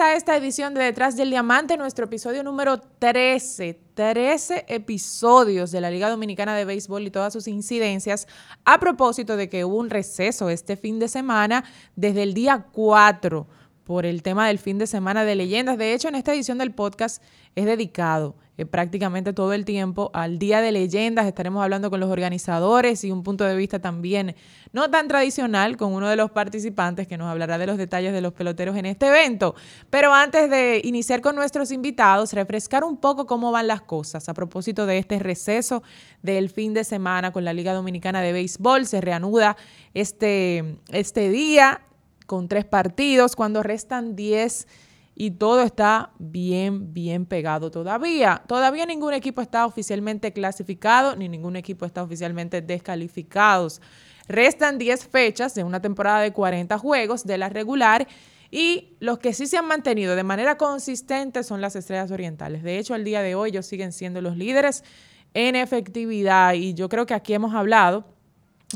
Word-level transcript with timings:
A 0.00 0.14
esta 0.14 0.36
edición 0.36 0.74
de 0.74 0.82
Detrás 0.82 1.16
del 1.16 1.30
Diamante, 1.30 1.76
nuestro 1.76 2.06
episodio 2.06 2.42
número 2.42 2.80
13. 2.80 3.78
13 3.94 4.64
episodios 4.66 5.70
de 5.70 5.80
la 5.80 5.88
Liga 5.88 6.10
Dominicana 6.10 6.56
de 6.56 6.64
Béisbol 6.64 7.06
y 7.06 7.10
todas 7.12 7.32
sus 7.32 7.46
incidencias 7.46 8.26
a 8.64 8.80
propósito 8.80 9.36
de 9.36 9.48
que 9.48 9.64
hubo 9.64 9.76
un 9.76 9.90
receso 9.90 10.50
este 10.50 10.76
fin 10.76 10.98
de 10.98 11.06
semana 11.06 11.64
desde 11.94 12.24
el 12.24 12.34
día 12.34 12.66
4 12.72 13.46
por 13.84 14.04
el 14.04 14.24
tema 14.24 14.48
del 14.48 14.58
fin 14.58 14.78
de 14.78 14.88
semana 14.88 15.24
de 15.24 15.36
leyendas. 15.36 15.78
De 15.78 15.94
hecho, 15.94 16.08
en 16.08 16.16
esta 16.16 16.34
edición 16.34 16.58
del 16.58 16.72
podcast 16.72 17.22
es 17.54 17.64
dedicado 17.64 18.34
eh, 18.56 18.66
prácticamente 18.66 19.32
todo 19.32 19.52
el 19.52 19.64
tiempo 19.64 20.12
al 20.14 20.38
Día 20.38 20.60
de 20.60 20.70
Leyendas. 20.70 21.26
Estaremos 21.26 21.62
hablando 21.62 21.90
con 21.90 21.98
los 21.98 22.08
organizadores 22.08 23.02
y 23.02 23.10
un 23.10 23.24
punto 23.24 23.44
de 23.44 23.56
vista 23.56 23.80
también 23.80 24.36
no 24.72 24.90
tan 24.90 25.08
tradicional 25.08 25.76
con 25.76 25.92
uno 25.92 26.08
de 26.08 26.14
los 26.14 26.30
participantes 26.30 27.08
que 27.08 27.18
nos 27.18 27.28
hablará 27.28 27.58
de 27.58 27.66
los 27.66 27.78
detalles 27.78 28.12
de 28.12 28.20
los 28.20 28.32
peloteros 28.32 28.76
en 28.76 28.86
este 28.86 29.08
evento. 29.08 29.56
Pero 29.90 30.14
antes 30.14 30.48
de 30.50 30.80
iniciar 30.84 31.20
con 31.20 31.34
nuestros 31.34 31.72
invitados, 31.72 32.32
refrescar 32.32 32.84
un 32.84 32.96
poco 32.96 33.26
cómo 33.26 33.50
van 33.50 33.66
las 33.66 33.82
cosas 33.82 34.28
a 34.28 34.34
propósito 34.34 34.86
de 34.86 34.98
este 34.98 35.18
receso 35.18 35.82
del 36.22 36.48
fin 36.48 36.74
de 36.74 36.84
semana 36.84 37.32
con 37.32 37.44
la 37.44 37.52
Liga 37.52 37.72
Dominicana 37.72 38.20
de 38.20 38.32
Béisbol. 38.32 38.86
Se 38.86 39.00
reanuda 39.00 39.56
este, 39.94 40.76
este 40.90 41.28
día 41.30 41.82
con 42.26 42.48
tres 42.48 42.64
partidos 42.64 43.34
cuando 43.34 43.64
restan 43.64 44.14
10 44.14 44.66
y 45.16 45.32
todo 45.32 45.62
está 45.62 46.10
bien, 46.18 46.92
bien 46.92 47.26
pegado 47.26 47.70
todavía. 47.70 48.42
Todavía 48.46 48.86
ningún 48.86 49.14
equipo 49.14 49.40
está 49.40 49.64
oficialmente 49.66 50.32
clasificado 50.32 51.14
ni 51.16 51.28
ningún 51.28 51.56
equipo 51.56 51.86
está 51.86 52.02
oficialmente 52.02 52.62
descalificados. 52.62 53.80
Restan 54.26 54.78
10 54.78 55.08
fechas 55.08 55.54
de 55.54 55.64
una 55.64 55.80
temporada 55.80 56.20
de 56.20 56.32
40 56.32 56.78
juegos 56.78 57.24
de 57.24 57.38
la 57.38 57.48
regular 57.48 58.08
y 58.50 58.96
los 59.00 59.18
que 59.18 59.32
sí 59.32 59.46
se 59.46 59.56
han 59.56 59.66
mantenido 59.66 60.16
de 60.16 60.22
manera 60.22 60.56
consistente 60.56 61.42
son 61.42 61.60
las 61.60 61.76
estrellas 61.76 62.10
orientales. 62.10 62.62
De 62.62 62.78
hecho, 62.78 62.94
al 62.94 63.04
día 63.04 63.22
de 63.22 63.34
hoy 63.34 63.50
ellos 63.50 63.66
siguen 63.66 63.92
siendo 63.92 64.20
los 64.20 64.36
líderes 64.36 64.82
en 65.34 65.56
efectividad 65.56 66.54
y 66.54 66.74
yo 66.74 66.88
creo 66.88 67.06
que 67.06 67.14
aquí 67.14 67.34
hemos 67.34 67.54
hablado 67.54 68.13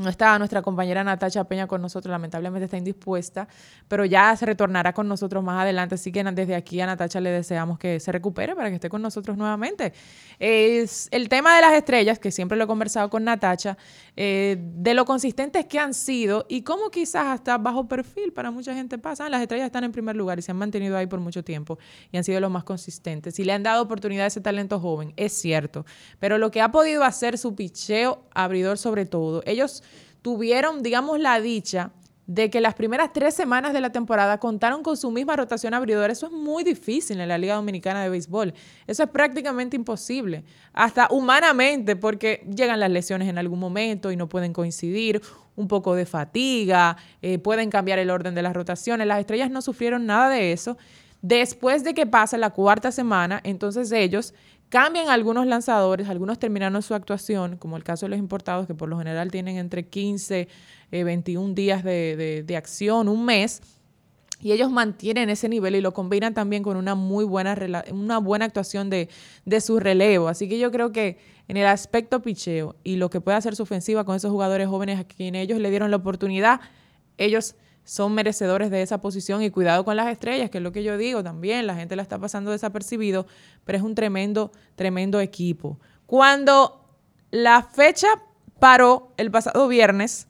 no 0.00 0.10
está 0.10 0.38
nuestra 0.38 0.62
compañera 0.62 1.02
Natacha 1.02 1.44
Peña 1.44 1.66
con 1.66 1.82
nosotros, 1.82 2.10
lamentablemente 2.10 2.66
está 2.66 2.76
indispuesta, 2.76 3.48
pero 3.88 4.04
ya 4.04 4.34
se 4.36 4.46
retornará 4.46 4.92
con 4.92 5.08
nosotros 5.08 5.42
más 5.42 5.62
adelante. 5.62 5.96
Así 5.96 6.12
que 6.12 6.22
desde 6.22 6.54
aquí 6.54 6.80
a 6.80 6.86
Natacha 6.86 7.20
le 7.20 7.30
deseamos 7.30 7.78
que 7.78 7.98
se 7.98 8.12
recupere 8.12 8.54
para 8.54 8.68
que 8.68 8.76
esté 8.76 8.88
con 8.88 9.02
nosotros 9.02 9.36
nuevamente. 9.36 9.92
Es 10.38 11.08
el 11.10 11.28
tema 11.28 11.56
de 11.56 11.62
las 11.62 11.72
estrellas, 11.72 12.18
que 12.18 12.30
siempre 12.30 12.56
lo 12.56 12.64
he 12.64 12.66
conversado 12.66 13.10
con 13.10 13.24
Natacha, 13.24 13.76
eh, 14.16 14.56
de 14.60 14.94
lo 14.94 15.04
consistentes 15.04 15.66
que 15.66 15.78
han 15.78 15.94
sido 15.94 16.46
y 16.48 16.62
cómo 16.62 16.90
quizás 16.90 17.26
hasta 17.26 17.58
bajo 17.58 17.88
perfil 17.88 18.32
para 18.32 18.50
mucha 18.50 18.74
gente 18.74 18.98
pasa. 18.98 19.28
Las 19.28 19.42
estrellas 19.42 19.66
están 19.66 19.84
en 19.84 19.92
primer 19.92 20.16
lugar 20.16 20.38
y 20.38 20.42
se 20.42 20.52
han 20.52 20.58
mantenido 20.58 20.96
ahí 20.96 21.06
por 21.06 21.20
mucho 21.20 21.42
tiempo 21.42 21.78
y 22.12 22.18
han 22.18 22.24
sido 22.24 22.40
los 22.40 22.50
más 22.50 22.64
consistentes. 22.64 23.38
Y 23.38 23.44
le 23.44 23.52
han 23.52 23.62
dado 23.62 23.82
oportunidad 23.82 24.24
a 24.24 24.28
ese 24.28 24.40
talento 24.40 24.78
joven, 24.78 25.12
es 25.16 25.32
cierto. 25.32 25.84
Pero 26.20 26.38
lo 26.38 26.50
que 26.50 26.60
ha 26.60 26.70
podido 26.70 27.04
hacer 27.04 27.38
su 27.38 27.54
picheo 27.54 28.22
abridor 28.32 28.78
sobre 28.78 29.06
todo, 29.06 29.42
ellos 29.46 29.82
tuvieron, 30.22 30.82
digamos, 30.82 31.18
la 31.20 31.40
dicha 31.40 31.92
de 32.28 32.50
que 32.50 32.60
las 32.60 32.74
primeras 32.74 33.10
tres 33.14 33.32
semanas 33.32 33.72
de 33.72 33.80
la 33.80 33.90
temporada 33.90 34.38
contaron 34.38 34.82
con 34.82 34.98
su 34.98 35.10
misma 35.10 35.34
rotación 35.34 35.72
abridora. 35.72 36.12
Eso 36.12 36.26
es 36.26 36.32
muy 36.32 36.62
difícil 36.62 37.18
en 37.20 37.28
la 37.28 37.38
Liga 37.38 37.54
Dominicana 37.54 38.02
de 38.02 38.10
Béisbol. 38.10 38.52
Eso 38.86 39.02
es 39.02 39.08
prácticamente 39.08 39.76
imposible, 39.76 40.44
hasta 40.74 41.08
humanamente, 41.10 41.96
porque 41.96 42.46
llegan 42.54 42.80
las 42.80 42.90
lesiones 42.90 43.28
en 43.28 43.38
algún 43.38 43.58
momento 43.58 44.12
y 44.12 44.16
no 44.16 44.28
pueden 44.28 44.52
coincidir, 44.52 45.22
un 45.56 45.68
poco 45.68 45.94
de 45.94 46.04
fatiga, 46.04 46.98
eh, 47.22 47.38
pueden 47.38 47.70
cambiar 47.70 47.98
el 47.98 48.10
orden 48.10 48.34
de 48.34 48.42
las 48.42 48.52
rotaciones. 48.52 49.06
Las 49.06 49.20
estrellas 49.20 49.50
no 49.50 49.62
sufrieron 49.62 50.04
nada 50.04 50.28
de 50.28 50.52
eso. 50.52 50.76
Después 51.22 51.82
de 51.82 51.94
que 51.94 52.06
pasa 52.06 52.38
la 52.38 52.50
cuarta 52.50 52.92
semana, 52.92 53.40
entonces 53.42 53.90
ellos 53.90 54.34
Cambian 54.68 55.08
algunos 55.08 55.46
lanzadores, 55.46 56.08
algunos 56.08 56.38
terminaron 56.38 56.82
su 56.82 56.94
actuación, 56.94 57.56
como 57.56 57.78
el 57.78 57.84
caso 57.84 58.04
de 58.04 58.10
los 58.10 58.18
importados, 58.18 58.66
que 58.66 58.74
por 58.74 58.88
lo 58.88 58.98
general 58.98 59.30
tienen 59.30 59.56
entre 59.56 59.86
15 59.86 60.46
y 60.92 61.02
21 61.02 61.54
días 61.54 61.82
de, 61.82 62.54
acción, 62.56 63.08
un 63.08 63.24
mes, 63.24 63.62
y 64.40 64.52
ellos 64.52 64.70
mantienen 64.70 65.30
ese 65.30 65.48
nivel 65.48 65.74
y 65.74 65.80
lo 65.80 65.92
combinan 65.94 66.34
también 66.34 66.62
con 66.62 66.76
una 66.76 66.94
muy 66.94 67.24
buena, 67.24 67.56
una 67.90 68.18
buena 68.18 68.44
actuación 68.44 68.90
de, 68.90 69.08
de 69.46 69.60
su 69.60 69.80
relevo. 69.80 70.28
Así 70.28 70.48
que 70.48 70.58
yo 70.58 70.70
creo 70.70 70.92
que 70.92 71.18
en 71.48 71.56
el 71.56 71.66
aspecto 71.66 72.20
picheo 72.20 72.76
y 72.84 72.96
lo 72.96 73.08
que 73.10 73.20
puede 73.20 73.38
hacer 73.38 73.56
su 73.56 73.62
ofensiva 73.62 74.04
con 74.04 74.14
esos 74.16 74.30
jugadores 74.30 74.68
jóvenes 74.68 75.00
a 75.00 75.04
quienes 75.04 75.44
ellos 75.44 75.58
le 75.58 75.70
dieron 75.70 75.90
la 75.90 75.96
oportunidad, 75.96 76.60
ellos 77.16 77.56
son 77.88 78.12
merecedores 78.12 78.70
de 78.70 78.82
esa 78.82 79.00
posición 79.00 79.42
y 79.42 79.48
cuidado 79.48 79.82
con 79.82 79.96
las 79.96 80.08
estrellas, 80.08 80.50
que 80.50 80.58
es 80.58 80.62
lo 80.62 80.72
que 80.72 80.82
yo 80.82 80.98
digo 80.98 81.24
también, 81.24 81.66
la 81.66 81.74
gente 81.74 81.96
la 81.96 82.02
está 82.02 82.18
pasando 82.18 82.50
desapercibido, 82.50 83.26
pero 83.64 83.78
es 83.78 83.82
un 83.82 83.94
tremendo, 83.94 84.52
tremendo 84.74 85.20
equipo. 85.20 85.80
Cuando 86.04 86.84
la 87.30 87.62
fecha 87.62 88.08
paró 88.60 89.14
el 89.16 89.30
pasado 89.30 89.66
viernes, 89.68 90.28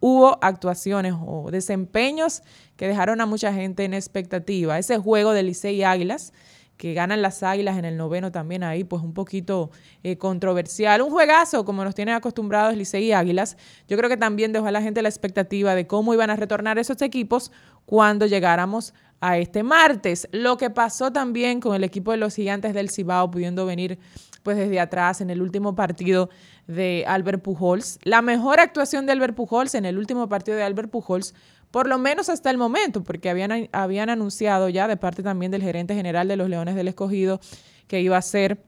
hubo 0.00 0.38
actuaciones 0.42 1.14
o 1.24 1.52
desempeños 1.52 2.42
que 2.76 2.88
dejaron 2.88 3.20
a 3.20 3.26
mucha 3.26 3.52
gente 3.52 3.84
en 3.84 3.94
expectativa. 3.94 4.76
Ese 4.76 4.98
juego 4.98 5.30
de 5.30 5.44
Licey 5.44 5.84
Águilas, 5.84 6.32
que 6.78 6.94
ganan 6.94 7.20
las 7.20 7.42
Águilas 7.42 7.76
en 7.76 7.84
el 7.84 7.96
noveno 7.96 8.32
también 8.32 8.62
ahí, 8.62 8.84
pues 8.84 9.02
un 9.02 9.12
poquito 9.12 9.70
eh, 10.02 10.16
controversial. 10.16 11.02
Un 11.02 11.10
juegazo, 11.10 11.64
como 11.64 11.84
nos 11.84 11.94
tienen 11.94 12.14
acostumbrados 12.14 12.74
Licey 12.76 13.06
y 13.06 13.12
Águilas. 13.12 13.58
Yo 13.88 13.98
creo 13.98 14.08
que 14.08 14.16
también 14.16 14.52
dejó 14.52 14.66
a 14.66 14.70
la 14.70 14.80
gente 14.80 15.02
la 15.02 15.08
expectativa 15.08 15.74
de 15.74 15.86
cómo 15.86 16.14
iban 16.14 16.30
a 16.30 16.36
retornar 16.36 16.78
esos 16.78 17.02
equipos 17.02 17.52
cuando 17.84 18.26
llegáramos 18.26 18.94
a 19.20 19.38
este 19.38 19.62
martes. 19.64 20.28
Lo 20.30 20.56
que 20.56 20.70
pasó 20.70 21.12
también 21.12 21.60
con 21.60 21.74
el 21.74 21.82
equipo 21.84 22.12
de 22.12 22.18
los 22.18 22.34
gigantes 22.34 22.72
del 22.72 22.90
Cibao, 22.90 23.30
pudiendo 23.30 23.66
venir 23.66 23.98
pues 24.44 24.56
desde 24.56 24.80
atrás 24.80 25.20
en 25.20 25.30
el 25.30 25.42
último 25.42 25.74
partido 25.74 26.30
de 26.68 27.04
Albert 27.06 27.42
Pujols. 27.42 27.98
La 28.04 28.22
mejor 28.22 28.60
actuación 28.60 29.04
de 29.04 29.12
Albert 29.12 29.34
Pujols 29.34 29.74
en 29.74 29.84
el 29.84 29.98
último 29.98 30.28
partido 30.28 30.56
de 30.56 30.62
Albert 30.62 30.90
Pujols 30.90 31.34
por 31.70 31.88
lo 31.88 31.98
menos 31.98 32.28
hasta 32.28 32.50
el 32.50 32.58
momento, 32.58 33.02
porque 33.02 33.30
habían, 33.30 33.68
habían 33.72 34.10
anunciado 34.10 34.68
ya 34.68 34.88
de 34.88 34.96
parte 34.96 35.22
también 35.22 35.50
del 35.50 35.62
gerente 35.62 35.94
general 35.94 36.28
de 36.28 36.36
los 36.36 36.48
Leones 36.48 36.74
del 36.74 36.88
Escogido 36.88 37.40
que 37.86 38.00
iba 38.00 38.16
a 38.16 38.22
ser 38.22 38.62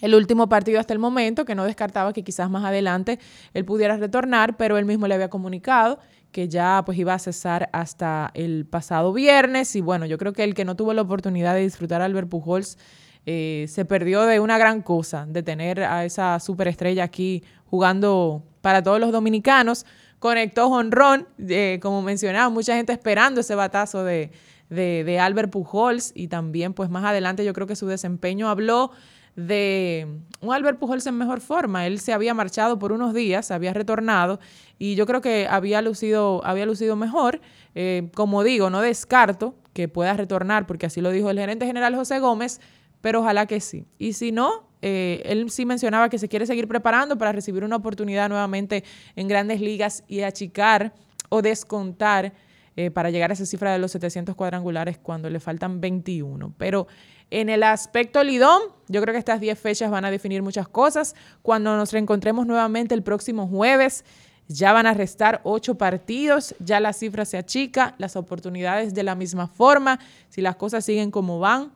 el 0.00 0.14
último 0.14 0.48
partido 0.48 0.80
hasta 0.80 0.92
el 0.92 0.98
momento, 0.98 1.44
que 1.44 1.54
no 1.54 1.64
descartaba 1.64 2.12
que 2.12 2.24
quizás 2.24 2.50
más 2.50 2.64
adelante 2.64 3.18
él 3.52 3.64
pudiera 3.64 3.96
retornar, 3.96 4.56
pero 4.56 4.78
él 4.78 4.84
mismo 4.84 5.06
le 5.06 5.14
había 5.14 5.28
comunicado 5.28 5.98
que 6.32 6.48
ya 6.48 6.82
pues 6.86 6.98
iba 6.98 7.12
a 7.12 7.18
cesar 7.18 7.68
hasta 7.72 8.30
el 8.34 8.66
pasado 8.66 9.12
viernes. 9.12 9.74
Y 9.76 9.80
bueno, 9.80 10.06
yo 10.06 10.16
creo 10.16 10.32
que 10.32 10.44
el 10.44 10.54
que 10.54 10.64
no 10.64 10.76
tuvo 10.76 10.94
la 10.94 11.02
oportunidad 11.02 11.54
de 11.54 11.60
disfrutar 11.60 12.00
a 12.02 12.04
Albert 12.04 12.28
Pujols 12.28 12.78
eh, 13.26 13.66
se 13.68 13.84
perdió 13.84 14.22
de 14.22 14.40
una 14.40 14.56
gran 14.56 14.80
cosa, 14.82 15.26
de 15.26 15.42
tener 15.42 15.82
a 15.82 16.04
esa 16.04 16.40
superestrella 16.40 17.04
aquí 17.04 17.44
jugando 17.66 18.44
para 18.62 18.82
todos 18.82 18.98
los 19.00 19.12
dominicanos, 19.12 19.84
conectó 20.20 20.68
honrón, 20.68 21.26
eh, 21.48 21.80
como 21.82 22.02
mencionaba, 22.02 22.48
mucha 22.50 22.76
gente 22.76 22.92
esperando 22.92 23.40
ese 23.40 23.56
batazo 23.56 24.04
de, 24.04 24.30
de, 24.68 25.18
Albert 25.18 25.50
Pujols 25.50 26.12
y 26.14 26.28
también 26.28 26.74
pues 26.74 26.90
más 26.90 27.04
adelante 27.04 27.44
yo 27.44 27.52
creo 27.52 27.66
que 27.66 27.74
su 27.74 27.86
desempeño 27.86 28.48
habló 28.48 28.92
de 29.34 30.06
un 30.40 30.52
Albert 30.52 30.78
Pujols 30.78 31.06
en 31.06 31.16
mejor 31.16 31.40
forma. 31.40 31.86
Él 31.86 31.98
se 32.00 32.12
había 32.12 32.34
marchado 32.34 32.78
por 32.78 32.92
unos 32.92 33.14
días, 33.14 33.50
había 33.50 33.72
retornado 33.72 34.38
y 34.78 34.94
yo 34.94 35.06
creo 35.06 35.22
que 35.22 35.48
había 35.48 35.80
lucido, 35.82 36.44
había 36.44 36.66
lucido 36.66 36.96
mejor. 36.96 37.40
Eh, 37.74 38.10
como 38.14 38.44
digo, 38.44 38.68
no 38.70 38.82
descarto 38.82 39.54
que 39.72 39.88
pueda 39.88 40.14
retornar, 40.14 40.66
porque 40.66 40.86
así 40.86 41.00
lo 41.00 41.10
dijo 41.10 41.30
el 41.30 41.38
gerente 41.38 41.64
general 41.64 41.94
José 41.94 42.18
Gómez, 42.18 42.60
pero 43.00 43.20
ojalá 43.20 43.46
que 43.46 43.60
sí. 43.60 43.86
Y 43.98 44.12
si 44.12 44.32
no, 44.32 44.69
eh, 44.82 45.22
él 45.24 45.50
sí 45.50 45.66
mencionaba 45.66 46.08
que 46.08 46.18
se 46.18 46.28
quiere 46.28 46.46
seguir 46.46 46.66
preparando 46.66 47.18
para 47.18 47.32
recibir 47.32 47.64
una 47.64 47.76
oportunidad 47.76 48.28
nuevamente 48.28 48.84
en 49.16 49.28
grandes 49.28 49.60
ligas 49.60 50.04
y 50.08 50.22
achicar 50.22 50.92
o 51.28 51.42
descontar 51.42 52.32
eh, 52.76 52.90
para 52.90 53.10
llegar 53.10 53.30
a 53.30 53.34
esa 53.34 53.46
cifra 53.46 53.72
de 53.72 53.78
los 53.78 53.92
700 53.92 54.34
cuadrangulares 54.34 54.98
cuando 54.98 55.28
le 55.28 55.40
faltan 55.40 55.80
21. 55.80 56.54
Pero 56.56 56.86
en 57.30 57.48
el 57.48 57.62
aspecto 57.62 58.22
Lidón, 58.24 58.60
yo 58.88 59.02
creo 59.02 59.12
que 59.12 59.18
estas 59.18 59.40
10 59.40 59.58
fechas 59.58 59.90
van 59.90 60.04
a 60.04 60.10
definir 60.10 60.42
muchas 60.42 60.68
cosas. 60.68 61.14
Cuando 61.42 61.76
nos 61.76 61.92
reencontremos 61.92 62.46
nuevamente 62.46 62.94
el 62.94 63.02
próximo 63.02 63.46
jueves, 63.48 64.04
ya 64.48 64.72
van 64.72 64.86
a 64.86 64.94
restar 64.94 65.40
8 65.44 65.76
partidos, 65.76 66.54
ya 66.58 66.80
la 66.80 66.92
cifra 66.92 67.24
se 67.24 67.38
achica, 67.38 67.94
las 67.98 68.16
oportunidades 68.16 68.94
de 68.94 69.04
la 69.04 69.14
misma 69.14 69.46
forma, 69.46 70.00
si 70.28 70.40
las 70.40 70.56
cosas 70.56 70.84
siguen 70.84 71.10
como 71.10 71.38
van, 71.38 71.72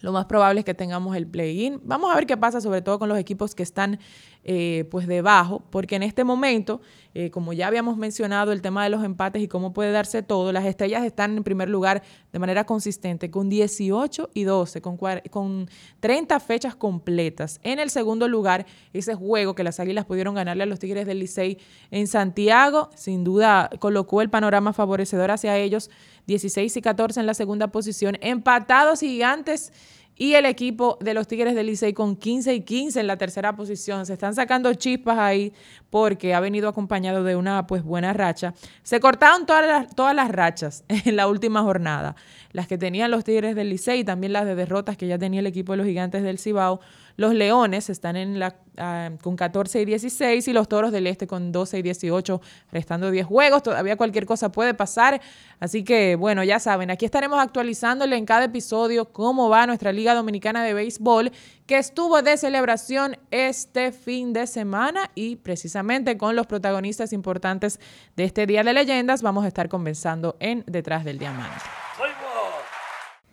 lo 0.00 0.12
más 0.12 0.26
probable 0.26 0.60
es 0.60 0.64
que 0.64 0.74
tengamos 0.74 1.16
el 1.16 1.26
play-in. 1.26 1.80
Vamos 1.84 2.12
a 2.12 2.14
ver 2.14 2.26
qué 2.26 2.36
pasa, 2.36 2.60
sobre 2.60 2.82
todo 2.82 2.98
con 2.98 3.08
los 3.08 3.18
equipos 3.18 3.54
que 3.54 3.62
están 3.62 3.98
eh, 4.44 4.86
pues 4.90 5.06
debajo, 5.06 5.62
porque 5.70 5.96
en 5.96 6.02
este 6.02 6.24
momento, 6.24 6.80
eh, 7.12 7.30
como 7.30 7.52
ya 7.52 7.66
habíamos 7.66 7.96
mencionado, 7.96 8.52
el 8.52 8.62
tema 8.62 8.84
de 8.84 8.90
los 8.90 9.04
empates 9.04 9.42
y 9.42 9.48
cómo 9.48 9.72
puede 9.72 9.92
darse 9.92 10.22
todo, 10.22 10.52
las 10.52 10.64
estrellas 10.64 11.04
están 11.04 11.36
en 11.36 11.44
primer 11.44 11.68
lugar 11.68 12.02
de 12.32 12.38
manera 12.38 12.64
consistente 12.64 13.30
con 13.30 13.48
18 13.48 14.30
y 14.32 14.44
12, 14.44 14.80
con, 14.80 14.98
con 15.30 15.68
30 16.00 16.40
fechas 16.40 16.74
completas. 16.76 17.60
En 17.62 17.78
el 17.78 17.90
segundo 17.90 18.28
lugar, 18.28 18.64
ese 18.92 19.14
juego 19.14 19.54
que 19.54 19.64
las 19.64 19.80
Águilas 19.80 20.06
pudieron 20.06 20.34
ganarle 20.34 20.62
a 20.62 20.66
los 20.66 20.78
Tigres 20.78 21.06
del 21.06 21.18
Licey 21.18 21.58
en 21.90 22.06
Santiago, 22.06 22.90
sin 22.94 23.24
duda 23.24 23.68
colocó 23.80 24.22
el 24.22 24.30
panorama 24.30 24.72
favorecedor 24.72 25.30
hacia 25.30 25.58
ellos, 25.58 25.90
16 26.26 26.76
y 26.76 26.82
14 26.82 27.20
en 27.20 27.26
la 27.26 27.34
segunda 27.34 27.68
posición, 27.68 28.16
empatados 28.20 29.00
gigantes 29.00 29.72
y 30.18 30.34
el 30.34 30.44
equipo 30.46 30.98
de 31.00 31.14
los 31.14 31.28
Tigres 31.28 31.54
del 31.54 31.66
Licey 31.66 31.92
con 31.92 32.16
15 32.16 32.52
y 32.52 32.60
15 32.62 33.00
en 33.00 33.06
la 33.06 33.16
tercera 33.16 33.54
posición. 33.54 34.04
Se 34.04 34.14
están 34.14 34.34
sacando 34.34 34.74
chispas 34.74 35.16
ahí 35.16 35.52
porque 35.90 36.34
ha 36.34 36.40
venido 36.40 36.68
acompañado 36.68 37.24
de 37.24 37.36
una 37.36 37.66
pues 37.66 37.82
buena 37.82 38.12
racha. 38.12 38.54
Se 38.82 39.00
cortaron 39.00 39.46
todas 39.46 39.66
las, 39.66 39.94
todas 39.94 40.14
las 40.14 40.30
rachas 40.30 40.84
en 40.88 41.16
la 41.16 41.28
última 41.28 41.62
jornada. 41.62 42.14
Las 42.52 42.66
que 42.66 42.78
tenían 42.78 43.10
los 43.10 43.24
Tigres 43.24 43.54
del 43.54 43.70
Licey 43.70 44.00
y 44.00 44.04
también 44.04 44.32
las 44.32 44.44
de 44.44 44.54
derrotas 44.54 44.96
que 44.96 45.06
ya 45.06 45.18
tenía 45.18 45.40
el 45.40 45.46
equipo 45.46 45.72
de 45.72 45.78
los 45.78 45.86
Gigantes 45.86 46.22
del 46.22 46.38
Cibao. 46.38 46.80
Los 47.16 47.34
Leones 47.34 47.90
están 47.90 48.14
en 48.14 48.38
la, 48.38 48.56
ah, 48.76 49.10
con 49.20 49.34
14 49.34 49.82
y 49.82 49.84
16 49.84 50.46
y 50.46 50.52
los 50.52 50.68
Toros 50.68 50.92
del 50.92 51.08
Este 51.08 51.26
con 51.26 51.50
12 51.50 51.80
y 51.80 51.82
18, 51.82 52.40
restando 52.70 53.10
10 53.10 53.26
juegos. 53.26 53.62
Todavía 53.64 53.96
cualquier 53.96 54.24
cosa 54.24 54.52
puede 54.52 54.72
pasar. 54.72 55.20
Así 55.58 55.82
que, 55.82 56.14
bueno, 56.14 56.44
ya 56.44 56.60
saben, 56.60 56.90
aquí 56.92 57.04
estaremos 57.04 57.40
actualizándole 57.40 58.16
en 58.16 58.24
cada 58.24 58.44
episodio 58.44 59.06
cómo 59.06 59.48
va 59.48 59.66
nuestra 59.66 59.90
Liga 59.92 60.14
Dominicana 60.14 60.62
de 60.62 60.74
Béisbol, 60.74 61.32
que 61.68 61.76
estuvo 61.76 62.22
de 62.22 62.38
celebración 62.38 63.18
este 63.30 63.92
fin 63.92 64.32
de 64.32 64.46
semana 64.46 65.10
y 65.14 65.36
precisamente 65.36 66.16
con 66.16 66.34
los 66.34 66.46
protagonistas 66.46 67.12
importantes 67.12 67.78
de 68.16 68.24
este 68.24 68.46
Día 68.46 68.64
de 68.64 68.72
Leyendas 68.72 69.20
vamos 69.20 69.44
a 69.44 69.48
estar 69.48 69.68
conversando 69.68 70.38
en 70.40 70.64
Detrás 70.66 71.04
del 71.04 71.18
Diamante. 71.18 71.60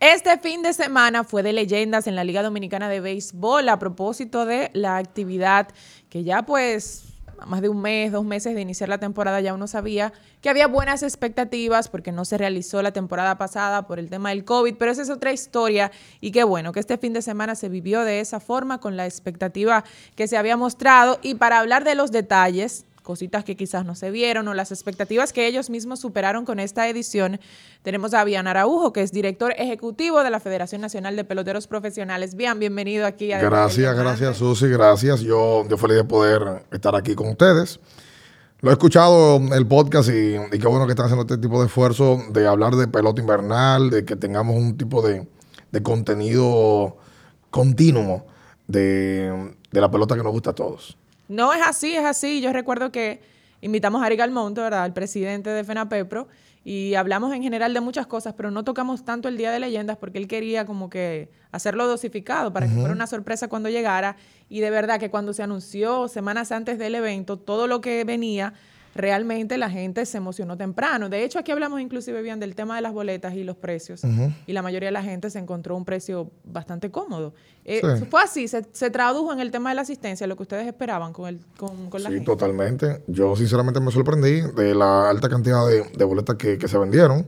Este 0.01 0.37
fin 0.37 0.63
de 0.63 0.73
semana 0.73 1.23
fue 1.23 1.43
de 1.43 1.53
leyendas 1.53 2.07
en 2.07 2.15
la 2.17 2.25
Liga 2.25 2.43
Dominicana 2.43 2.89
de 2.89 2.99
Béisbol 2.99 3.69
a 3.69 3.79
propósito 3.79 4.45
de 4.45 4.69
la 4.73 4.97
actividad 4.97 5.69
que 6.09 6.25
ya 6.25 6.43
pues 6.43 7.14
más 7.45 7.61
de 7.61 7.69
un 7.69 7.81
mes, 7.81 8.11
dos 8.11 8.25
meses 8.25 8.55
de 8.55 8.61
iniciar 8.61 8.89
la 8.89 8.97
temporada 8.97 9.41
ya 9.41 9.53
uno 9.53 9.67
sabía 9.67 10.13
que 10.41 10.49
había 10.49 10.67
buenas 10.67 11.03
expectativas 11.03 11.87
porque 11.87 12.11
no 12.11 12.25
se 12.25 12.37
realizó 12.37 12.81
la 12.81 12.91
temporada 12.91 13.37
pasada 13.37 13.87
por 13.87 13.99
el 13.99 14.09
tema 14.09 14.29
del 14.29 14.45
COVID, 14.45 14.75
pero 14.77 14.91
esa 14.91 15.01
es 15.01 15.09
otra 15.09 15.33
historia. 15.33 15.91
Y 16.21 16.31
qué 16.31 16.43
bueno 16.43 16.71
que 16.71 16.79
este 16.79 16.97
fin 16.97 17.13
de 17.13 17.21
semana 17.21 17.55
se 17.55 17.69
vivió 17.69 18.01
de 18.01 18.19
esa 18.19 18.39
forma 18.39 18.79
con 18.79 18.97
la 18.97 19.05
expectativa 19.05 19.83
que 20.15 20.27
se 20.27 20.37
había 20.37 20.57
mostrado. 20.57 21.19
Y 21.21 21.35
para 21.35 21.59
hablar 21.59 21.83
de 21.83 21.95
los 21.95 22.11
detalles 22.11 22.85
cositas 23.05 23.45
que 23.45 23.55
quizás 23.55 23.85
no 23.85 23.95
se 23.95 24.11
vieron 24.11 24.49
o 24.49 24.53
las 24.53 24.71
expectativas 24.71 25.31
que 25.31 25.47
ellos 25.47 25.69
mismos 25.69 25.99
superaron 25.99 26.43
con 26.43 26.59
esta 26.59 26.89
edición. 26.89 27.39
Tenemos 27.83 28.13
a 28.13 28.23
Bian 28.25 28.47
Araujo, 28.47 28.91
que 28.91 29.01
es 29.01 29.13
director 29.13 29.53
ejecutivo 29.57 30.23
de 30.23 30.31
la 30.31 30.41
Federación 30.41 30.81
Nacional 30.81 31.15
de 31.15 31.23
Peloteros 31.23 31.67
Profesionales. 31.67 32.35
Bian, 32.35 32.59
bienvenido 32.59 33.05
aquí. 33.05 33.31
A 33.31 33.39
gracias, 33.39 33.95
gracias 33.95 34.37
Susi, 34.37 34.67
gracias. 34.67 35.21
Yo, 35.21 35.65
yo 35.69 35.77
feliz 35.77 35.97
de 35.97 36.03
poder 36.03 36.65
estar 36.71 36.95
aquí 36.95 37.15
con 37.15 37.29
ustedes. 37.29 37.79
Lo 38.61 38.71
he 38.71 38.73
escuchado 38.73 39.37
el 39.53 39.67
podcast 39.67 40.09
y, 40.09 40.37
qué 40.59 40.67
bueno 40.67 40.87
que 40.87 40.93
están 40.93 41.05
haciendo 41.05 41.21
este 41.21 41.37
tipo 41.37 41.59
de 41.59 41.67
esfuerzo 41.67 42.19
de 42.31 42.47
hablar 42.47 42.75
de 42.75 42.87
pelota 42.87 43.21
invernal, 43.21 43.91
de 43.91 44.03
que 44.03 44.15
tengamos 44.15 44.55
un 44.55 44.75
tipo 44.75 45.01
de, 45.01 45.27
contenido 45.83 46.97
continuo 47.51 48.25
de, 48.67 49.53
de 49.71 49.81
la 49.81 49.91
pelota 49.91 50.15
que 50.15 50.23
nos 50.23 50.31
gusta 50.31 50.49
a 50.49 50.55
todos. 50.55 50.97
No 51.27 51.53
es 51.53 51.61
así, 51.65 51.95
es 51.95 52.05
así. 52.05 52.41
Yo 52.41 52.53
recuerdo 52.53 52.91
que 52.91 53.21
invitamos 53.61 54.01
a 54.01 54.05
Ari 54.05 54.15
Galmonte, 54.15 54.61
¿verdad? 54.61 54.85
El 54.85 54.93
presidente 54.93 55.49
de 55.49 55.63
FENAPEPRO, 55.63 56.27
y 56.63 56.95
hablamos 56.95 57.31
en 57.33 57.43
general 57.43 57.75
de 57.75 57.79
muchas 57.79 58.07
cosas, 58.07 58.33
pero 58.35 58.49
no 58.49 58.63
tocamos 58.63 59.05
tanto 59.05 59.27
el 59.27 59.37
Día 59.37 59.51
de 59.51 59.59
Leyendas 59.59 59.97
porque 59.97 60.17
él 60.17 60.27
quería 60.27 60.65
como 60.65 60.89
que 60.89 61.29
hacerlo 61.51 61.85
dosificado 61.87 62.51
para 62.51 62.67
que 62.67 62.73
fuera 62.73 62.91
una 62.91 63.05
sorpresa 63.05 63.47
cuando 63.47 63.69
llegara. 63.69 64.17
Y 64.49 64.61
de 64.61 64.71
verdad 64.71 64.99
que 64.99 65.11
cuando 65.11 65.31
se 65.33 65.43
anunció 65.43 66.07
semanas 66.07 66.51
antes 66.51 66.79
del 66.79 66.95
evento, 66.95 67.37
todo 67.37 67.67
lo 67.67 67.81
que 67.81 68.03
venía 68.03 68.53
realmente 68.95 69.57
la 69.57 69.69
gente 69.69 70.05
se 70.05 70.17
emocionó 70.17 70.57
temprano. 70.57 71.09
De 71.09 71.23
hecho, 71.23 71.37
aquí 71.37 71.51
hablamos 71.51 71.81
inclusive 71.81 72.21
bien 72.21 72.39
del 72.39 72.55
tema 72.55 72.77
de 72.77 72.81
las 72.81 72.93
boletas 72.93 73.35
y 73.35 73.43
los 73.43 73.57
precios. 73.57 74.01
Y 74.47 74.53
la 74.53 74.61
mayoría 74.61 74.87
de 74.87 74.93
la 74.93 75.03
gente 75.03 75.29
se 75.29 75.37
encontró 75.37 75.75
un 75.75 75.83
precio 75.83 76.31
bastante 76.45 76.89
cómodo. 76.89 77.33
Eh, 77.65 77.81
fue 78.09 78.21
así, 78.21 78.47
se, 78.47 78.89
tradujo 78.89 79.33
en 79.33 79.41
el 79.41 79.51
tema 79.51 79.69
de 79.69 79.75
la 79.75 79.81
asistencia, 79.81 80.25
lo 80.27 80.37
que 80.37 80.43
ustedes 80.43 80.65
esperaban 80.65 81.11
con, 81.11 81.27
el, 81.27 81.39
con, 81.57 81.89
con 81.89 82.01
la 82.01 82.09
sí, 82.09 82.21
totalmente. 82.21 83.03
Yo 83.07 83.35
sinceramente 83.35 83.81
me 83.81 83.91
sorprendí 83.91 84.41
de 84.41 84.73
la 84.73 85.09
alta 85.09 85.27
cantidad 85.27 85.67
de, 85.67 86.05
boletas 86.05 86.37
que, 86.37 86.65
se 86.65 86.77
vendieron. 86.77 87.27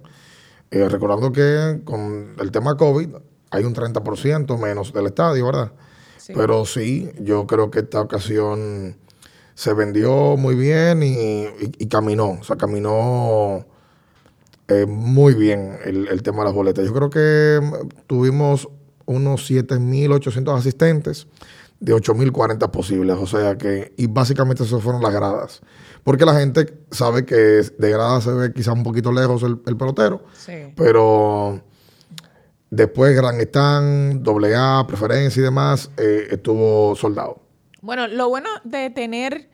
Eh, 0.71 0.87
recordando 0.89 1.31
que 1.31 1.81
con 1.83 2.35
el 2.39 2.51
tema 2.51 2.75
COVID 2.75 3.09
hay 3.51 3.63
un 3.63 3.73
30% 3.73 4.57
menos 4.57 4.93
del 4.93 5.07
estadio, 5.07 5.45
¿verdad? 5.45 5.71
Pero 6.33 6.65
sí, 6.65 7.09
yo 7.21 7.47
creo 7.47 7.71
que 7.71 7.79
esta 7.79 8.01
ocasión 8.01 8.97
se 9.57 9.74
vendió 9.74 10.38
muy 10.38 10.54
bien 10.54 11.01
y, 11.01 11.88
caminó, 11.88 12.38
o 12.39 12.44
sea, 12.44 12.57
caminó 12.57 13.65
eh, 14.68 14.86
muy 14.86 15.33
bien 15.33 15.80
el, 15.83 16.21
tema 16.21 16.39
de 16.39 16.44
las 16.45 16.54
boletas. 16.54 16.86
Yo 16.86 16.94
creo 16.94 17.09
que 17.09 17.59
tuvimos 18.06 18.69
unos 19.07 19.50
7.800 19.50 20.56
asistentes 20.56 21.25
de 21.80 21.92
8.040 21.92 22.69
posibles, 22.69 23.18
o 23.19 23.25
sea 23.25 23.57
que, 23.57 23.95
y 23.98 24.06
básicamente 24.06 24.63
esas 24.63 24.83
fueron 24.83 25.01
las 25.01 25.12
gradas. 25.12 25.62
Porque 26.03 26.24
la 26.24 26.36
gente 26.36 26.71
sabe 26.92 27.25
que 27.25 27.36
de 27.36 27.89
gradas 27.89 28.25
se 28.25 28.31
ve 28.33 28.53
quizás 28.53 28.75
un 28.75 28.83
poquito 28.83 29.12
lejos 29.12 29.42
el, 29.42 29.57
pelotero, 29.57 30.24
pero 30.75 31.63
después 32.69 33.15
Gran 33.15 33.42
Están, 33.42 34.21
AA, 34.24 34.86
preferencia 34.86 35.39
y 35.39 35.44
demás, 35.44 35.89
eh, 35.98 36.27
estuvo 36.30 36.95
soldado. 36.95 37.46
Bueno, 37.88 38.06
lo 38.07 38.28
bueno 38.28 38.50
de 38.66 38.89
tener, 38.89 39.48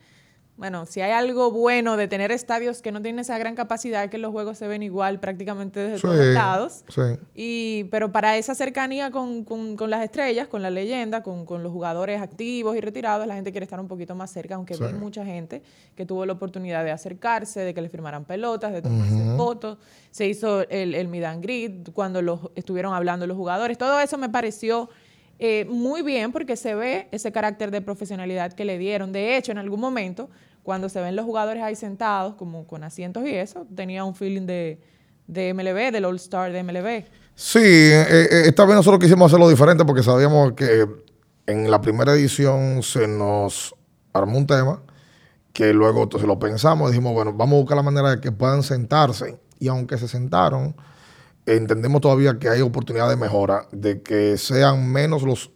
bueno, 0.56 0.86
si 0.86 1.00
hay 1.00 1.12
algo 1.12 1.52
bueno 1.52 1.96
de 1.96 2.08
tener 2.08 2.32
estadios 2.32 2.82
que 2.82 2.90
no 2.90 3.00
tienen 3.00 3.20
esa 3.20 3.38
gran 3.38 3.54
capacidad, 3.54 4.10
que 4.10 4.18
los 4.18 4.32
juegos 4.32 4.58
se 4.58 4.66
ven 4.66 4.82
igual 4.82 5.20
prácticamente 5.20 5.78
desde 5.78 6.00
todos 6.00 6.34
lados. 6.34 6.84
Sí. 6.88 7.00
Y, 7.36 7.84
pero 7.92 8.10
para 8.10 8.36
esa 8.36 8.56
cercanía 8.56 9.12
con, 9.12 9.46
las 9.88 10.02
estrellas, 10.02 10.48
con 10.48 10.62
la 10.62 10.70
leyenda, 10.70 11.22
con, 11.22 11.46
los 11.62 11.70
jugadores 11.70 12.20
activos 12.20 12.76
y 12.76 12.80
retirados, 12.80 13.24
la 13.28 13.36
gente 13.36 13.52
quiere 13.52 13.66
estar 13.66 13.78
un 13.78 13.86
poquito 13.86 14.16
más 14.16 14.32
cerca, 14.32 14.56
aunque 14.56 14.76
vi 14.76 14.92
mucha 14.94 15.24
gente 15.24 15.62
que 15.94 16.04
tuvo 16.04 16.26
la 16.26 16.32
oportunidad 16.32 16.82
de 16.82 16.90
acercarse, 16.90 17.60
de 17.60 17.72
que 17.72 17.82
le 17.82 17.88
firmaran 17.88 18.24
pelotas, 18.24 18.72
de 18.72 18.82
tomarse 18.82 19.36
fotos. 19.36 19.78
Se 20.10 20.26
hizo 20.26 20.68
el, 20.70 20.96
el 20.96 21.06
Midan 21.06 21.40
Grid 21.40 21.90
cuando 21.92 22.20
los, 22.20 22.40
estuvieron 22.56 22.94
hablando 22.94 23.28
los 23.28 23.36
jugadores. 23.36 23.78
Todo 23.78 24.00
eso 24.00 24.18
me 24.18 24.28
pareció 24.28 24.90
eh, 25.38 25.66
muy 25.68 26.02
bien 26.02 26.32
porque 26.32 26.56
se 26.56 26.74
ve 26.74 27.08
ese 27.10 27.32
carácter 27.32 27.70
de 27.70 27.80
profesionalidad 27.80 28.52
que 28.52 28.64
le 28.64 28.78
dieron. 28.78 29.12
De 29.12 29.36
hecho, 29.36 29.52
en 29.52 29.58
algún 29.58 29.80
momento, 29.80 30.30
cuando 30.62 30.88
se 30.88 31.00
ven 31.00 31.16
los 31.16 31.24
jugadores 31.24 31.62
ahí 31.62 31.76
sentados, 31.76 32.34
como 32.34 32.66
con 32.66 32.84
asientos 32.84 33.24
y 33.26 33.34
eso, 33.34 33.66
tenía 33.74 34.04
un 34.04 34.14
feeling 34.14 34.46
de, 34.46 34.80
de 35.26 35.54
MLB, 35.54 35.92
del 35.92 36.04
All 36.04 36.16
Star 36.16 36.52
de 36.52 36.62
MLB. 36.62 37.04
Sí, 37.34 37.58
eh, 37.58 38.06
eh, 38.08 38.42
esta 38.46 38.64
vez 38.64 38.76
nosotros 38.76 39.00
quisimos 39.00 39.30
hacerlo 39.30 39.48
diferente 39.48 39.84
porque 39.84 40.02
sabíamos 40.02 40.52
que 40.52 40.86
en 41.46 41.70
la 41.70 41.80
primera 41.80 42.12
edición 42.12 42.82
se 42.82 43.08
nos 43.08 43.74
armó 44.12 44.38
un 44.38 44.46
tema 44.46 44.82
que 45.54 45.72
luego 45.72 46.02
entonces 46.02 46.26
lo 46.26 46.38
pensamos 46.38 46.90
dijimos, 46.90 47.14
bueno, 47.14 47.32
vamos 47.32 47.54
a 47.54 47.60
buscar 47.60 47.76
la 47.76 47.82
manera 47.82 48.10
de 48.10 48.20
que 48.20 48.32
puedan 48.32 48.62
sentarse. 48.62 49.38
Y 49.60 49.68
aunque 49.68 49.96
se 49.96 50.08
sentaron, 50.08 50.74
entendemos 51.46 52.00
todavía 52.00 52.38
que 52.38 52.48
hay 52.48 52.60
oportunidad 52.60 53.08
de 53.08 53.16
mejora, 53.16 53.66
de 53.72 54.02
que 54.02 54.38
sean 54.38 54.90
menos 54.90 55.22
los 55.22 55.50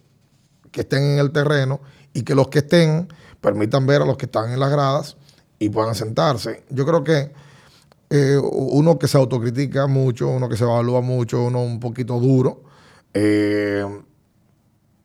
que 0.70 0.82
estén 0.82 1.02
en 1.02 1.18
el 1.18 1.32
terreno 1.32 1.80
y 2.12 2.22
que 2.22 2.34
los 2.34 2.48
que 2.48 2.58
estén 2.58 3.08
permitan 3.40 3.86
ver 3.86 4.02
a 4.02 4.04
los 4.04 4.16
que 4.16 4.26
están 4.26 4.52
en 4.52 4.60
las 4.60 4.70
gradas 4.70 5.16
y 5.58 5.70
puedan 5.70 5.94
sentarse. 5.94 6.64
Yo 6.70 6.84
creo 6.84 7.04
que 7.04 7.32
eh, 8.10 8.38
uno 8.40 8.98
que 8.98 9.08
se 9.08 9.18
autocritica 9.18 9.86
mucho, 9.86 10.28
uno 10.28 10.48
que 10.48 10.56
se 10.56 10.64
evalúa 10.64 11.00
mucho, 11.00 11.44
uno 11.44 11.62
un 11.62 11.80
poquito 11.80 12.18
duro, 12.18 12.62
eh, 13.14 13.84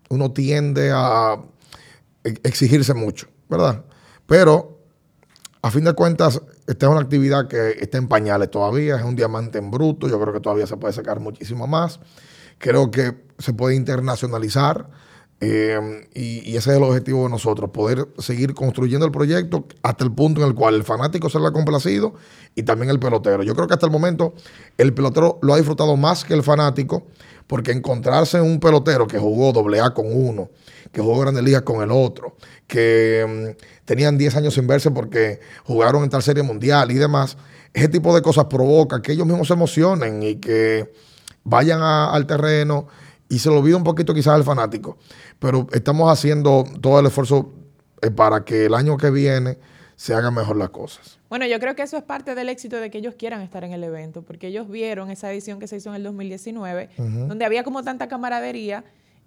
uno 0.09 0.31
tiende 0.31 0.91
a 0.93 1.37
exigirse 2.23 2.93
mucho, 2.93 3.27
¿verdad? 3.49 3.83
Pero 4.25 4.79
a 5.61 5.71
fin 5.71 5.83
de 5.83 5.93
cuentas, 5.93 6.41
esta 6.67 6.85
es 6.85 6.91
una 6.91 7.01
actividad 7.01 7.47
que 7.47 7.71
está 7.79 7.97
en 7.97 8.07
pañales 8.07 8.49
todavía, 8.49 8.95
es 8.95 9.03
un 9.03 9.15
diamante 9.15 9.57
en 9.57 9.69
bruto, 9.69 10.07
yo 10.07 10.19
creo 10.19 10.33
que 10.33 10.39
todavía 10.39 10.67
se 10.67 10.77
puede 10.77 10.93
sacar 10.93 11.19
muchísimo 11.19 11.67
más. 11.67 11.99
Creo 12.57 12.91
que 12.91 13.25
se 13.37 13.53
puede 13.53 13.75
internacionalizar 13.75 14.87
eh, 15.45 16.07
y, 16.13 16.55
ese 16.55 16.71
es 16.71 16.77
el 16.77 16.83
objetivo 16.83 17.23
de 17.23 17.29
nosotros, 17.29 17.69
poder 17.71 18.07
seguir 18.17 18.53
construyendo 18.53 19.05
el 19.05 19.11
proyecto 19.11 19.67
hasta 19.81 20.05
el 20.05 20.13
punto 20.13 20.41
en 20.41 20.47
el 20.47 20.55
cual 20.55 20.75
el 20.75 20.85
fanático 20.85 21.29
se 21.29 21.37
lo 21.37 21.47
ha 21.47 21.51
complacido 21.51 22.13
y 22.55 22.63
también 22.63 22.89
el 22.89 22.99
pelotero. 22.99 23.43
Yo 23.43 23.53
creo 23.53 23.67
que 23.67 23.73
hasta 23.73 23.85
el 23.85 23.91
momento 23.91 24.33
el 24.77 24.93
pelotero 24.93 25.39
lo 25.41 25.53
ha 25.53 25.57
disfrutado 25.57 25.97
más 25.97 26.23
que 26.23 26.33
el 26.33 26.43
fanático 26.43 27.07
Porque 27.47 27.71
encontrarse 27.71 28.39
un 28.41 28.59
pelotero 28.59 29.07
que 29.07 29.19
jugó 29.19 29.51
doble 29.51 29.79
A 29.79 29.93
con 29.93 30.05
uno, 30.11 30.49
que 30.91 31.01
jugó 31.01 31.19
Grandes 31.19 31.43
Ligas 31.43 31.63
con 31.63 31.81
el 31.81 31.91
otro, 31.91 32.37
que 32.67 33.55
mm, 33.57 33.85
tenían 33.85 34.17
10 34.17 34.35
años 34.37 34.53
sin 34.53 34.67
verse 34.67 34.91
porque 34.91 35.39
jugaron 35.65 36.03
en 36.03 36.09
tal 36.09 36.23
serie 36.23 36.43
mundial 36.43 36.91
y 36.91 36.95
demás, 36.95 37.37
ese 37.73 37.89
tipo 37.89 38.13
de 38.15 38.21
cosas 38.21 38.45
provoca 38.45 39.01
que 39.01 39.11
ellos 39.11 39.25
mismos 39.25 39.47
se 39.47 39.53
emocionen 39.53 40.21
y 40.23 40.35
que 40.35 40.91
vayan 41.43 41.81
al 41.81 42.25
terreno 42.25 42.87
y 43.29 43.39
se 43.39 43.49
lo 43.49 43.59
olvida 43.59 43.77
un 43.77 43.83
poquito 43.83 44.13
quizás 44.13 44.35
al 44.35 44.43
fanático. 44.43 44.97
Pero 45.39 45.67
estamos 45.71 46.11
haciendo 46.11 46.65
todo 46.81 46.99
el 46.99 47.07
esfuerzo 47.07 47.51
eh, 48.01 48.11
para 48.11 48.45
que 48.45 48.65
el 48.65 48.75
año 48.75 48.97
que 48.97 49.09
viene 49.09 49.57
se 49.95 50.13
hagan 50.13 50.33
mejor 50.33 50.57
las 50.57 50.69
cosas. 50.69 51.19
Bueno, 51.29 51.45
yo 51.45 51.59
creo 51.59 51.75
que 51.75 51.83
eso 51.83 51.97
es 51.97 52.03
parte 52.03 52.35
del 52.35 52.49
éxito 52.49 52.77
de 52.77 52.89
que 52.89 52.97
ellos 52.97 53.15
quieran 53.15 53.41
estar 53.41 53.63
en 53.63 53.73
el 53.73 53.83
evento, 53.83 54.21
porque 54.21 54.47
ellos 54.47 54.69
vieron 54.69 55.09
esa 55.11 55.31
edición 55.31 55.59
que 55.59 55.67
se 55.67 55.77
hizo 55.77 55.89
en 55.89 55.95
el 55.95 56.03
2019, 56.03 56.89
donde 56.97 57.45
había 57.45 57.63
como 57.63 57.83
tanta 57.83 58.07
camaradería 58.07 58.83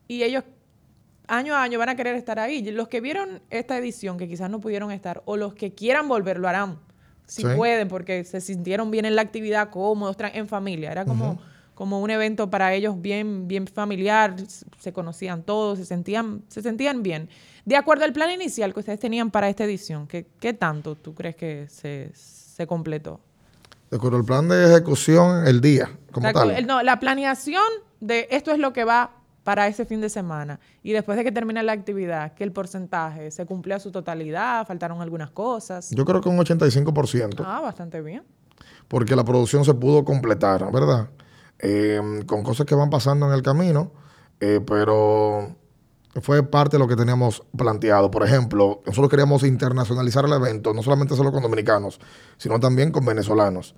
y 0.08 0.22
ellos 0.22 0.44
año 1.28 1.54
a 1.54 1.62
año 1.62 1.78
van 1.78 1.88
a 1.88 1.96
querer 1.96 2.14
estar 2.14 2.38
ahí. 2.38 2.62
Los 2.70 2.88
que 2.88 3.00
vieron 3.00 3.42
esta 3.50 3.76
edición, 3.78 4.18
que 4.18 4.28
quizás 4.28 4.50
no 4.50 4.60
pudieron 4.60 4.90
estar, 4.92 5.22
o 5.24 5.36
los 5.36 5.54
que 5.54 5.74
quieran 5.74 6.08
volver, 6.08 6.38
lo 6.38 6.48
harán, 6.48 6.78
si 7.26 7.44
pueden, 7.44 7.88
porque 7.88 8.24
se 8.24 8.40
sintieron 8.40 8.90
bien 8.90 9.04
en 9.04 9.16
la 9.16 9.22
actividad, 9.22 9.70
cómodos, 9.70 10.16
en 10.32 10.46
familia. 10.46 10.92
Era 10.92 11.04
como, 11.04 11.40
como 11.76 12.00
un 12.00 12.08
evento 12.08 12.48
para 12.48 12.72
ellos 12.72 13.00
bien, 13.02 13.46
bien 13.46 13.66
familiar, 13.66 14.34
se 14.80 14.92
conocían 14.94 15.42
todos, 15.42 15.78
se 15.78 15.84
sentían, 15.84 16.42
se 16.48 16.62
sentían 16.62 17.02
bien. 17.02 17.28
De 17.66 17.76
acuerdo 17.76 18.06
al 18.06 18.14
plan 18.14 18.30
inicial 18.30 18.72
que 18.72 18.80
ustedes 18.80 18.98
tenían 18.98 19.30
para 19.30 19.50
esta 19.50 19.64
edición, 19.64 20.06
¿qué, 20.06 20.26
qué 20.40 20.54
tanto 20.54 20.94
tú 20.94 21.14
crees 21.14 21.36
que 21.36 21.66
se, 21.68 22.10
se 22.14 22.66
completó? 22.66 23.20
De 23.90 23.98
acuerdo 23.98 24.16
al 24.16 24.24
plan 24.24 24.48
de 24.48 24.72
ejecución, 24.72 25.46
el 25.46 25.60
día, 25.60 25.90
como 26.12 26.32
tal. 26.32 26.66
no, 26.66 26.82
la 26.82 26.98
planeación 26.98 27.62
de 28.00 28.26
esto 28.30 28.52
es 28.52 28.58
lo 28.58 28.72
que 28.72 28.84
va 28.84 29.10
para 29.44 29.68
ese 29.68 29.84
fin 29.84 30.00
de 30.00 30.08
semana 30.08 30.58
y 30.82 30.92
después 30.92 31.18
de 31.18 31.24
que 31.24 31.30
termine 31.30 31.62
la 31.62 31.72
actividad, 31.72 32.32
que 32.32 32.42
el 32.42 32.52
porcentaje 32.52 33.30
se 33.30 33.44
cumplió 33.44 33.76
a 33.76 33.80
su 33.80 33.90
totalidad, 33.90 34.66
faltaron 34.66 35.02
algunas 35.02 35.30
cosas. 35.30 35.90
Yo 35.90 36.06
creo 36.06 36.22
que 36.22 36.30
un 36.30 36.38
85%. 36.38 37.44
Ah, 37.44 37.60
bastante 37.60 38.00
bien. 38.00 38.22
Porque 38.88 39.14
la 39.14 39.24
producción 39.24 39.62
se 39.62 39.74
pudo 39.74 40.06
completar, 40.06 40.72
¿verdad? 40.72 41.10
Eh, 41.58 42.22
con 42.26 42.42
cosas 42.42 42.66
que 42.66 42.74
van 42.74 42.90
pasando 42.90 43.26
en 43.26 43.32
el 43.32 43.42
camino, 43.42 43.92
eh, 44.40 44.60
pero 44.66 45.56
fue 46.20 46.42
parte 46.42 46.76
de 46.76 46.78
lo 46.78 46.88
que 46.88 46.96
teníamos 46.96 47.42
planteado. 47.56 48.10
Por 48.10 48.24
ejemplo, 48.24 48.82
nosotros 48.86 49.10
queríamos 49.10 49.42
internacionalizar 49.42 50.24
el 50.24 50.32
evento, 50.32 50.72
no 50.72 50.82
solamente 50.82 51.16
solo 51.16 51.32
con 51.32 51.42
dominicanos, 51.42 52.00
sino 52.36 52.60
también 52.60 52.90
con 52.90 53.04
venezolanos. 53.04 53.74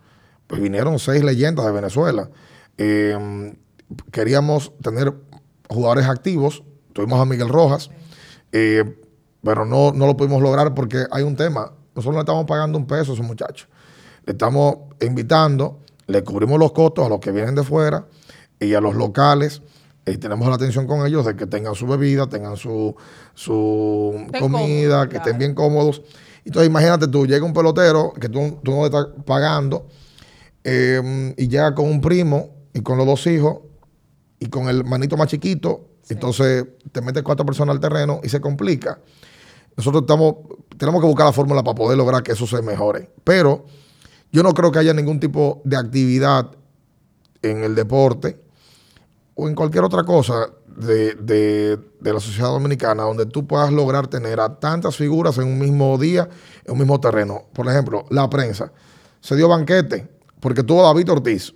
Pues 0.47 0.61
vinieron 0.61 0.99
seis 0.99 1.23
leyendas 1.23 1.67
de 1.67 1.73
Venezuela. 1.73 2.31
Eh, 2.79 3.55
queríamos 4.11 4.73
tener 4.83 5.15
jugadores 5.69 6.07
activos. 6.07 6.63
Tuvimos 6.93 7.21
a 7.21 7.25
Miguel 7.25 7.49
Rojas, 7.49 7.91
eh, 8.53 8.99
pero 9.43 9.65
no, 9.65 9.93
no 9.93 10.07
lo 10.07 10.17
pudimos 10.17 10.43
lograr 10.43 10.75
porque 10.75 11.05
hay 11.11 11.23
un 11.23 11.37
tema. 11.37 11.73
Nosotros 11.95 12.15
no 12.15 12.21
le 12.21 12.21
estamos 12.21 12.47
pagando 12.47 12.79
un 12.79 12.87
peso 12.87 13.13
a 13.13 13.15
esos 13.15 13.27
muchachos. 13.27 13.69
Le 14.25 14.33
estamos 14.33 14.77
invitando, 15.01 15.81
le 16.09 16.25
cubrimos 16.25 16.59
los 16.59 16.73
costos 16.73 17.07
a 17.07 17.09
los 17.09 17.21
que 17.21 17.31
vienen 17.31 17.55
de 17.55 17.63
fuera 17.63 18.07
y 18.59 18.75
a 18.75 18.81
los 18.81 18.97
locales. 18.97 19.63
Y 20.05 20.17
tenemos 20.17 20.49
la 20.49 20.55
atención 20.55 20.87
con 20.87 21.07
ellos 21.07 21.27
de 21.27 21.37
que 21.37 21.47
tengan 21.47 21.75
su 21.75 21.87
bebida, 21.87 22.27
tengan 22.29 22.57
su, 22.57 22.97
su 23.35 24.27
comida, 24.41 25.09
que 25.09 25.19
estén 25.19 25.39
bien 25.39 25.55
cómodos. 25.55 26.03
Entonces, 26.45 26.69
imagínate 26.69 27.09
tú, 27.09 27.27
llega 27.27 27.45
un 27.45 27.53
pelotero 27.53 28.15
que 28.19 28.31
tú, 28.31 28.59
tú 28.65 28.71
no 28.71 28.79
le 28.79 28.87
estás 28.87 29.07
pagando 29.27 29.87
eh, 30.65 31.35
y 31.37 31.49
llega 31.49 31.75
con 31.75 31.87
un 31.87 32.01
primo 32.01 32.57
y 32.73 32.81
con 32.81 32.97
los 32.97 33.07
dos 33.07 33.27
hijos 33.27 33.59
y 34.41 34.47
con 34.47 34.69
el 34.71 34.85
manito 34.85 35.19
más 35.19 35.29
chiquito, 35.29 35.91
entonces 36.09 36.65
te 36.91 37.03
metes 37.03 37.23
cuatro 37.23 37.45
personas 37.45 37.75
al 37.75 37.81
terreno 37.81 38.21
y 38.23 38.31
se 38.31 38.41
complica. 38.41 38.99
Nosotros 39.77 40.03
estamos, 40.03 40.37
tenemos 40.79 41.03
que 41.03 41.07
buscar 41.07 41.27
la 41.27 41.33
fórmula 41.33 41.63
para 41.63 41.75
poder 41.75 41.99
lograr 41.99 42.23
que 42.23 42.33
eso 42.33 42.47
se 42.47 42.63
mejore. 42.63 43.11
Pero 43.25 43.67
yo 44.33 44.43
no 44.43 44.53
creo 44.53 44.71
que 44.71 44.79
haya 44.79 44.95
ningún 44.95 45.21
tipo 45.21 45.63
de 45.65 45.77
actividad 45.77 46.51
en 47.43 47.65
el 47.65 47.75
deporte 47.75 48.41
o 49.35 49.49
en 49.49 49.55
cualquier 49.55 49.85
otra 49.85 50.05
cosa 50.05 50.51
de, 50.79 51.79
la 52.01 52.21
sociedad 52.21 52.49
dominicana 52.49 53.03
donde 53.03 53.27
tú 53.27 53.47
puedas 53.47 53.73
lograr 53.73 54.07
tener 54.07 54.41
a 54.41 54.59
tantas 54.59 54.97
figuras 54.97 55.39
en 55.39 55.45
un 55.45 55.59
mismo 55.59 55.97
día, 55.99 56.29
en 56.65 56.73
un 56.73 56.79
mismo 56.79 57.01
terreno. 57.01 57.45
Por 57.53 57.69
ejemplo, 57.69 58.05
la 58.11 58.29
prensa. 58.29 58.73
Se 59.21 59.35
dio 59.37 59.49
banquete 59.49 60.09
porque 60.41 60.63
tuvo 60.63 60.85
a 60.85 60.89
David 60.89 61.11
Ortiz, 61.11 61.55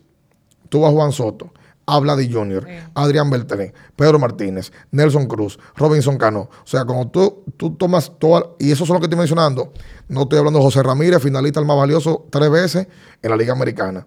tuvo 0.68 0.86
a 0.86 0.90
Juan 0.90 1.12
Soto, 1.12 1.52
habla 1.86 2.16
de 2.16 2.30
Junior, 2.30 2.66
Adrián 2.94 3.30
Beltrán, 3.30 3.72
Pedro 3.96 4.18
Martínez, 4.18 4.72
Nelson 4.90 5.26
Cruz, 5.26 5.58
Robinson 5.76 6.16
Cano. 6.16 6.48
O 6.62 6.66
sea, 6.66 6.84
cuando 6.84 7.08
tú, 7.08 7.44
tú 7.56 7.74
tomas 7.74 8.12
todo, 8.18 8.56
y 8.58 8.70
eso 8.70 8.84
es 8.84 8.90
lo 8.90 8.98
que 8.98 9.06
estoy 9.06 9.18
mencionando, 9.18 9.72
no 10.08 10.22
estoy 10.22 10.38
hablando 10.38 10.58
de 10.58 10.64
José 10.64 10.82
Ramírez, 10.82 11.22
finalista 11.22 11.60
el 11.60 11.66
más 11.66 11.76
valioso 11.76 12.26
tres 12.30 12.50
veces 12.50 12.86
en 13.20 13.30
la 13.30 13.36
Liga 13.36 13.52
Americana. 13.52 14.06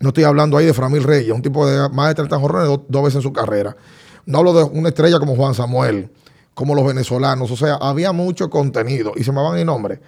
No 0.00 0.08
estoy 0.08 0.24
hablando 0.24 0.56
ahí 0.56 0.66
de 0.66 0.74
Framil 0.74 1.02
Reyes, 1.02 1.32
un 1.32 1.42
tipo 1.42 1.66
de 1.66 1.88
más 1.88 2.08
de 2.08 2.14
30 2.14 2.38
jorrones 2.38 2.80
dos, 2.88 3.02
veces 3.02 3.16
en 3.16 3.22
su 3.22 3.32
carrera. 3.32 3.76
No 4.26 4.38
hablo 4.38 4.52
de 4.52 4.62
una 4.64 4.88
estrella 4.90 5.18
como 5.18 5.34
Juan 5.34 5.54
Samuel, 5.54 6.10
como 6.54 6.74
los 6.74 6.86
venezolanos. 6.86 7.50
O 7.50 7.56
sea, 7.56 7.74
había 7.74 8.12
mucho 8.12 8.48
contenido 8.48 9.12
y 9.16 9.24
se 9.24 9.32
me 9.32 9.42
van 9.42 9.58
el 9.58 9.66
nombre. 9.66 10.00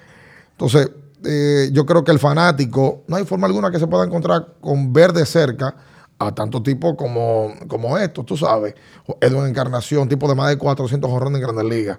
Entonces, 0.52 0.90
eh, 1.25 1.70
yo 1.73 1.85
creo 1.87 2.04
que 2.04 2.12
el 2.12 2.20
fanático, 2.20 3.02
no 3.09 3.16
hay 3.16 3.25
forma 3.25 3.47
alguna 3.47 3.70
que 3.70 3.80
se 3.80 3.87
pueda 3.88 4.04
encontrar 4.04 4.54
con 4.61 4.92
ver 4.92 5.12
de 5.12 5.26
cerca 5.26 5.75
a 6.21 6.35
tanto 6.35 6.62
tipo 6.62 6.97
como, 6.97 7.55
como 7.67 7.97
estos, 7.97 8.27
tú 8.27 8.37
sabes. 8.37 8.75
Edwin 9.21 9.47
Encarnación, 9.47 10.07
tipo 10.07 10.29
de 10.29 10.35
más 10.35 10.50
de 10.50 10.59
400 10.59 11.11
jorrones 11.11 11.41
en 11.41 11.43
Grandes 11.43 11.65
Ligas. 11.65 11.99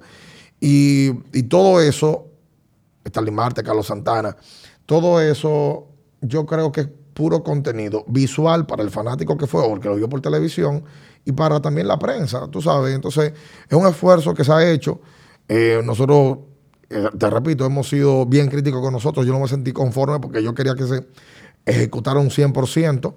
Y, 0.60 1.10
y 1.34 1.44
todo 1.44 1.82
eso, 1.82 2.28
Starling 3.08 3.34
Marte, 3.34 3.64
Carlos 3.64 3.88
Santana, 3.88 4.38
todo 4.86 5.20
eso 5.20 5.88
yo 6.22 6.46
creo 6.46 6.72
que 6.72 6.82
es 6.82 6.88
puro 7.16 7.44
contenido 7.44 8.06
visual 8.08 8.68
para 8.68 8.84
el 8.84 8.92
fanático 8.92 9.36
que 9.38 9.48
fue, 9.48 9.68
porque 9.68 9.90
lo 9.90 9.96
vio 9.96 10.08
por 10.08 10.22
televisión, 10.22 10.84
y 11.26 11.32
para 11.32 11.60
también 11.60 11.88
la 11.88 11.98
prensa, 11.98 12.48
tú 12.48 12.62
sabes. 12.62 12.94
Entonces, 12.94 13.34
es 13.68 13.78
un 13.78 13.88
esfuerzo 13.88 14.36
que 14.36 14.44
se 14.44 14.52
ha 14.52 14.72
hecho. 14.72 15.02
Eh, 15.48 15.82
nosotros, 15.84 16.38
eh, 16.92 17.10
te 17.18 17.30
repito, 17.30 17.66
hemos 17.66 17.90
sido 17.90 18.28
bien 18.28 18.50
críticos 18.50 18.82
con 18.82 18.94
nosotros. 18.94 19.26
Yo 19.26 19.34
no 19.34 19.40
me 19.40 19.48
sentí 19.48 19.72
conforme 19.72 20.20
porque 20.20 20.44
yo 20.44 20.54
quería 20.54 20.76
que 20.76 20.86
se 20.86 21.08
ejecutara 21.66 22.20
un 22.20 22.30
100%. 22.30 23.16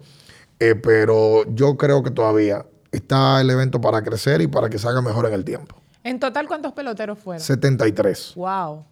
Eh, 0.58 0.75
pero 0.75 1.44
yo 1.54 1.76
creo 1.76 2.02
que 2.02 2.11
todavía 2.11 2.64
está 2.92 3.40
el 3.40 3.50
evento 3.50 3.80
para 3.80 4.02
crecer 4.02 4.40
y 4.40 4.46
para 4.46 4.68
que 4.68 4.78
se 4.78 4.88
haga 4.88 5.02
mejor 5.02 5.26
en 5.26 5.34
el 5.34 5.44
tiempo. 5.44 5.76
¿En 6.04 6.20
total 6.20 6.46
cuántos 6.46 6.73
peloteros 6.73 7.18
fueron? 7.18 7.40
73. 7.40 8.34
Wow. 8.37 8.84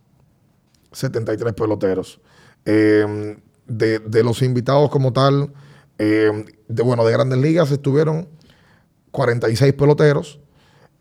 73 0.93 1.53
peloteros. 1.53 2.21
Eh, 2.65 3.37
de, 3.67 4.23
los 4.23 4.43
invitados 4.43 4.91
como 4.91 5.13
tal, 5.13 5.53
eh, 5.99 6.45
de, 6.69 6.83
bueno, 6.83 7.05
de 7.05 7.13
grandes 7.13 7.39
ligas 7.39 7.71
estuvieron 7.71 8.29
46 9.11 9.73
peloteros. 9.75 10.41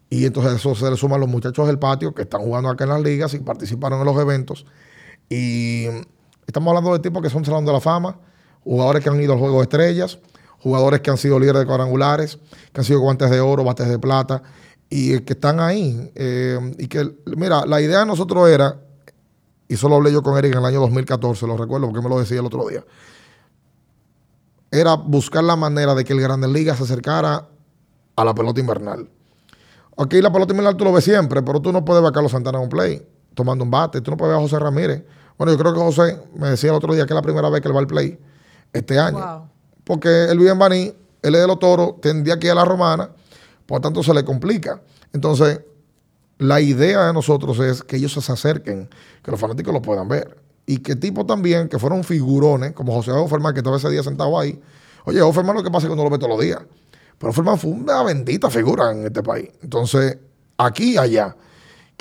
Y 0.09 0.25
entonces 0.25 0.53
eso 0.53 0.75
se 0.75 0.89
le 0.89 0.97
suman 0.97 1.21
los 1.21 1.29
muchachos 1.29 1.67
del 1.67 1.79
patio 1.79 2.13
que 2.13 2.23
están 2.23 2.41
jugando 2.41 2.69
acá 2.69 2.83
en 2.83 2.89
las 2.89 3.01
ligas 3.01 3.33
y 3.33 3.39
participaron 3.39 3.99
en 3.99 4.05
los 4.05 4.19
eventos. 4.19 4.65
Y 5.29 5.85
estamos 6.45 6.69
hablando 6.69 6.91
de 6.91 6.99
tipos 6.99 7.21
que 7.21 7.29
son 7.29 7.45
Salón 7.45 7.65
de 7.65 7.71
la 7.71 7.79
Fama, 7.79 8.19
jugadores 8.65 9.01
que 9.01 9.09
han 9.09 9.21
ido 9.21 9.31
al 9.31 9.39
Juego 9.39 9.57
de 9.59 9.63
Estrellas, 9.63 10.19
jugadores 10.61 11.01
que 11.01 11.09
han 11.09 11.17
sido 11.17 11.39
líderes 11.39 11.61
de 11.61 11.65
cuadrangulares, 11.65 12.37
que 12.71 12.81
han 12.81 12.85
sido 12.85 12.99
guantes 12.99 13.29
de 13.29 13.39
oro, 13.39 13.63
bates 13.63 13.89
de 13.89 13.97
plata, 13.97 14.43
y 14.89 15.19
que 15.21 15.33
están 15.33 15.59
ahí. 15.59 16.11
Eh, 16.15 16.75
y 16.77 16.87
que, 16.87 17.15
mira, 17.37 17.65
la 17.65 17.81
idea 17.81 17.99
de 17.99 18.05
nosotros 18.05 18.47
era, 18.49 18.79
y 19.67 19.75
solo 19.75 19.95
hablé 19.95 20.11
yo 20.11 20.21
con 20.21 20.37
Eric 20.37 20.53
en 20.53 20.59
el 20.59 20.65
año 20.65 20.79
2014, 20.81 21.47
lo 21.47 21.57
recuerdo 21.57 21.87
porque 21.87 22.01
me 22.01 22.09
lo 22.09 22.19
decía 22.19 22.39
el 22.39 22.45
otro 22.45 22.67
día, 22.67 22.83
era 24.69 24.93
buscar 24.95 25.43
la 25.43 25.55
manera 25.55 25.95
de 25.95 26.03
que 26.03 26.13
el 26.13 26.21
Grandes 26.21 26.49
Ligas 26.49 26.77
se 26.77 26.83
acercara 26.83 27.47
a 28.15 28.25
la 28.25 28.35
pelota 28.35 28.59
invernal. 28.59 29.09
Aquí 29.97 30.21
la 30.21 30.31
pelota 30.31 30.53
invernal 30.53 30.77
tú 30.77 30.85
lo 30.85 30.93
ves 30.93 31.03
siempre, 31.03 31.41
pero 31.41 31.59
tú 31.59 31.71
no 31.71 31.83
puedes 31.83 32.01
ver 32.03 32.09
a 32.09 32.13
Carlos 32.13 32.31
Santana 32.31 32.59
en 32.59 32.65
un 32.65 32.69
play, 32.69 33.05
tomando 33.33 33.63
un 33.63 33.71
bate, 33.71 33.99
tú 34.01 34.11
no 34.11 34.17
puedes 34.17 34.31
ver 34.31 34.39
a 34.39 34.41
José 34.41 34.59
Ramírez. 34.59 35.03
Bueno, 35.37 35.51
yo 35.53 35.57
creo 35.57 35.73
que 35.73 35.79
José 35.79 36.19
me 36.35 36.49
decía 36.49 36.69
el 36.69 36.75
otro 36.75 36.93
día 36.93 37.05
que 37.05 37.13
es 37.13 37.15
la 37.15 37.21
primera 37.21 37.49
vez 37.49 37.61
que 37.61 37.67
él 37.67 37.75
va 37.75 37.79
al 37.79 37.87
play 37.87 38.19
este 38.73 38.99
año 38.99 39.50
porque 39.83 40.25
él 40.25 40.37
vive 40.37 40.53
Baní, 40.53 40.93
él 41.21 41.35
es 41.35 41.41
de 41.41 41.47
los 41.47 41.59
toros, 41.59 42.01
tendría 42.01 42.39
que 42.39 42.47
ir 42.47 42.51
a 42.51 42.55
la 42.55 42.65
romana, 42.65 43.09
por 43.65 43.81
tanto 43.81 44.03
se 44.03 44.13
le 44.13 44.23
complica. 44.23 44.81
Entonces, 45.13 45.61
la 46.37 46.59
idea 46.59 47.05
de 47.07 47.13
nosotros 47.13 47.59
es 47.59 47.83
que 47.83 47.97
ellos 47.97 48.13
se 48.13 48.31
acerquen, 48.31 48.89
que 49.21 49.31
los 49.31 49.39
fanáticos 49.39 49.73
lo 49.73 49.81
puedan 49.81 50.07
ver. 50.07 50.37
Y 50.65 50.79
que 50.79 50.95
tipo 50.95 51.25
también, 51.25 51.69
que 51.69 51.77
fueron 51.77 52.03
figurones, 52.03 52.73
como 52.73 52.93
José 52.93 53.11
Offerman, 53.11 53.53
que 53.53 53.59
estaba 53.59 53.77
ese 53.77 53.89
día 53.89 54.03
sentado 54.03 54.39
ahí. 54.39 54.59
Oye, 55.05 55.21
Offerman 55.21 55.55
lo 55.55 55.63
que 55.63 55.69
pasa 55.69 55.87
es 55.87 55.91
que 55.91 55.95
no 55.95 56.03
lo 56.03 56.09
ve 56.09 56.17
todos 56.17 56.31
los 56.31 56.41
días. 56.41 56.59
Pero 57.17 57.29
Offerman 57.29 57.59
fue 57.59 57.71
una 57.71 58.01
bendita 58.03 58.49
figura 58.49 58.91
en 58.91 59.05
este 59.05 59.21
país. 59.21 59.49
Entonces, 59.61 60.17
aquí 60.57 60.93
y 60.93 60.97
allá, 60.97 61.35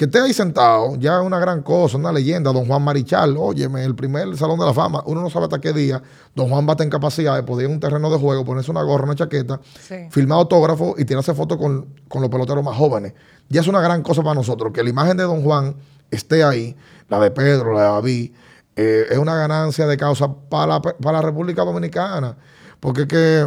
que 0.00 0.06
esté 0.06 0.18
ahí 0.18 0.32
sentado, 0.32 0.96
ya 0.96 1.20
es 1.20 1.26
una 1.26 1.38
gran 1.38 1.60
cosa, 1.60 1.98
una 1.98 2.10
leyenda. 2.10 2.54
Don 2.54 2.64
Juan 2.64 2.82
Marichal, 2.82 3.36
óyeme, 3.36 3.84
el 3.84 3.94
primer 3.94 4.34
Salón 4.34 4.58
de 4.58 4.64
la 4.64 4.72
Fama, 4.72 5.02
uno 5.04 5.20
no 5.20 5.28
sabe 5.28 5.44
hasta 5.44 5.60
qué 5.60 5.74
día. 5.74 6.02
Don 6.34 6.48
Juan 6.48 6.66
va 6.66 6.72
a 6.72 6.76
tener 6.76 6.90
capacidad 6.90 7.36
de 7.36 7.42
poder 7.42 7.66
ir 7.66 7.70
a 7.70 7.74
un 7.74 7.80
terreno 7.80 8.10
de 8.10 8.16
juego, 8.16 8.42
ponerse 8.42 8.70
una 8.70 8.82
gorra, 8.82 9.04
una 9.04 9.14
chaqueta, 9.14 9.60
filmar 10.08 10.38
autógrafo 10.38 10.94
y 10.96 11.04
tirarse 11.04 11.34
fotos 11.34 11.58
con, 11.58 11.86
con, 12.08 12.22
los 12.22 12.30
peloteros 12.30 12.64
más 12.64 12.78
jóvenes. 12.78 13.12
Ya 13.50 13.60
es 13.60 13.68
una 13.68 13.82
gran 13.82 14.02
cosa 14.02 14.22
para 14.22 14.36
nosotros. 14.36 14.72
Que 14.72 14.82
la 14.82 14.88
imagen 14.88 15.18
de 15.18 15.24
Don 15.24 15.42
Juan 15.42 15.76
esté 16.10 16.44
ahí, 16.44 16.74
la 17.10 17.20
de 17.20 17.30
Pedro, 17.30 17.74
la 17.74 17.80
de 17.82 17.88
David, 17.88 18.32
eh, 18.76 19.04
es 19.10 19.18
una 19.18 19.36
ganancia 19.36 19.86
de 19.86 19.98
causa 19.98 20.32
para 20.32 20.66
la, 20.66 20.80
para 20.80 21.18
la 21.18 21.20
República 21.20 21.62
Dominicana. 21.62 22.38
Porque 22.80 23.02
es 23.02 23.06
que, 23.06 23.46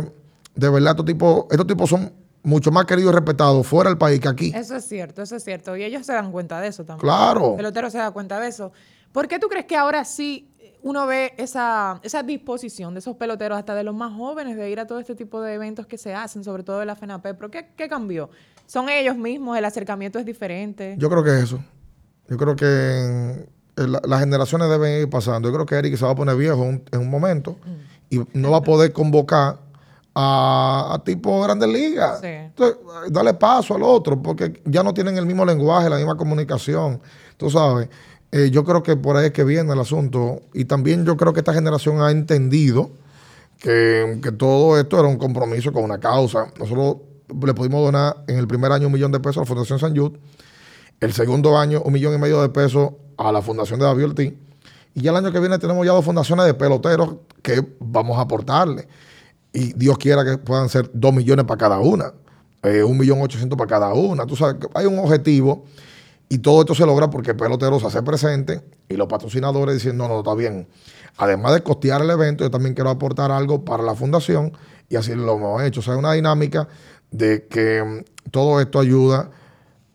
de 0.54 0.70
verdad, 0.70 0.92
estos 0.92 1.06
tipos, 1.08 1.46
estos 1.50 1.66
tipos 1.66 1.90
son 1.90 2.14
mucho 2.44 2.72
más 2.72 2.86
querido 2.86 3.10
y 3.10 3.14
respetado 3.14 3.64
fuera 3.64 3.90
del 3.90 3.98
país 3.98 4.20
que 4.20 4.28
aquí. 4.28 4.52
Eso 4.54 4.76
es 4.76 4.86
cierto, 4.86 5.22
eso 5.22 5.36
es 5.36 5.44
cierto. 5.44 5.76
Y 5.76 5.84
ellos 5.84 6.06
se 6.06 6.14
dan 6.14 6.32
cuenta 6.32 6.60
de 6.60 6.68
eso 6.68 6.84
también. 6.84 7.02
Claro. 7.02 7.52
El 7.52 7.58
pelotero 7.58 7.90
se 7.90 7.98
da 7.98 8.12
cuenta 8.12 8.40
de 8.40 8.50
eso. 8.50 8.72
¿Por 9.12 9.28
qué 9.28 9.40
tú 9.40 9.48
crees 9.48 9.66
que 9.66 9.78
ahora 9.78 10.04
sí 10.06 10.50
uno 10.82 11.08
ve 11.08 11.34
esa, 11.38 12.00
esa 12.04 12.24
disposición 12.24 12.94
de 12.94 13.00
esos 13.00 13.16
peloteros, 13.16 13.58
hasta 13.58 13.74
de 13.74 13.84
los 13.84 13.96
más 13.96 14.14
jóvenes, 14.14 14.58
de 14.58 14.70
ir 14.70 14.80
a 14.80 14.86
todo 14.88 15.00
este 15.00 15.16
tipo 15.16 15.42
de 15.42 15.54
eventos 15.54 15.88
que 15.88 15.98
se 15.98 16.14
hacen, 16.14 16.44
sobre 16.44 16.64
todo 16.64 16.80
de 16.80 16.86
la 16.86 16.96
FENAPE? 16.96 17.34
¿Pero 17.36 17.50
qué, 17.50 17.70
qué 17.78 17.88
cambió? 17.88 18.30
¿Son 18.66 18.90
ellos 18.90 19.16
mismos? 19.16 19.58
¿El 19.58 19.66
acercamiento 19.66 20.20
es 20.20 20.26
diferente? 20.26 20.96
Yo 20.98 21.10
creo 21.10 21.24
que 21.24 21.30
es 21.30 21.44
eso. 21.44 21.64
Yo 22.28 22.38
creo 22.38 22.56
que 22.56 23.48
las 23.76 24.20
generaciones 24.20 24.70
deben 24.70 25.02
ir 25.02 25.10
pasando. 25.10 25.48
Yo 25.48 25.54
creo 25.54 25.66
que 25.66 25.76
Eric 25.76 25.96
se 25.96 26.06
va 26.06 26.12
a 26.12 26.16
poner 26.16 26.36
viejo 26.36 26.64
en 26.64 27.00
un 27.00 27.10
momento 27.10 27.58
y 28.10 28.22
no 28.34 28.52
va 28.52 28.58
a 28.58 28.62
poder 28.62 28.94
convocar 28.94 29.60
a, 30.16 31.02
tipo 31.04 31.42
grandes 31.42 31.70
ligas. 31.70 32.24
Entonces, 32.24 32.78
dale 33.10 33.34
paso 33.34 33.76
al 33.76 33.84
otro, 33.84 34.22
porque 34.22 34.62
ya 34.66 34.84
no 34.84 34.94
tienen 34.94 35.18
el 35.18 35.26
mismo 35.26 35.46
lenguaje, 35.46 35.90
la 35.90 35.98
misma 35.98 36.16
comunicación. 36.16 37.02
Tú 37.38 37.50
sabes, 37.50 37.90
eh, 38.32 38.50
yo 38.52 38.64
creo 38.64 38.84
que 38.84 38.96
por 38.96 39.18
ahí 39.18 39.28
es 39.28 39.32
que 39.32 39.44
viene 39.44 39.74
el 39.74 39.80
asunto. 39.80 40.42
Y 40.54 40.66
también 40.66 41.06
yo 41.06 41.18
creo 41.18 41.34
que 41.34 41.40
esta 41.40 41.54
generación 41.54 42.02
ha 42.02 42.12
entendido 42.12 42.92
que, 43.60 44.20
todo 44.38 44.80
esto 44.80 45.00
era 45.00 45.08
un 45.08 45.18
compromiso 45.18 45.72
con 45.72 45.84
una 45.84 46.00
causa. 46.00 46.48
Nosotros 46.60 46.98
le 47.42 47.54
pudimos 47.54 47.84
donar 47.84 48.24
en 48.28 48.38
el 48.38 48.48
primer 48.48 48.72
año 48.72 48.88
un 48.88 48.94
millón 48.94 49.12
de 49.12 49.20
pesos 49.20 49.38
a 49.38 49.42
la 49.42 49.46
Fundación 49.46 49.80
San 49.80 49.94
Yud, 49.94 50.14
el 51.00 51.14
segundo 51.14 51.58
año 51.58 51.82
un 51.84 51.94
millón 51.94 52.14
y 52.14 52.18
medio 52.18 52.42
de 52.42 52.50
pesos 52.50 52.92
a 53.18 53.32
la 53.32 53.42
Fundación 53.42 53.80
de 53.80 53.86
David 53.86 54.06
Ortiz. 54.06 54.34
Y 54.96 55.02
ya 55.02 55.10
el 55.10 55.18
año 55.18 55.32
que 55.32 55.40
viene 55.40 55.58
tenemos 55.58 55.84
ya 55.86 55.92
dos 55.92 56.06
fundaciones 56.06 56.46
de 56.46 56.54
peloteros 56.54 57.16
que 57.42 57.66
vamos 57.80 58.18
a 58.20 58.22
aportarle 58.22 58.88
y 59.54 59.74
Dios 59.74 59.98
quiera 59.98 60.26
que 60.26 60.38
puedan 60.40 60.68
ser 60.68 60.90
dos 60.94 61.14
millones 61.14 61.46
para 61.46 61.58
cada 61.58 61.80
una, 61.80 62.14
eh, 62.64 62.84
un 62.84 62.98
millón 62.98 63.22
ochocientos 63.22 63.58
para 63.58 63.70
cada 63.70 63.94
una. 63.94 64.26
Tú 64.26 64.36
sabes 64.36 64.56
que 64.56 64.68
hay 64.74 64.88
un 64.88 64.98
objetivo 64.98 65.66
y 66.28 66.40
todo 66.40 66.62
esto 66.62 66.74
se 66.74 66.86
logra 66.86 67.10
porque 67.10 67.32
el 67.32 67.38
pelotero 67.38 67.80
se 67.80 67.86
hace 67.86 68.02
presente 68.02 68.62
y 68.90 68.96
los 68.96 69.08
patrocinadores 69.08 69.76
dicen, 69.76 69.96
no, 69.96 70.08
no, 70.08 70.20
está 70.20 70.34
bien. 70.34 70.68
Además 71.18 71.54
de 71.54 71.62
costear 71.62 72.02
el 72.02 72.10
evento, 72.10 72.44
yo 72.44 72.50
también 72.50 72.74
quiero 72.74 72.90
aportar 72.90 73.32
algo 73.32 73.64
para 73.64 73.84
la 73.84 73.94
fundación 73.94 74.52
y 74.90 74.96
así 74.96 75.14
lo 75.14 75.36
hemos 75.36 75.62
hecho. 75.62 75.82
O 75.82 75.84
sea, 75.84 75.94
es 75.94 76.00
una 76.00 76.14
dinámica 76.14 76.68
de 77.12 77.46
que 77.48 77.84
mm, 77.84 78.32
todo 78.32 78.60
esto 78.60 78.80
ayuda 78.80 79.30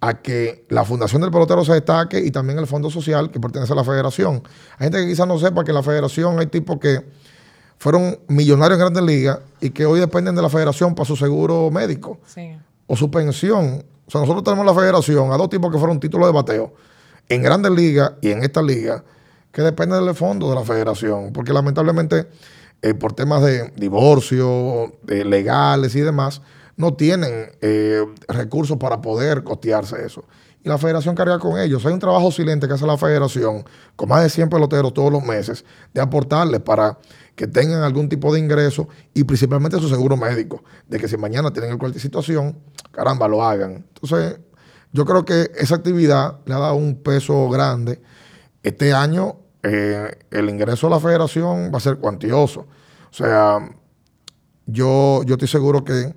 a 0.00 0.22
que 0.22 0.64
la 0.68 0.84
fundación 0.84 1.22
del 1.22 1.32
pelotero 1.32 1.64
se 1.64 1.72
destaque 1.72 2.20
y 2.20 2.30
también 2.30 2.60
el 2.60 2.68
fondo 2.68 2.88
social 2.88 3.32
que 3.32 3.40
pertenece 3.40 3.72
a 3.72 3.76
la 3.76 3.82
federación. 3.82 4.42
Hay 4.78 4.84
gente 4.84 4.98
que 4.98 5.08
quizás 5.08 5.26
no 5.26 5.38
sepa 5.40 5.64
que 5.64 5.72
en 5.72 5.74
la 5.74 5.82
federación 5.82 6.38
hay 6.38 6.46
tipos 6.46 6.78
que 6.78 7.04
fueron 7.78 8.18
millonarios 8.28 8.78
en 8.78 8.80
grandes 8.80 9.02
ligas 9.04 9.38
y 9.60 9.70
que 9.70 9.86
hoy 9.86 10.00
dependen 10.00 10.34
de 10.34 10.42
la 10.42 10.50
federación 10.50 10.94
para 10.94 11.06
su 11.06 11.16
seguro 11.16 11.70
médico 11.70 12.18
o 12.86 12.96
su 12.96 13.10
pensión. 13.10 13.84
O 14.06 14.10
sea, 14.10 14.20
nosotros 14.20 14.44
tenemos 14.44 14.66
la 14.66 14.74
federación 14.74 15.32
a 15.32 15.36
dos 15.36 15.48
tipos 15.48 15.72
que 15.72 15.78
fueron 15.78 16.00
títulos 16.00 16.28
de 16.28 16.32
bateo 16.32 16.74
en 17.28 17.42
grandes 17.42 17.72
ligas 17.72 18.12
y 18.20 18.30
en 18.30 18.42
esta 18.42 18.62
liga 18.62 19.04
que 19.52 19.62
dependen 19.62 20.04
del 20.04 20.14
fondo 20.14 20.48
de 20.48 20.54
la 20.54 20.64
federación, 20.64 21.32
porque 21.32 21.52
lamentablemente 21.52 22.28
eh, 22.82 22.94
por 22.94 23.12
temas 23.12 23.42
de 23.42 23.72
divorcio, 23.76 24.94
de 25.02 25.24
legales 25.24 25.94
y 25.96 26.00
demás, 26.00 26.42
no 26.76 26.94
tienen 26.94 27.50
eh, 27.60 28.04
recursos 28.28 28.76
para 28.76 29.00
poder 29.02 29.42
costearse 29.42 30.04
eso. 30.04 30.24
Y 30.62 30.68
la 30.68 30.78
federación 30.78 31.14
carga 31.14 31.38
con 31.38 31.58
ellos. 31.58 31.84
Hay 31.86 31.92
un 31.92 32.00
trabajo 32.00 32.30
silente 32.32 32.66
que 32.66 32.74
hace 32.74 32.86
la 32.86 32.98
federación 32.98 33.64
con 33.96 34.08
más 34.08 34.22
de 34.22 34.30
100 34.30 34.48
peloteros 34.48 34.92
todos 34.92 35.12
los 35.12 35.22
meses 35.22 35.64
de 35.94 36.00
aportarles 36.00 36.60
para 36.60 36.98
que 37.36 37.46
tengan 37.46 37.82
algún 37.82 38.08
tipo 38.08 38.32
de 38.32 38.40
ingreso 38.40 38.88
y 39.14 39.24
principalmente 39.24 39.78
su 39.78 39.88
seguro 39.88 40.16
médico, 40.16 40.64
de 40.88 40.98
que 40.98 41.06
si 41.06 41.16
mañana 41.16 41.52
tienen 41.52 41.78
cualquier 41.78 42.02
situación, 42.02 42.58
caramba, 42.90 43.28
lo 43.28 43.44
hagan. 43.44 43.86
Entonces, 43.94 44.40
yo 44.92 45.04
creo 45.04 45.24
que 45.24 45.50
esa 45.56 45.76
actividad 45.76 46.40
le 46.46 46.54
ha 46.54 46.58
dado 46.58 46.74
un 46.74 47.02
peso 47.02 47.48
grande. 47.48 48.02
Este 48.62 48.92
año 48.92 49.36
eh, 49.62 50.18
el 50.30 50.48
ingreso 50.48 50.86
a 50.86 50.90
la 50.90 51.00
federación 51.00 51.70
va 51.72 51.78
a 51.78 51.80
ser 51.80 51.98
cuantioso. 51.98 52.66
O 53.10 53.14
sea, 53.14 53.58
yo, 54.66 55.22
yo 55.24 55.34
estoy 55.34 55.48
seguro 55.48 55.84
que 55.84 56.14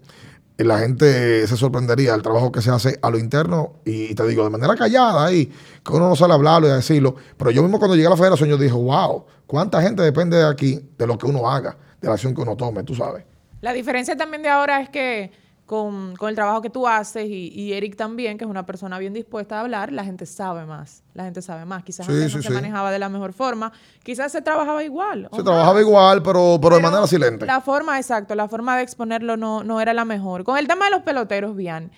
la 0.63 0.79
gente 0.79 1.47
se 1.47 1.57
sorprendería 1.57 2.13
del 2.13 2.21
trabajo 2.21 2.51
que 2.51 2.61
se 2.61 2.69
hace 2.69 2.99
a 3.01 3.09
lo 3.09 3.17
interno 3.17 3.73
y, 3.85 4.13
te 4.15 4.27
digo, 4.27 4.43
de 4.43 4.49
manera 4.49 4.75
callada 4.75 5.25
ahí, 5.25 5.45
que 5.45 5.93
uno 5.93 6.09
no 6.09 6.15
sale 6.15 6.33
a 6.33 6.35
hablarlo 6.35 6.67
y 6.67 6.71
a 6.71 6.75
decirlo. 6.75 7.15
Pero 7.37 7.51
yo 7.51 7.61
mismo 7.61 7.79
cuando 7.79 7.95
llegué 7.95 8.07
a 8.07 8.11
la 8.11 8.17
federación 8.17 8.49
yo 8.49 8.57
dije, 8.57 8.73
wow, 8.73 9.25
cuánta 9.47 9.81
gente 9.81 10.01
depende 10.03 10.37
de 10.37 10.45
aquí, 10.45 10.81
de 10.97 11.07
lo 11.07 11.17
que 11.17 11.25
uno 11.25 11.49
haga, 11.49 11.77
de 11.99 12.07
la 12.07 12.15
acción 12.15 12.35
que 12.35 12.41
uno 12.41 12.55
tome, 12.55 12.83
tú 12.83 12.95
sabes. 12.95 13.23
La 13.61 13.73
diferencia 13.73 14.15
también 14.15 14.41
de 14.41 14.49
ahora 14.49 14.81
es 14.81 14.89
que 14.89 15.31
con, 15.71 16.15
el 16.27 16.35
trabajo 16.35 16.61
que 16.61 16.69
tú 16.69 16.85
haces 16.85 17.29
y, 17.29 17.71
Eric 17.71 17.95
también, 17.95 18.37
que 18.37 18.43
es 18.43 18.49
una 18.49 18.65
persona 18.65 18.99
bien 18.99 19.13
dispuesta 19.13 19.55
a 19.55 19.61
hablar, 19.61 19.93
la 19.93 20.03
gente 20.03 20.25
sabe 20.25 20.65
más. 20.65 21.01
La 21.13 21.23
gente 21.23 21.41
sabe 21.41 21.63
más. 21.63 21.81
Quizás 21.85 22.09
antes 22.09 22.35
no 22.35 22.41
se 22.41 22.49
manejaba 22.49 22.91
de 22.91 22.99
la 22.99 23.07
mejor 23.07 23.31
forma. 23.31 23.71
Quizás 24.03 24.33
se 24.33 24.41
trabajaba 24.41 24.83
igual. 24.83 25.29
Se 25.33 25.41
trabajaba 25.41 25.79
igual, 25.79 26.21
pero, 26.23 26.59
pero, 26.61 26.75
de 26.75 26.81
manera 26.81 27.07
silente. 27.07 27.45
La 27.45 27.61
forma, 27.61 27.97
exacto, 27.97 28.35
la 28.35 28.49
forma 28.49 28.75
de 28.75 28.83
exponerlo 28.83 29.37
no, 29.37 29.63
no 29.63 29.79
era 29.79 29.93
la 29.93 30.03
mejor. 30.03 30.43
Con 30.43 30.57
el 30.57 30.67
tema 30.67 30.83
de 30.85 30.91
los 30.91 31.03
peloteros, 31.03 31.55
bien. 31.55 31.89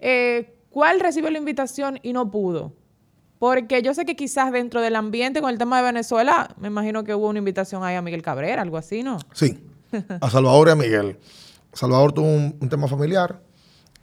Eh, 0.00 0.56
¿Cuál 0.70 0.98
recibió 0.98 1.28
la 1.30 1.36
invitación 1.36 2.00
y 2.02 2.14
no 2.14 2.30
pudo? 2.30 2.72
Porque 3.38 3.82
yo 3.82 3.92
sé 3.92 4.06
que 4.06 4.16
quizás 4.16 4.52
dentro 4.52 4.80
del 4.80 4.96
ambiente 4.96 5.42
con 5.42 5.50
el 5.50 5.58
tema 5.58 5.76
de 5.76 5.82
Venezuela, 5.82 6.48
me 6.58 6.68
imagino 6.68 7.04
que 7.04 7.14
hubo 7.14 7.28
una 7.28 7.40
invitación 7.40 7.84
ahí 7.84 7.94
a 7.94 8.00
Miguel 8.00 8.22
Cabrera, 8.22 8.62
algo 8.62 8.78
así, 8.78 9.02
¿no? 9.02 9.18
Sí, 9.34 9.62
a 10.18 10.30
Salvador 10.30 10.68
y 10.68 10.70
a 10.70 10.74
Miguel. 10.76 11.18
Salvador 11.72 12.12
tuvo 12.12 12.26
un, 12.26 12.68
tema 12.68 12.88
familiar 12.88 13.40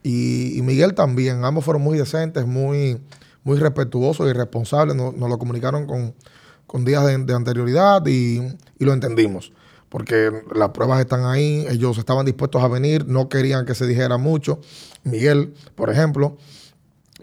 y, 0.04 0.60
Miguel 0.64 0.94
también. 0.94 1.44
Ambos 1.44 1.66
fueron 1.66 1.82
muy 1.82 1.98
decentes, 1.98 2.46
muy, 2.46 3.02
muy 3.44 3.58
respetuosos 3.58 4.30
y 4.30 4.34
responsables. 4.34 4.96
Nos, 4.96 5.16
lo 5.18 5.38
comunicaron 5.38 5.86
con, 5.88 6.86
días 6.86 7.06
de, 7.06 7.34
anterioridad 7.34 8.06
y, 8.06 8.42
lo 8.80 8.94
entendimos. 8.94 9.52
Porque 9.90 10.32
las 10.54 10.70
pruebas 10.70 11.00
están 11.00 11.26
ahí, 11.26 11.66
ellos 11.70 11.98
estaban 11.98 12.26
dispuestos 12.26 12.62
a 12.62 12.68
venir, 12.68 13.08
no 13.08 13.30
querían 13.30 13.66
que 13.66 13.76
se 13.76 13.88
dijera 13.88 14.18
mucho. 14.18 14.60
Miguel, 15.04 15.54
por 15.76 15.90
ejemplo, 15.90 16.38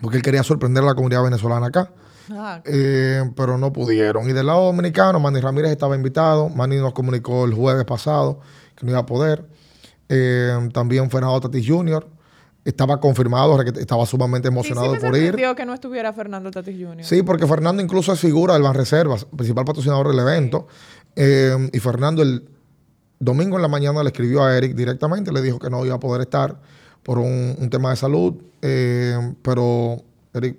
porque 0.00 0.16
él 0.16 0.22
quería 0.22 0.42
sorprender 0.42 0.82
a 0.82 0.86
la 0.86 0.94
comunidad 0.94 1.22
venezolana 1.22 1.66
acá. 1.66 1.92
Ah, 2.30 2.62
eh, 2.64 3.30
pero 3.36 3.58
no 3.58 3.72
pudieron. 3.72 4.28
Y 4.28 4.32
del 4.32 4.46
lado 4.46 4.66
dominicano, 4.66 5.20
Manny 5.20 5.40
Ramírez 5.40 5.70
estaba 5.70 5.96
invitado. 5.96 6.48
Manny 6.48 6.76
nos 6.76 6.92
comunicó 6.92 7.44
el 7.44 7.54
jueves 7.54 7.84
pasado 7.84 8.40
que 8.76 8.86
no 8.86 8.92
iba 8.92 9.00
a 9.00 9.06
poder. 9.06 9.44
Eh, 10.14 10.68
también 10.74 11.10
Fernando 11.10 11.40
Tatis 11.40 11.66
Jr. 11.66 12.06
Estaba 12.66 13.00
confirmado, 13.00 13.58
estaba 13.62 14.04
sumamente 14.04 14.48
emocionado 14.48 14.94
por 14.98 15.16
ir. 15.16 15.34
que 15.56 15.64
no 15.64 15.72
estuviera 15.72 16.12
Fernando 16.12 16.50
Tatis 16.50 16.76
Jr. 16.76 17.02
Sí, 17.02 17.22
porque 17.22 17.46
Fernando 17.46 17.82
incluso 17.82 18.12
es 18.12 18.20
figura 18.20 18.52
del 18.52 18.62
Banreservas, 18.62 19.24
principal 19.24 19.64
patrocinador 19.64 20.08
del 20.08 20.18
evento. 20.18 20.66
Eh, 21.16 21.70
y 21.72 21.78
Fernando 21.78 22.20
el 22.20 22.46
domingo 23.20 23.56
en 23.56 23.62
la 23.62 23.68
mañana 23.68 24.02
le 24.02 24.10
escribió 24.10 24.44
a 24.44 24.54
Eric 24.54 24.74
directamente, 24.74 25.32
le 25.32 25.40
dijo 25.40 25.58
que 25.58 25.70
no 25.70 25.84
iba 25.86 25.94
a 25.94 26.00
poder 26.00 26.20
estar 26.20 26.60
por 27.02 27.18
un, 27.18 27.68
tema 27.70 27.88
de 27.88 27.96
salud. 27.96 28.34
Eh, 28.60 29.34
pero 29.40 30.02
Eric 30.34 30.58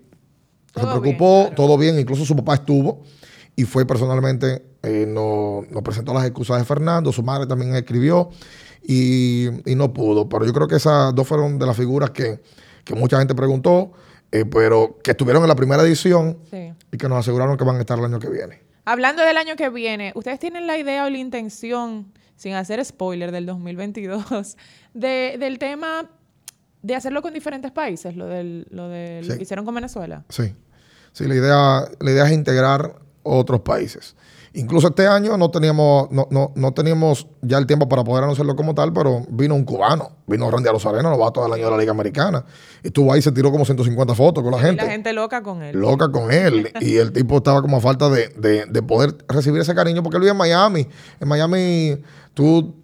se 0.74 0.82
preocupó, 0.82 1.52
todo 1.56 1.78
bien, 1.78 2.00
incluso 2.00 2.26
su 2.26 2.36
papá 2.36 2.56
estuvo 2.56 3.04
y 3.56 3.66
fue 3.66 3.86
personalmente, 3.86 4.64
nos 4.82 5.70
no 5.70 5.84
presentó 5.84 6.12
las 6.12 6.26
excusas 6.26 6.58
de 6.58 6.66
Fernando, 6.66 7.12
su 7.12 7.22
madre 7.22 7.46
también 7.46 7.76
escribió 7.76 8.32
y, 8.84 9.50
no 9.76 9.94
pudo. 9.94 10.28
Pero 10.30 10.46
yo 10.46 10.54
creo 10.54 10.68
que 10.68 10.76
esas 10.76 11.14
dos 11.16 11.28
fueron 11.28 11.60
de 11.60 11.66
las 11.66 11.78
figuras 11.78 12.12
que, 12.12 12.42
mucha 12.96 13.18
gente 13.18 13.34
preguntó, 13.36 13.94
eh, 14.32 14.46
pero 14.46 15.00
que 15.04 15.12
estuvieron 15.12 15.44
en 15.44 15.50
la 15.50 15.56
primera 15.56 15.84
edición 15.84 16.38
y 16.92 16.98
que 16.98 17.10
nos 17.10 17.20
aseguraron 17.20 17.58
que 17.58 17.64
van 17.64 17.78
a 17.78 17.80
estar 17.80 17.98
el 17.98 18.06
año 18.06 18.20
que 18.20 18.30
viene. 18.30 18.62
Hablando 18.86 19.24
del 19.24 19.38
año 19.38 19.56
que 19.56 19.70
viene, 19.70 20.12
¿ustedes 20.16 20.40
tienen 20.40 20.68
la 20.68 20.78
idea 20.78 21.06
o 21.06 21.10
la 21.10 21.18
intención, 21.18 22.12
sin 22.36 22.54
hacer 22.54 22.84
spoiler 22.84 23.32
del 23.32 23.46
2022, 23.46 24.58
de, 24.94 25.38
del 25.40 25.60
tema 25.60 26.10
de 26.82 26.96
hacerlo 26.96 27.22
con 27.22 27.34
diferentes 27.34 27.72
países, 27.72 28.18
lo, 28.18 28.28
del, 28.28 28.68
lo, 28.70 28.90
de, 28.90 29.22
lo 29.24 29.38
que 29.38 29.44
hicieron 29.44 29.64
con 29.64 29.76
Venezuela? 29.76 30.26
Sí. 30.30 30.54
Sí, 31.14 31.28
la 31.28 31.36
idea, 31.36 31.86
la 32.00 32.12
idea 32.12 32.26
es 32.26 32.32
integrar 32.32 32.96
otros 33.22 33.62
países. 33.62 34.16
Incluso 34.56 34.90
este 34.90 35.08
año 35.08 35.36
no 35.36 35.50
teníamos, 35.50 36.12
no, 36.12 36.28
no, 36.30 36.52
no 36.56 36.72
teníamos 36.74 37.28
ya 37.42 37.58
el 37.58 37.66
tiempo 37.66 37.90
para 37.90 38.04
poder 38.04 38.24
anunciarlo 38.24 38.56
como 38.56 38.76
tal, 38.76 38.94
pero 38.94 39.26
vino 39.30 39.56
un 39.56 39.64
cubano, 39.66 40.12
vino 40.28 40.52
Randy 40.52 40.70
Arozarena, 40.70 41.10
lo 41.10 41.18
va 41.18 41.32
todo 41.32 41.48
el 41.48 41.54
año 41.54 41.66
de 41.66 41.72
la 41.72 41.78
Liga 41.78 41.92
Americana. 41.92 42.46
Y 42.84 42.88
estuvo 42.88 43.12
ahí, 43.12 43.22
se 43.22 43.32
tiró 43.32 43.52
como 43.52 43.66
150 43.66 44.14
fotos 44.14 44.44
con 44.44 44.52
la 44.52 44.60
Y 44.60 44.62
gente. 44.62 44.86
la 44.86 44.92
gente 44.92 45.12
loca 45.14 45.42
con 45.42 45.64
él. 45.64 45.76
Loca 45.76 46.12
con 46.12 46.32
él. 46.32 46.72
y 46.82 46.98
el 46.98 47.12
tipo 47.12 47.38
estaba 47.38 47.64
como 47.64 47.78
a 47.78 47.82
falta 47.82 48.10
de, 48.10 48.28
de- 48.38 48.66
de 48.68 48.84
poder 48.84 49.16
recibir 49.28 49.60
ese 49.60 49.74
cariño 49.74 50.04
porque 50.04 50.18
él 50.18 50.22
vive 50.22 50.32
en 50.34 50.38
Miami. 50.38 50.88
En 51.20 51.28
Miami, 51.28 51.98
tú, 52.36 52.76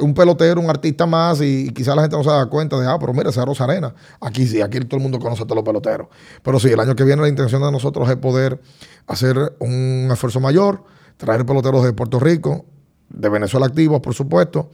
un 0.00 0.14
pelotero, 0.14 0.60
un 0.60 0.68
artista 0.70 1.06
más, 1.06 1.40
y, 1.40 1.70
quizás 1.70 1.94
la 1.96 2.02
gente 2.02 2.16
no 2.16 2.24
se 2.24 2.30
da 2.30 2.46
cuenta 2.46 2.78
de, 2.78 2.86
ah, 2.86 2.96
pero 2.98 3.12
mira, 3.12 3.30
ese 3.30 3.40
es 3.40 3.46
Rosarena. 3.46 3.94
Aquí 4.20 4.46
sí, 4.46 4.60
aquí 4.60 4.80
todo 4.80 4.96
el 4.96 5.02
mundo 5.02 5.18
conoce 5.18 5.42
a 5.42 5.46
todos 5.46 5.56
los 5.56 5.64
peloteros. 5.64 6.08
Pero 6.42 6.58
sí, 6.58 6.68
el 6.68 6.80
año 6.80 6.94
que 6.96 7.04
viene 7.04 7.22
la 7.22 7.28
intención 7.28 7.62
de 7.62 7.70
nosotros 7.70 8.08
es 8.08 8.16
poder 8.16 8.60
hacer 9.06 9.36
un 9.60 10.08
esfuerzo 10.12 10.40
mayor, 10.40 10.84
traer 11.16 11.44
peloteros 11.46 11.84
de 11.84 11.92
Puerto 11.92 12.18
Rico, 12.18 12.66
de 13.08 13.28
Venezuela 13.28 13.66
activos, 13.66 14.00
por 14.00 14.14
supuesto, 14.14 14.70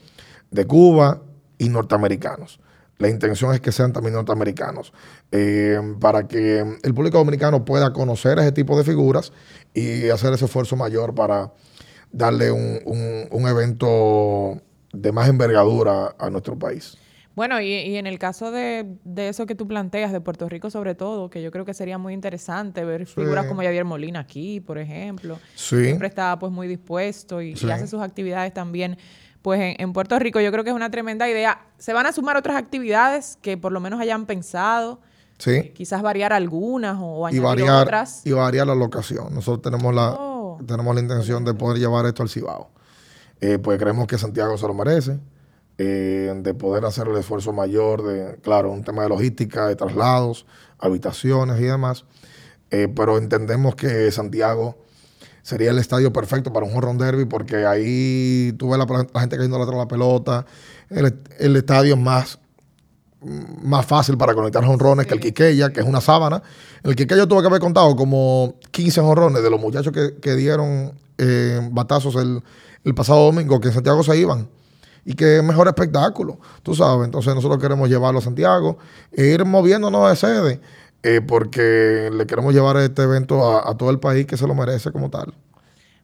de 0.50 0.66
Cuba 0.66 1.20
y 1.58 1.68
norteamericanos. 1.68 2.60
La 2.98 3.08
intención 3.08 3.54
es 3.54 3.60
que 3.60 3.72
sean 3.72 3.92
también 3.92 4.14
norteamericanos, 4.14 4.92
eh, 5.32 5.80
para 6.00 6.28
que 6.28 6.78
el 6.82 6.94
público 6.94 7.18
dominicano 7.18 7.64
pueda 7.64 7.92
conocer 7.92 8.38
ese 8.38 8.52
tipo 8.52 8.76
de 8.76 8.84
figuras 8.84 9.32
y 9.72 10.08
hacer 10.10 10.32
ese 10.34 10.44
esfuerzo 10.44 10.76
mayor 10.76 11.14
para 11.14 11.52
darle 12.12 12.50
un- 12.50 12.80
un 13.30 13.48
evento 13.48 14.60
de 14.92 15.12
más 15.12 15.28
envergadura 15.28 16.14
a 16.18 16.30
nuestro 16.30 16.58
país. 16.58 16.96
Bueno, 17.36 17.60
y, 17.60 17.72
y 17.72 17.96
en 17.96 18.06
el 18.06 18.18
caso 18.18 18.50
de, 18.50 18.96
de 19.04 19.28
eso 19.28 19.46
que 19.46 19.54
tú 19.54 19.66
planteas, 19.68 20.12
de 20.12 20.20
Puerto 20.20 20.48
Rico 20.48 20.68
sobre 20.68 20.94
todo, 20.94 21.30
que 21.30 21.40
yo 21.42 21.50
creo 21.52 21.64
que 21.64 21.72
sería 21.74 21.96
muy 21.96 22.12
interesante 22.12 22.84
ver 22.84 23.06
figuras 23.06 23.46
como 23.46 23.62
Yadier 23.62 23.84
Molina 23.84 24.20
aquí, 24.20 24.60
por 24.60 24.78
ejemplo. 24.78 25.38
Sí. 25.54 25.84
Siempre 25.84 26.08
está 26.08 26.38
pues 26.38 26.52
muy 26.52 26.66
dispuesto 26.66 27.40
y, 27.40 27.52
hace 27.52 27.86
sus 27.86 28.00
actividades 28.02 28.52
también 28.52 28.98
pues 29.42 29.60
en, 29.60 29.76
en 29.78 29.92
Puerto 29.92 30.18
Rico. 30.18 30.40
Yo 30.40 30.50
creo 30.50 30.64
que 30.64 30.70
es 30.70 30.76
una 30.76 30.90
tremenda 30.90 31.28
idea. 31.30 31.62
Se 31.78 31.92
van 31.92 32.04
a 32.06 32.12
sumar 32.12 32.36
otras 32.36 32.56
actividades 32.56 33.38
que 33.40 33.56
por 33.56 33.72
lo 33.72 33.80
menos 33.80 34.00
hayan 34.00 34.26
pensado, 34.26 35.00
Sí. 35.38 35.70
quizás 35.74 36.02
variar 36.02 36.34
algunas 36.34 36.98
o, 36.98 37.04
o 37.06 37.28
y 37.28 37.38
añadir 37.38 37.42
variar, 37.42 37.82
otras. 37.84 38.26
y 38.26 38.32
variar 38.32 38.66
la 38.66 38.74
locación. 38.74 39.32
Nosotros 39.34 39.62
tenemos 39.62 39.94
la, 39.94 40.10
Oh. 40.18 40.58
tenemos 40.66 40.94
la 40.94 41.00
intención 41.00 41.44
de 41.44 41.54
poder 41.54 41.78
llevar 41.78 42.04
esto 42.04 42.22
al 42.22 42.28
Cibao. 42.28 42.70
Eh, 43.40 43.58
pues 43.58 43.78
creemos 43.78 44.06
que 44.06 44.18
Santiago 44.18 44.56
se 44.58 44.66
lo 44.66 44.74
merece, 44.74 45.18
eh, 45.78 46.32
de 46.42 46.54
poder 46.54 46.84
hacer 46.84 47.08
el 47.08 47.16
esfuerzo 47.16 47.52
mayor 47.52 48.02
de, 48.02 48.36
claro, 48.42 48.70
un 48.70 48.84
tema 48.84 49.02
de 49.02 49.08
logística, 49.08 49.66
de 49.66 49.76
traslados, 49.76 50.46
habitaciones 50.78 51.58
y 51.60 51.64
demás. 51.64 52.04
Eh, 52.70 52.88
pero 52.94 53.18
entendemos 53.18 53.74
que 53.74 54.10
Santiago 54.12 54.78
sería 55.42 55.70
el 55.70 55.78
estadio 55.78 56.12
perfecto 56.12 56.52
para 56.52 56.66
un 56.66 56.72
jorrón 56.72 56.98
derby 56.98 57.24
porque 57.24 57.64
ahí 57.66 58.54
tú 58.58 58.70
ves 58.70 58.78
la, 58.78 58.86
la 59.12 59.20
gente 59.20 59.36
cayendo 59.36 59.56
atrás 59.56 59.70
de 59.70 59.78
la 59.78 59.88
pelota, 59.88 60.46
el, 60.90 61.18
el 61.38 61.56
estadio 61.56 61.94
es 61.94 62.00
más 62.00 62.38
más 63.22 63.84
fácil 63.84 64.16
para 64.16 64.34
conectar 64.34 64.64
jonrones 64.64 65.06
que 65.06 65.14
el 65.14 65.20
Quiqueya, 65.20 65.70
que 65.72 65.80
es 65.80 65.86
una 65.86 66.00
sábana. 66.00 66.42
El 66.82 66.96
Quiqueya 66.96 67.26
tuvo 67.26 67.40
que 67.40 67.48
haber 67.48 67.60
contado 67.60 67.94
como 67.94 68.54
15 68.70 69.00
jonrones 69.00 69.42
de 69.42 69.50
los 69.50 69.60
muchachos 69.60 69.92
que, 69.92 70.16
que 70.20 70.34
dieron 70.34 70.92
eh, 71.18 71.60
batazos 71.70 72.16
el, 72.16 72.42
el 72.84 72.94
pasado 72.94 73.24
domingo, 73.24 73.60
que 73.60 73.68
en 73.68 73.74
Santiago 73.74 74.02
se 74.02 74.16
iban. 74.16 74.48
Y 75.04 75.14
que 75.14 75.38
es 75.38 75.42
mejor 75.42 75.66
espectáculo, 75.66 76.38
tú 76.62 76.74
sabes. 76.74 77.06
Entonces 77.06 77.34
nosotros 77.34 77.60
queremos 77.60 77.88
llevarlo 77.88 78.18
a 78.18 78.22
Santiago 78.22 78.78
e 79.12 79.26
ir 79.26 79.44
moviéndonos 79.44 80.08
de 80.10 80.16
sede, 80.16 80.60
eh, 81.02 81.20
porque 81.26 82.10
le 82.12 82.26
queremos 82.26 82.52
llevar 82.52 82.76
este 82.76 83.02
evento 83.02 83.50
a, 83.50 83.70
a 83.70 83.76
todo 83.76 83.90
el 83.90 83.98
país 83.98 84.26
que 84.26 84.36
se 84.36 84.46
lo 84.46 84.54
merece 84.54 84.92
como 84.92 85.08
tal. 85.08 85.34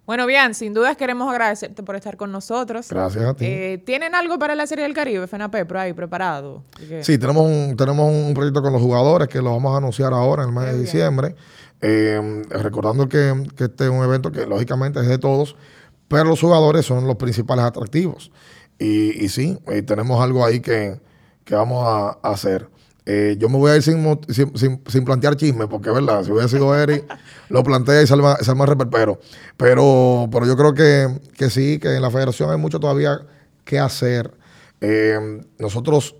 Bueno, 0.07 0.25
bien, 0.25 0.55
sin 0.55 0.73
dudas 0.73 0.97
queremos 0.97 1.29
agradecerte 1.29 1.83
por 1.83 1.97
estar 1.97 2.17
con 2.17 2.31
nosotros. 2.31 2.89
Gracias 2.89 3.25
a 3.25 3.35
ti. 3.35 3.45
Eh, 3.45 3.83
¿Tienen 3.85 4.15
algo 4.15 4.39
para 4.39 4.55
la 4.55 4.65
Serie 4.69 4.85
del 4.85 4.95
Caribe, 4.95 5.27
FENAPE, 5.27 5.67
por 5.67 5.79
ahí 5.79 5.93
preparado? 5.93 6.63
Sí, 7.03 7.19
tenemos 7.19 7.45
un, 7.45 7.77
tenemos 7.77 8.13
un 8.13 8.33
proyecto 8.33 8.63
con 8.63 8.73
los 8.73 8.81
jugadores 8.81 9.27
que 9.27 9.43
lo 9.43 9.51
vamos 9.51 9.75
a 9.75 9.79
anunciar 9.79 10.13
ahora 10.13 10.45
en 10.45 10.51
el 10.51 10.55
mes 10.55 10.65
de 10.67 10.71
bien. 10.73 10.85
diciembre. 10.85 11.35
Eh, 11.81 12.43
recordando 12.51 13.09
que, 13.09 13.49
que 13.57 13.65
este 13.65 13.85
es 13.85 13.91
un 13.91 14.03
evento 14.05 14.31
que 14.31 14.47
lógicamente 14.47 15.01
es 15.01 15.09
de 15.09 15.19
todos, 15.19 15.57
pero 16.09 16.25
los 16.25 16.41
jugadores 16.41 16.87
son 16.87 17.07
los 17.07 17.17
principales 17.17 17.65
atractivos. 17.65 18.31
Y, 18.79 19.25
y 19.25 19.29
sí, 19.29 19.59
eh, 19.69 19.83
tenemos 19.83 20.23
algo 20.23 20.45
ahí 20.45 20.61
que, 20.61 21.01
que 21.45 21.55
vamos 21.55 21.85
a, 21.87 22.19
a 22.27 22.33
hacer. 22.33 22.69
Eh, 23.09 23.37
yo 23.39 23.49
me 23.49 23.57
voy 23.57 23.71
a 23.71 23.77
ir 23.77 23.83
sin, 23.83 24.03
sin, 24.29 24.57
sin- 24.59 24.83
sin 24.87 25.05
plantear 25.05 25.37
chisme, 25.37 25.69
porque 25.69 25.91
es 25.91 25.95
verdad, 25.95 26.25
si 26.25 26.33
hubiera 26.33 26.49
sido 26.49 26.77
Eric, 26.77 27.05
lo 27.49 27.63
plantea 27.63 28.03
y 28.03 28.07
sale 28.07 28.23
más 28.23 28.69
reperpero. 28.69 29.21
Pero, 29.57 30.29
pero 30.33 30.45
yo 30.45 30.57
creo 30.57 30.75
que, 30.75 31.21
que 31.37 31.49
sí, 31.49 31.79
que 31.79 31.95
en 31.95 32.03
la 32.03 32.11
federación 32.11 32.51
hay 32.51 32.59
mucho 32.59 32.81
todavía 32.81 33.21
que 33.65 33.79
hacer. 33.79 34.33
Eh, 34.81 35.41
nosotros 35.59 36.17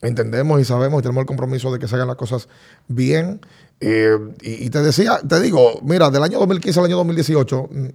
entendemos 0.00 0.60
y 0.60 0.64
sabemos 0.64 1.00
y 1.00 1.02
tenemos 1.02 1.22
el 1.22 1.26
compromiso 1.26 1.72
de 1.72 1.80
que 1.80 1.88
se 1.88 1.96
hagan 1.96 2.06
las 2.06 2.16
cosas 2.16 2.48
bien. 2.86 3.40
Eh, 3.80 4.16
y, 4.40 4.64
y 4.66 4.70
te 4.70 4.80
decía, 4.80 5.18
te 5.28 5.40
digo, 5.40 5.80
mira, 5.82 6.08
del 6.10 6.22
año 6.22 6.38
2015 6.38 6.78
al 6.80 6.86
año 6.86 6.96
2018 6.98 7.68
mm, 7.70 7.86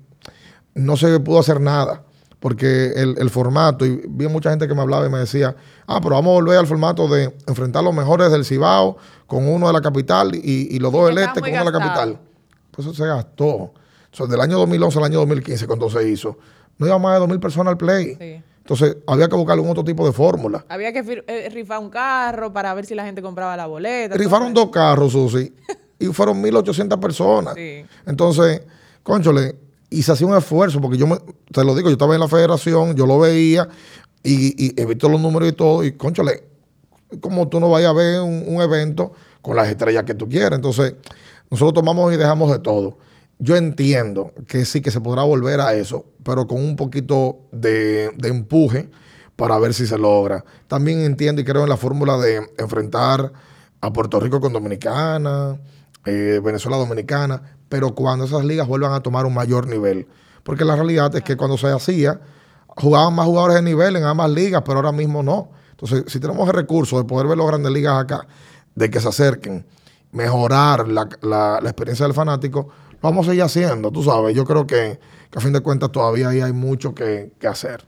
no 0.75 0.97
se 0.97 1.19
pudo 1.19 1.39
hacer 1.39 1.61
nada. 1.61 2.03
Porque 2.39 2.87
el, 2.97 3.15
el 3.19 3.29
formato, 3.29 3.85
y 3.85 4.01
vi 4.05 4.27
mucha 4.27 4.49
gente 4.49 4.67
que 4.67 4.73
me 4.73 4.81
hablaba 4.81 5.05
y 5.05 5.09
me 5.09 5.19
decía, 5.19 5.55
ah, 5.87 6.01
pero 6.03 6.15
vamos 6.15 6.31
a 6.31 6.33
volver 6.33 6.57
al 6.57 6.67
formato 6.67 7.07
de 7.07 7.33
enfrentar 7.47 7.85
los 7.85 7.93
mejores 7.93 8.29
del 8.33 8.43
Cibao 8.43 8.97
con 9.27 9.47
uno 9.47 9.67
de 9.67 9.73
la 9.73 9.79
capital 9.79 10.35
y, 10.35 10.75
y 10.75 10.79
los 10.79 10.91
dos 10.91 11.07
del 11.07 11.19
este 11.19 11.39
con 11.39 11.49
uno 11.49 11.59
de 11.59 11.71
la 11.71 11.79
capital. 11.79 12.19
Pues 12.69 12.85
eso 12.85 12.93
se 12.93 13.07
gastó. 13.07 13.73
Sea, 14.11 14.27
del 14.27 14.41
año 14.41 14.57
2011 14.57 14.97
al 14.99 15.05
año 15.05 15.19
2015, 15.19 15.67
cuando 15.67 15.89
se 15.89 16.09
hizo, 16.09 16.37
no 16.77 16.85
iba 16.85 16.99
más 16.99 17.17
de 17.17 17.25
2.000 17.25 17.39
personas 17.39 17.71
al 17.71 17.77
play. 17.77 18.15
Sí. 18.19 18.43
Entonces, 18.57 18.97
había 19.07 19.27
que 19.27 19.35
buscar 19.35 19.53
algún 19.53 19.71
otro 19.71 19.83
tipo 19.83 20.05
de 20.05 20.11
fórmula. 20.11 20.65
Había 20.69 20.91
que 20.91 21.23
eh, 21.27 21.49
rifar 21.49 21.79
un 21.79 21.89
carro 21.89 22.51
para 22.51 22.73
ver 22.73 22.85
si 22.85 22.93
la 22.93 23.05
gente 23.05 23.21
compraba 23.21 23.57
la 23.57 23.67
boleta. 23.67 24.15
Rifaron 24.15 24.53
dos 24.53 24.69
carros, 24.69 25.11
Susi, 25.13 25.53
y 25.99 26.07
fueron 26.07 26.41
1.800 26.43 26.99
personas. 26.99 27.55
Sí. 27.55 27.85
Entonces, 28.05 28.61
conchole, 29.01 29.55
y 29.93 30.03
se 30.03 30.11
hacía 30.11 30.27
un 30.27 30.35
esfuerzo, 30.35 30.81
porque 30.81 30.97
yo 30.97 31.07
me- 31.07 31.19
te 31.51 31.63
lo 31.63 31.75
digo, 31.75 31.89
yo 31.89 31.93
estaba 31.93 32.13
en 32.13 32.19
la 32.19 32.27
federación, 32.27 32.95
yo 32.95 33.05
lo 33.05 33.19
veía, 33.19 33.67
y, 34.23 34.79
he 34.79 34.85
visto 34.85 35.09
los 35.09 35.19
números 35.19 35.49
y 35.49 35.53
todo, 35.53 35.83
y 35.83 35.93
conchole, 35.93 36.43
como 37.19 37.47
tú 37.47 37.59
no 37.59 37.69
vayas 37.69 37.91
a 37.91 37.93
ver 37.93 38.21
un, 38.21 38.61
evento 38.61 39.11
con 39.41 39.55
las 39.55 39.67
estrellas 39.67 40.03
que 40.03 40.15
tú 40.15 40.27
quieres. 40.27 40.53
Entonces, 40.53 40.95
nosotros 41.49 41.73
tomamos 41.73 42.13
y 42.13 42.17
dejamos 42.17 42.51
de 42.51 42.59
todo. 42.59 42.97
Yo 43.39 43.55
entiendo 43.55 44.31
que 44.47 44.65
sí 44.65 44.81
que 44.81 44.89
se 44.89 45.01
podrá 45.01 45.23
volver 45.23 45.59
a 45.59 45.73
eso, 45.73 46.05
pero 46.23 46.47
con 46.47 46.59
un 46.59 46.75
poquito 46.75 47.39
de 47.51 48.09
empuje 48.23 48.89
para 49.35 49.57
ver 49.59 49.73
si 49.73 49.85
se 49.85 49.97
logra. 49.97 50.43
También 50.67 51.01
entiendo 51.01 51.41
y 51.41 51.45
creo 51.45 51.63
en 51.63 51.69
la 51.69 51.77
fórmula 51.77 52.17
de 52.17 52.41
enfrentar 52.57 53.33
a 53.81 53.91
Puerto 53.91 54.19
Rico 54.19 54.39
con 54.39 54.53
Dominicana, 54.53 55.59
eh, 56.05 56.39
Venezuela 56.43 56.77
Dominicana, 56.77 57.57
pero 57.69 57.95
cuando 57.95 58.25
esas 58.25 58.43
ligas 58.45 58.67
vuelvan 58.67 58.93
a 58.93 59.01
tomar 59.01 59.25
un 59.25 59.33
mayor 59.33 59.67
nivel. 59.67 60.07
Porque 60.43 60.65
la 60.65 60.75
realidad 60.75 61.15
es 61.15 61.23
que 61.23 61.37
cuando 61.37 61.57
se 61.57 61.67
hacía, 61.67 62.19
jugaban 62.67 63.13
más 63.15 63.25
jugadores 63.25 63.55
de 63.55 63.61
nivel 63.61 63.95
en 63.95 64.03
ambas 64.03 64.29
ligas, 64.31 64.61
pero 64.65 64.77
ahora 64.79 64.91
mismo 64.91 65.23
no. 65.23 65.49
Entonces, 65.71 66.03
si 66.07 66.19
tenemos 66.19 66.47
el 66.47 66.53
recurso 66.53 66.97
de 66.97 67.05
poder 67.05 67.27
ver 67.27 67.37
las 67.37 67.47
grandes 67.47 67.71
ligas 67.71 67.97
acá, 68.01 68.27
de 68.75 68.89
que 68.89 68.99
se 68.99 69.07
acerquen, 69.07 69.65
mejorar 70.11 70.87
la, 70.87 71.07
la- 71.21 71.59
experiencia 71.63 72.05
del 72.05 72.13
fanático, 72.13 72.69
vamos 73.01 73.25
a 73.27 73.31
seguir 73.31 73.43
haciendo, 73.43 73.91
tú 73.91 74.03
sabes. 74.03 74.35
Yo 74.35 74.45
creo 74.45 74.67
que, 74.67 74.99
que 75.31 75.39
a 75.39 75.41
fin 75.41 75.53
de 75.53 75.61
cuentas 75.61 75.91
todavía 75.91 76.29
ahí 76.29 76.41
hay 76.41 76.53
mucho 76.53 76.93
que, 76.93 77.31
que 77.39 77.47
hacer. 77.47 77.85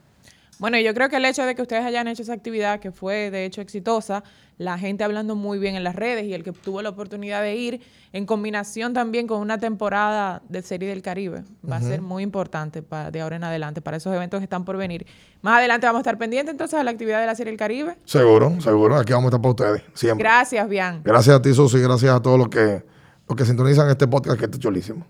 Bueno, 0.59 0.79
yo 0.79 0.93
creo 0.93 1.09
que 1.09 1.17
el 1.17 1.25
hecho 1.25 1.43
de 1.45 1.53
que 1.55 1.61
ustedes 1.61 1.83
hayan 1.83 2.07
hecho 2.07 2.21
esa 2.23 2.33
actividad, 2.33 2.79
que 2.79 2.91
fue 2.91 3.29
de 3.31 3.45
hecho 3.45 3.61
exitosa, 3.61 4.23
la 4.57 4.77
gente 4.77 5.03
hablando 5.03 5.35
muy 5.35 5.59
bien 5.59 5.75
en 5.75 5.83
las 5.83 5.95
redes 5.95 6.23
y 6.25 6.33
el 6.33 6.41
que 6.43 6.53
tuvo 6.53 6.81
la 6.81 6.87
oportunidad 6.89 7.41
de 7.41 7.55
ir, 7.57 7.81
en 8.13 8.25
combinación 8.25 8.93
también 8.93 9.27
con 9.27 9.41
una 9.41 9.57
temporada 9.57 10.41
de 10.47 10.61
Serie 10.61 10.87
del 10.87 11.01
Caribe, 11.01 11.43
va 11.69 11.75
a 11.75 11.81
ser 11.81 12.01
muy 12.01 12.23
importante 12.23 12.81
pa- 12.81 13.11
de 13.11 13.19
ahora 13.19 13.35
en 13.35 13.43
adelante 13.43 13.81
para 13.81 13.97
esos 13.97 14.15
eventos 14.15 14.39
que 14.39 14.45
están 14.45 14.63
por 14.63 14.77
venir. 14.77 15.05
Más 15.41 15.57
adelante 15.57 15.87
vamos 15.87 15.99
a 15.99 16.01
estar 16.03 16.17
pendientes 16.17 16.51
entonces 16.53 16.79
a 16.79 16.83
la 16.85 16.91
actividad 16.91 17.19
de 17.19 17.25
la 17.25 17.35
Serie 17.35 17.51
del 17.51 17.59
Caribe. 17.59 17.97
Seguro, 18.05 18.61
seguro. 18.61 18.95
Aquí 18.95 19.11
vamos 19.11 19.25
a 19.25 19.35
estar 19.35 19.41
para 19.41 19.49
ustedes, 19.51 19.83
siempre. 19.93 20.23
Gracias, 20.23 20.69
Bian. 20.69 21.01
Gracias 21.03 21.35
a 21.35 21.41
ti, 21.41 21.53
Susi. 21.53 21.79
Gracias 21.79 22.13
a 22.15 22.21
todos 22.21 22.39
los 22.39 22.47
que, 22.47 22.81
los 23.27 23.35
que 23.37 23.43
sintonizan 23.43 23.89
este 23.89 24.07
podcast 24.07 24.39
que 24.39 24.45
está 24.45 24.57
chulísimo. 24.57 25.05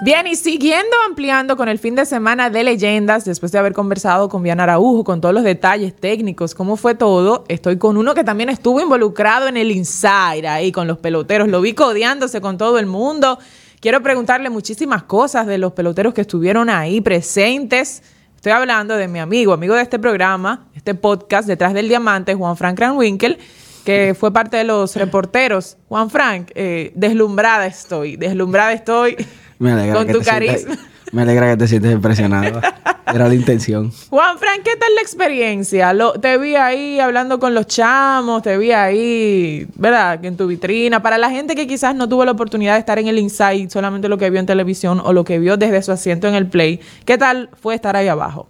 Bien, 0.00 0.28
y 0.28 0.36
siguiendo 0.36 0.94
ampliando 1.08 1.56
con 1.56 1.68
el 1.68 1.80
fin 1.80 1.96
de 1.96 2.06
semana 2.06 2.50
de 2.50 2.62
leyendas, 2.62 3.24
después 3.24 3.50
de 3.50 3.58
haber 3.58 3.72
conversado 3.72 4.28
con 4.28 4.44
Bian 4.44 4.60
Araujo, 4.60 5.02
con 5.02 5.20
todos 5.20 5.34
los 5.34 5.42
detalles 5.42 5.92
técnicos, 5.96 6.54
cómo 6.54 6.76
fue 6.76 6.94
todo, 6.94 7.44
estoy 7.48 7.78
con 7.78 7.96
uno 7.96 8.14
que 8.14 8.22
también 8.22 8.48
estuvo 8.48 8.80
involucrado 8.80 9.48
en 9.48 9.56
el 9.56 9.72
Inside 9.72 10.46
ahí 10.46 10.70
con 10.70 10.86
los 10.86 10.98
peloteros. 10.98 11.48
Lo 11.48 11.60
vi 11.60 11.72
codeándose 11.72 12.40
con 12.40 12.58
todo 12.58 12.78
el 12.78 12.86
mundo. 12.86 13.40
Quiero 13.80 14.00
preguntarle 14.00 14.50
muchísimas 14.50 15.02
cosas 15.02 15.48
de 15.48 15.58
los 15.58 15.72
peloteros 15.72 16.14
que 16.14 16.20
estuvieron 16.20 16.70
ahí 16.70 17.00
presentes. 17.00 18.04
Estoy 18.36 18.52
hablando 18.52 18.96
de 18.96 19.08
mi 19.08 19.18
amigo, 19.18 19.52
amigo 19.52 19.74
de 19.74 19.82
este 19.82 19.98
programa, 19.98 20.68
este 20.76 20.94
podcast, 20.94 21.48
Detrás 21.48 21.74
del 21.74 21.88
Diamante, 21.88 22.36
Juan 22.36 22.56
Frank 22.56 22.80
Winkel, 22.96 23.36
que 23.84 24.14
fue 24.16 24.32
parte 24.32 24.58
de 24.58 24.64
los 24.64 24.94
reporteros. 24.94 25.76
Juan 25.88 26.08
Frank, 26.08 26.52
eh, 26.54 26.92
deslumbrada 26.94 27.66
estoy, 27.66 28.16
deslumbrada 28.16 28.72
estoy 28.72 29.16
con 29.58 30.06
tu 30.08 30.20
carisma. 30.20 30.76
me 31.12 31.22
alegra 31.22 31.50
que 31.50 31.56
te 31.56 31.68
sientes 31.68 31.92
impresionado. 31.92 32.60
Era 33.14 33.26
la 33.26 33.34
intención. 33.34 33.90
Juan 34.10 34.38
Frank, 34.38 34.60
¿qué 34.62 34.76
tal 34.76 34.94
la 34.94 35.00
experiencia? 35.00 35.92
Lo, 35.94 36.12
te 36.12 36.36
vi 36.36 36.56
ahí 36.56 37.00
hablando 37.00 37.38
con 37.38 37.54
los 37.54 37.66
chamos, 37.66 38.42
te 38.42 38.58
vi 38.58 38.72
ahí, 38.72 39.66
¿verdad? 39.76 40.22
En 40.24 40.36
tu 40.36 40.46
vitrina. 40.46 41.02
Para 41.02 41.16
la 41.16 41.30
gente 41.30 41.54
que 41.54 41.66
quizás 41.66 41.94
no 41.94 42.08
tuvo 42.08 42.26
la 42.26 42.32
oportunidad 42.32 42.74
de 42.74 42.80
estar 42.80 42.98
en 42.98 43.08
el 43.08 43.18
Inside, 43.18 43.70
solamente 43.70 44.08
lo 44.08 44.18
que 44.18 44.28
vio 44.28 44.40
en 44.40 44.46
televisión 44.46 45.00
o 45.02 45.14
lo 45.14 45.24
que 45.24 45.38
vio 45.38 45.56
desde 45.56 45.82
su 45.82 45.92
asiento 45.92 46.28
en 46.28 46.34
el 46.34 46.48
Play, 46.48 46.80
¿qué 47.06 47.16
tal 47.16 47.48
fue 47.60 47.74
estar 47.74 47.96
ahí 47.96 48.08
abajo? 48.08 48.48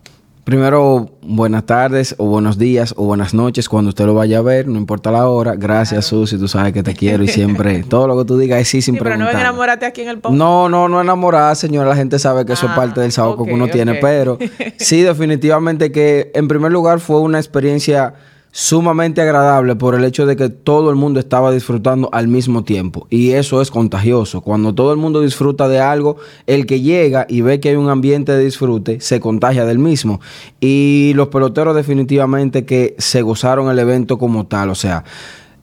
Primero, 0.48 1.10
buenas 1.20 1.66
tardes 1.66 2.14
o 2.16 2.24
buenos 2.24 2.56
días 2.56 2.94
o 2.96 3.04
buenas 3.04 3.34
noches 3.34 3.68
cuando 3.68 3.90
usted 3.90 4.06
lo 4.06 4.14
vaya 4.14 4.38
a 4.38 4.40
ver, 4.40 4.66
no 4.66 4.78
importa 4.78 5.12
la 5.12 5.28
hora. 5.28 5.56
Gracias, 5.56 6.06
Susi, 6.06 6.38
tú 6.38 6.48
sabes 6.48 6.72
que 6.72 6.82
te 6.82 6.94
quiero 6.96 7.22
y 7.22 7.28
siempre 7.28 7.82
todo 7.82 8.06
lo 8.06 8.16
que 8.16 8.24
tú 8.24 8.38
digas 8.38 8.58
es 8.62 8.68
sí 8.68 8.80
sin 8.80 8.94
sí, 8.94 9.00
Pero 9.02 9.18
no 9.18 9.28
enamorarte 9.28 9.84
aquí 9.84 10.00
en 10.00 10.08
el 10.08 10.20
podcast. 10.20 10.38
No, 10.38 10.70
no, 10.70 10.88
no 10.88 11.02
enamorar, 11.02 11.54
señora. 11.54 11.90
La 11.90 11.96
gente 11.96 12.18
sabe 12.18 12.46
que 12.46 12.54
eso 12.54 12.64
es 12.64 12.72
ah, 12.72 12.76
parte 12.76 13.02
del 13.02 13.12
sábado 13.12 13.44
que 13.44 13.52
uno 13.52 13.68
tiene, 13.68 13.96
pero 13.96 14.38
sí, 14.78 15.02
definitivamente 15.02 15.92
que 15.92 16.30
en 16.32 16.48
primer 16.48 16.72
lugar 16.72 17.00
fue 17.00 17.20
una 17.20 17.36
experiencia 17.36 18.14
sumamente 18.58 19.20
agradable 19.20 19.76
por 19.76 19.94
el 19.94 20.04
hecho 20.04 20.26
de 20.26 20.34
que 20.34 20.48
todo 20.48 20.90
el 20.90 20.96
mundo 20.96 21.20
estaba 21.20 21.52
disfrutando 21.52 22.08
al 22.10 22.26
mismo 22.26 22.64
tiempo. 22.64 23.06
Y 23.08 23.30
eso 23.30 23.62
es 23.62 23.70
contagioso. 23.70 24.40
Cuando 24.40 24.74
todo 24.74 24.90
el 24.90 24.98
mundo 24.98 25.20
disfruta 25.20 25.68
de 25.68 25.78
algo, 25.78 26.16
el 26.48 26.66
que 26.66 26.80
llega 26.80 27.24
y 27.28 27.40
ve 27.42 27.60
que 27.60 27.68
hay 27.68 27.76
un 27.76 27.88
ambiente 27.88 28.32
de 28.32 28.44
disfrute, 28.44 29.00
se 29.00 29.20
contagia 29.20 29.64
del 29.64 29.78
mismo. 29.78 30.20
Y 30.60 31.12
los 31.14 31.28
peloteros 31.28 31.76
definitivamente 31.76 32.66
que 32.66 32.96
se 32.98 33.22
gozaron 33.22 33.70
el 33.70 33.78
evento 33.78 34.18
como 34.18 34.48
tal. 34.48 34.70
O 34.70 34.74
sea, 34.74 35.04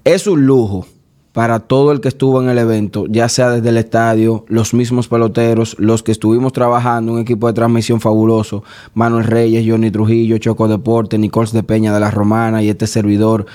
es 0.06 0.26
un 0.26 0.46
lujo 0.46 0.88
para 1.36 1.60
todo 1.60 1.92
el 1.92 2.00
que 2.00 2.08
estuvo 2.08 2.42
en 2.42 2.48
el 2.48 2.58
evento, 2.58 3.08
ya 3.10 3.28
sea 3.28 3.50
desde 3.50 3.68
el 3.68 3.76
estadio, 3.76 4.46
los 4.48 4.74
mismos 4.74 5.10
peloteros, 5.10 5.76
los 5.78 6.02
que 6.02 6.14
estuvimos 6.14 6.54
trabajando, 6.54 7.12
un 7.12 7.20
equipo 7.20 7.48
de 7.48 7.54
transmisión 7.54 8.00
fabuloso, 8.00 8.64
Manuel 8.94 9.26
Reyes, 9.26 9.66
Johnny 9.68 9.92
Trujillo, 9.92 10.38
Choco 10.38 10.70
Deporte, 10.70 11.18
Nicols 11.18 11.52
de 11.52 11.62
Peña 11.62 11.94
de 11.94 12.00
la 12.00 12.10
Romana 12.10 12.64
y 12.64 12.70
este 12.70 12.88
servidor. 12.88 13.48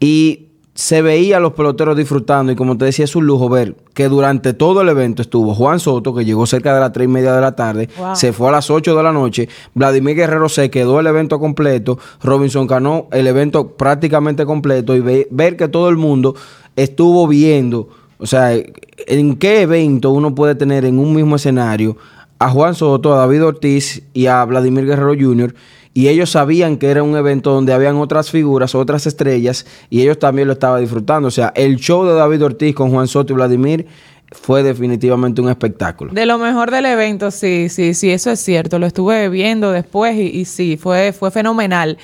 Y 0.00 0.48
se 0.74 1.00
veía 1.00 1.36
a 1.36 1.40
los 1.40 1.52
peloteros 1.52 1.96
disfrutando 1.96 2.50
y 2.50 2.56
como 2.56 2.76
te 2.76 2.86
decía 2.86 3.04
es 3.04 3.14
un 3.14 3.24
lujo 3.24 3.48
ver 3.48 3.76
que 3.94 4.08
durante 4.08 4.52
todo 4.52 4.82
el 4.82 4.88
evento 4.90 5.22
estuvo 5.22 5.54
Juan 5.54 5.80
Soto 5.80 6.12
que 6.12 6.24
llegó 6.26 6.44
cerca 6.44 6.74
de 6.74 6.80
las 6.80 6.92
tres 6.92 7.06
y 7.06 7.08
media 7.08 7.32
de 7.32 7.40
la 7.40 7.56
tarde 7.56 7.88
se 8.12 8.34
fue 8.34 8.50
a 8.50 8.52
las 8.52 8.68
8 8.68 8.94
de 8.94 9.02
la 9.02 9.10
noche 9.10 9.48
Vladimir 9.72 10.16
Guerrero 10.16 10.50
se 10.50 10.68
quedó 10.68 11.00
el 11.00 11.06
evento 11.06 11.38
completo 11.38 11.98
Robinson 12.22 12.66
ganó 12.66 13.08
el 13.10 13.26
evento 13.26 13.68
prácticamente 13.68 14.44
completo 14.44 14.94
y 14.94 15.26
ver 15.30 15.56
que 15.56 15.68
todo 15.68 15.88
el 15.88 15.96
mundo 15.96 16.34
estuvo 16.76 17.26
viendo, 17.26 17.88
o 18.18 18.26
sea, 18.26 18.52
en 18.52 19.36
qué 19.36 19.62
evento 19.62 20.10
uno 20.10 20.34
puede 20.34 20.54
tener 20.54 20.84
en 20.84 20.98
un 20.98 21.14
mismo 21.14 21.36
escenario 21.36 21.96
a 22.38 22.50
Juan 22.50 22.74
Soto, 22.74 23.14
a 23.14 23.18
David 23.18 23.44
Ortiz 23.44 24.02
y 24.12 24.26
a 24.26 24.44
Vladimir 24.44 24.86
Guerrero 24.86 25.14
Jr. 25.18 25.54
Y 25.94 26.08
ellos 26.08 26.30
sabían 26.30 26.76
que 26.76 26.90
era 26.90 27.02
un 27.02 27.16
evento 27.16 27.52
donde 27.52 27.72
habían 27.72 27.96
otras 27.96 28.30
figuras, 28.30 28.74
otras 28.74 29.06
estrellas, 29.06 29.64
y 29.88 30.02
ellos 30.02 30.18
también 30.18 30.46
lo 30.46 30.52
estaban 30.52 30.82
disfrutando. 30.82 31.28
O 31.28 31.30
sea, 31.30 31.52
el 31.56 31.76
show 31.76 32.04
de 32.04 32.12
David 32.12 32.44
Ortiz 32.44 32.74
con 32.74 32.90
Juan 32.90 33.08
Soto 33.08 33.32
y 33.32 33.36
Vladimir 33.36 33.86
fue 34.30 34.62
definitivamente 34.62 35.40
un 35.40 35.48
espectáculo. 35.48 36.12
De 36.12 36.26
lo 36.26 36.36
mejor 36.36 36.70
del 36.70 36.84
evento, 36.84 37.30
sí, 37.30 37.70
sí, 37.70 37.94
sí, 37.94 38.10
eso 38.10 38.30
es 38.30 38.40
cierto. 38.40 38.78
Lo 38.78 38.86
estuve 38.86 39.30
viendo 39.30 39.72
después 39.72 40.16
y, 40.16 40.44
sí, 40.44 40.76
fue, 40.76 41.14
fue 41.14 41.30
fenomenal. 41.30 41.96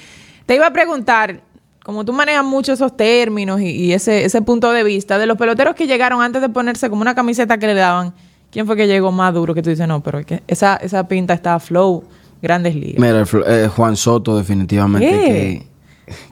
Te 0.47 0.55
iba 0.55 0.69
a 0.69 0.73
preguntar, 0.73 1.43
como 1.83 2.05
tú 2.05 2.13
manejas 2.13 2.45
mucho 2.45 2.73
esos 2.73 2.97
términos 2.97 3.61
y, 3.61 3.93
ese, 3.93 4.25
ese 4.25 4.43
punto 4.43 4.73
de 4.73 4.85
vista, 4.85 5.19
de 5.19 5.27
los 5.27 5.37
peloteros 5.37 5.75
que 5.75 5.87
llegaron 5.87 6.23
antes 6.23 6.41
de 6.41 6.49
ponerse 6.49 6.89
como 6.89 7.03
una 7.03 7.15
camiseta 7.15 7.59
que 7.59 7.67
le 7.67 7.75
daban, 7.75 8.15
¿quién 8.51 8.67
fue 8.67 8.77
que 8.77 8.87
llegó 8.87 9.11
más 9.11 9.35
duro? 9.35 9.55
Que 9.55 9.63
tú 9.63 9.71
dices, 9.71 9.89
no, 9.89 10.03
pero 10.03 10.21
es 10.21 10.27
que 10.27 10.43
esa, 10.47 10.77
esa 10.77 11.09
pinta 11.09 11.35
está 11.35 11.59
flow, 11.59 12.05
grandes 12.41 12.75
ligas. 12.75 12.99
Mira, 12.99 13.25
eh, 13.47 13.69
Juan 13.69 13.97
Soto 13.97 14.37
definitivamente 14.37 15.67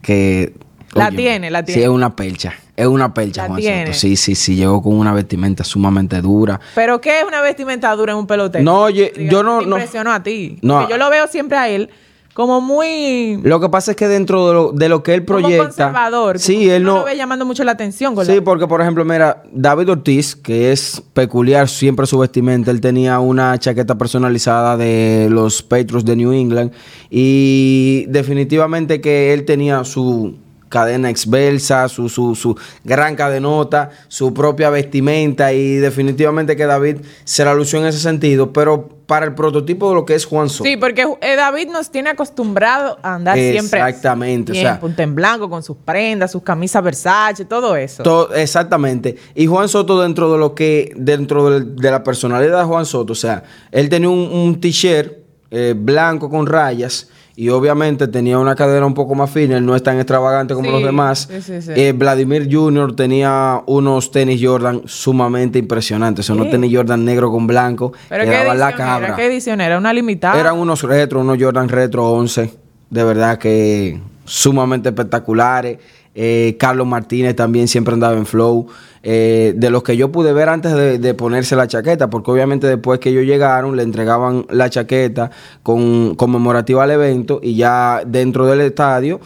que... 0.02 0.52
que 0.52 0.54
la 0.94 1.10
tiene, 1.10 1.50
la 1.50 1.64
tiene. 1.64 1.80
Sí, 1.80 1.84
es 1.84 1.88
una 1.88 2.14
pelcha. 2.14 2.54
Es 2.76 2.86
una 2.86 3.12
pelcha, 3.14 3.46
Juan 3.46 3.62
Soto. 3.62 3.92
Sí, 3.92 4.16
sí, 4.16 4.34
sí. 4.34 4.56
Llegó 4.56 4.82
con 4.82 4.94
una 4.94 5.12
vestimenta 5.12 5.62
sumamente 5.62 6.20
dura. 6.20 6.58
¿Pero 6.74 7.00
qué 7.00 7.20
es 7.20 7.24
una 7.26 7.40
vestimenta 7.42 7.94
dura 7.94 8.12
en 8.12 8.18
un 8.18 8.26
pelotero? 8.26 8.64
No, 8.64 8.90
yo, 8.90 9.06
yo 9.14 9.44
no... 9.44 9.58
Me 9.58 9.64
impresionó 9.64 10.12
a 10.12 10.22
ti. 10.22 10.58
No. 10.62 10.88
yo 10.88 10.96
lo 10.96 11.08
veo 11.10 11.28
siempre 11.28 11.58
a 11.58 11.68
él 11.68 11.90
como 12.34 12.60
muy... 12.60 13.40
Lo 13.42 13.60
que 13.60 13.68
pasa 13.68 13.92
es 13.92 13.96
que 13.96 14.06
dentro 14.06 14.46
de 14.48 14.54
lo, 14.54 14.72
de 14.72 14.88
lo 14.88 15.02
que 15.02 15.14
él 15.14 15.24
proyecta... 15.24 15.56
Como 15.56 15.68
conservador. 15.68 16.38
Sí, 16.38 16.70
él 16.70 16.84
no... 16.84 16.98
lo 16.98 17.04
ve 17.04 17.16
llamando 17.16 17.44
mucho 17.44 17.64
la 17.64 17.72
atención. 17.72 18.14
sí, 18.24 18.40
porque 18.40 18.66
por 18.66 18.80
ejemplo, 18.80 19.04
mira, 19.04 19.42
David 19.52 19.90
Ortiz, 19.90 20.36
que 20.36 20.72
es 20.72 21.02
peculiar 21.12 21.68
siempre 21.68 22.06
su 22.06 22.18
vestimenta, 22.18 22.70
él 22.70 22.80
tenía 22.80 23.18
una 23.18 23.58
chaqueta 23.58 23.98
personalizada 23.98 24.76
de 24.76 25.28
los 25.30 25.62
Patriots 25.62 26.04
de 26.04 26.16
New 26.16 26.32
England 26.32 26.72
y 27.10 28.06
definitivamente 28.08 29.00
que 29.00 29.32
él 29.32 29.44
tenía 29.44 29.84
su 29.84 30.36
cadena 30.70 31.10
excelsa, 31.10 31.88
su, 31.88 32.08
su, 32.08 32.34
su 32.34 32.56
gran 32.84 33.16
cadenota, 33.16 33.90
su 34.08 34.32
propia 34.32 34.70
vestimenta 34.70 35.52
y 35.52 35.74
definitivamente 35.74 36.56
que 36.56 36.64
David 36.64 36.98
se 37.24 37.44
la 37.44 37.52
lució 37.52 37.80
en 37.80 37.86
ese 37.86 37.98
sentido, 37.98 38.52
pero 38.52 38.88
para 39.06 39.26
el 39.26 39.34
prototipo 39.34 39.88
de 39.88 39.96
lo 39.96 40.06
que 40.06 40.14
es 40.14 40.24
Juan 40.24 40.48
Soto. 40.48 40.62
Sí, 40.62 40.76
porque 40.76 41.04
eh, 41.20 41.34
David 41.34 41.70
nos 41.70 41.90
tiene 41.90 42.10
acostumbrado 42.10 42.96
a 43.02 43.16
andar 43.16 43.36
siempre 43.36 43.80
exactamente, 43.80 44.52
o 44.52 44.54
sea, 44.54 44.78
punta 44.78 45.02
en 45.02 45.16
blanco 45.16 45.50
con 45.50 45.64
sus 45.64 45.76
prendas, 45.76 46.30
sus 46.30 46.42
camisas 46.42 46.82
Versace, 46.84 47.44
todo 47.44 47.74
eso. 47.74 48.32
Exactamente. 48.32 49.16
Y 49.34 49.46
Juan 49.46 49.68
Soto 49.68 50.00
dentro 50.00 50.32
de 50.32 50.38
lo 50.38 50.54
que 50.54 50.92
dentro 50.96 51.58
de, 51.60 51.90
la 51.90 52.04
personalidad 52.04 52.60
de 52.60 52.64
Juan 52.64 52.86
Soto, 52.86 53.12
o 53.12 53.16
sea, 53.16 53.42
él 53.72 53.88
tenía 53.88 54.08
un, 54.08 54.60
t-shirt 54.60 55.14
eh, 55.50 55.74
blanco 55.76 56.30
con 56.30 56.46
rayas 56.46 57.08
y 57.40 57.48
obviamente 57.48 58.06
tenía 58.06 58.38
una 58.38 58.54
cadera 58.54 58.84
un 58.84 58.92
poco 58.92 59.14
más 59.14 59.30
fina, 59.30 59.56
él 59.56 59.64
no 59.64 59.74
es 59.74 59.82
tan 59.82 59.96
extravagante 59.96 60.52
como 60.52 60.70
los 60.70 60.82
demás. 60.82 61.26
Eh, 61.74 61.94
Vladimir 61.96 62.46
Jr. 62.52 62.94
tenía 62.94 63.62
unos 63.64 64.10
tenis 64.10 64.42
Jordan 64.44 64.82
sumamente 64.84 65.58
impresionantes, 65.58 66.26
son 66.26 66.38
unos 66.38 66.50
tenis 66.50 66.70
Jordan 66.70 67.02
negro 67.02 67.30
con 67.30 67.46
blanco 67.46 67.94
¿Pero 68.10 68.24
qué 68.24 68.36
edición 68.36 68.58
la 68.58 68.74
cabra. 68.74 69.06
Era? 69.06 69.16
¿Qué 69.16 69.24
edición 69.24 69.62
era? 69.62 69.78
¿Una 69.78 69.90
limitada? 69.94 70.38
Eran 70.38 70.58
unos 70.58 70.82
retro, 70.82 71.20
unos 71.20 71.38
Jordan 71.40 71.70
retro 71.70 72.10
11, 72.10 72.52
de 72.90 73.04
verdad 73.04 73.38
que 73.38 73.98
sumamente 74.26 74.90
espectaculares. 74.90 75.78
Eh, 76.14 76.56
Carlos 76.58 76.86
Martínez 76.86 77.36
también 77.36 77.68
siempre 77.68 77.94
andaba 77.94 78.16
en 78.16 78.26
flow. 78.26 78.66
Eh, 79.02 79.54
de 79.56 79.70
los 79.70 79.82
que 79.82 79.96
yo 79.96 80.12
pude 80.12 80.32
ver 80.34 80.50
antes 80.50 80.74
de, 80.74 81.14
ponerse 81.14 81.56
la 81.56 81.66
chaqueta, 81.66 82.10
porque 82.10 82.30
obviamente 82.30 82.66
después 82.66 83.00
que 83.00 83.08
ellos 83.10 83.24
llegaron 83.24 83.74
le 83.76 83.82
entregaban 83.82 84.44
la 84.50 84.68
chaqueta 84.68 85.30
con 85.62 86.14
conmemorativa 86.16 86.84
al 86.84 86.90
evento 86.90 87.40
y 87.42 87.54
ya 87.54 88.02
dentro 88.06 88.44
del 88.46 88.60
estadio 88.60 89.18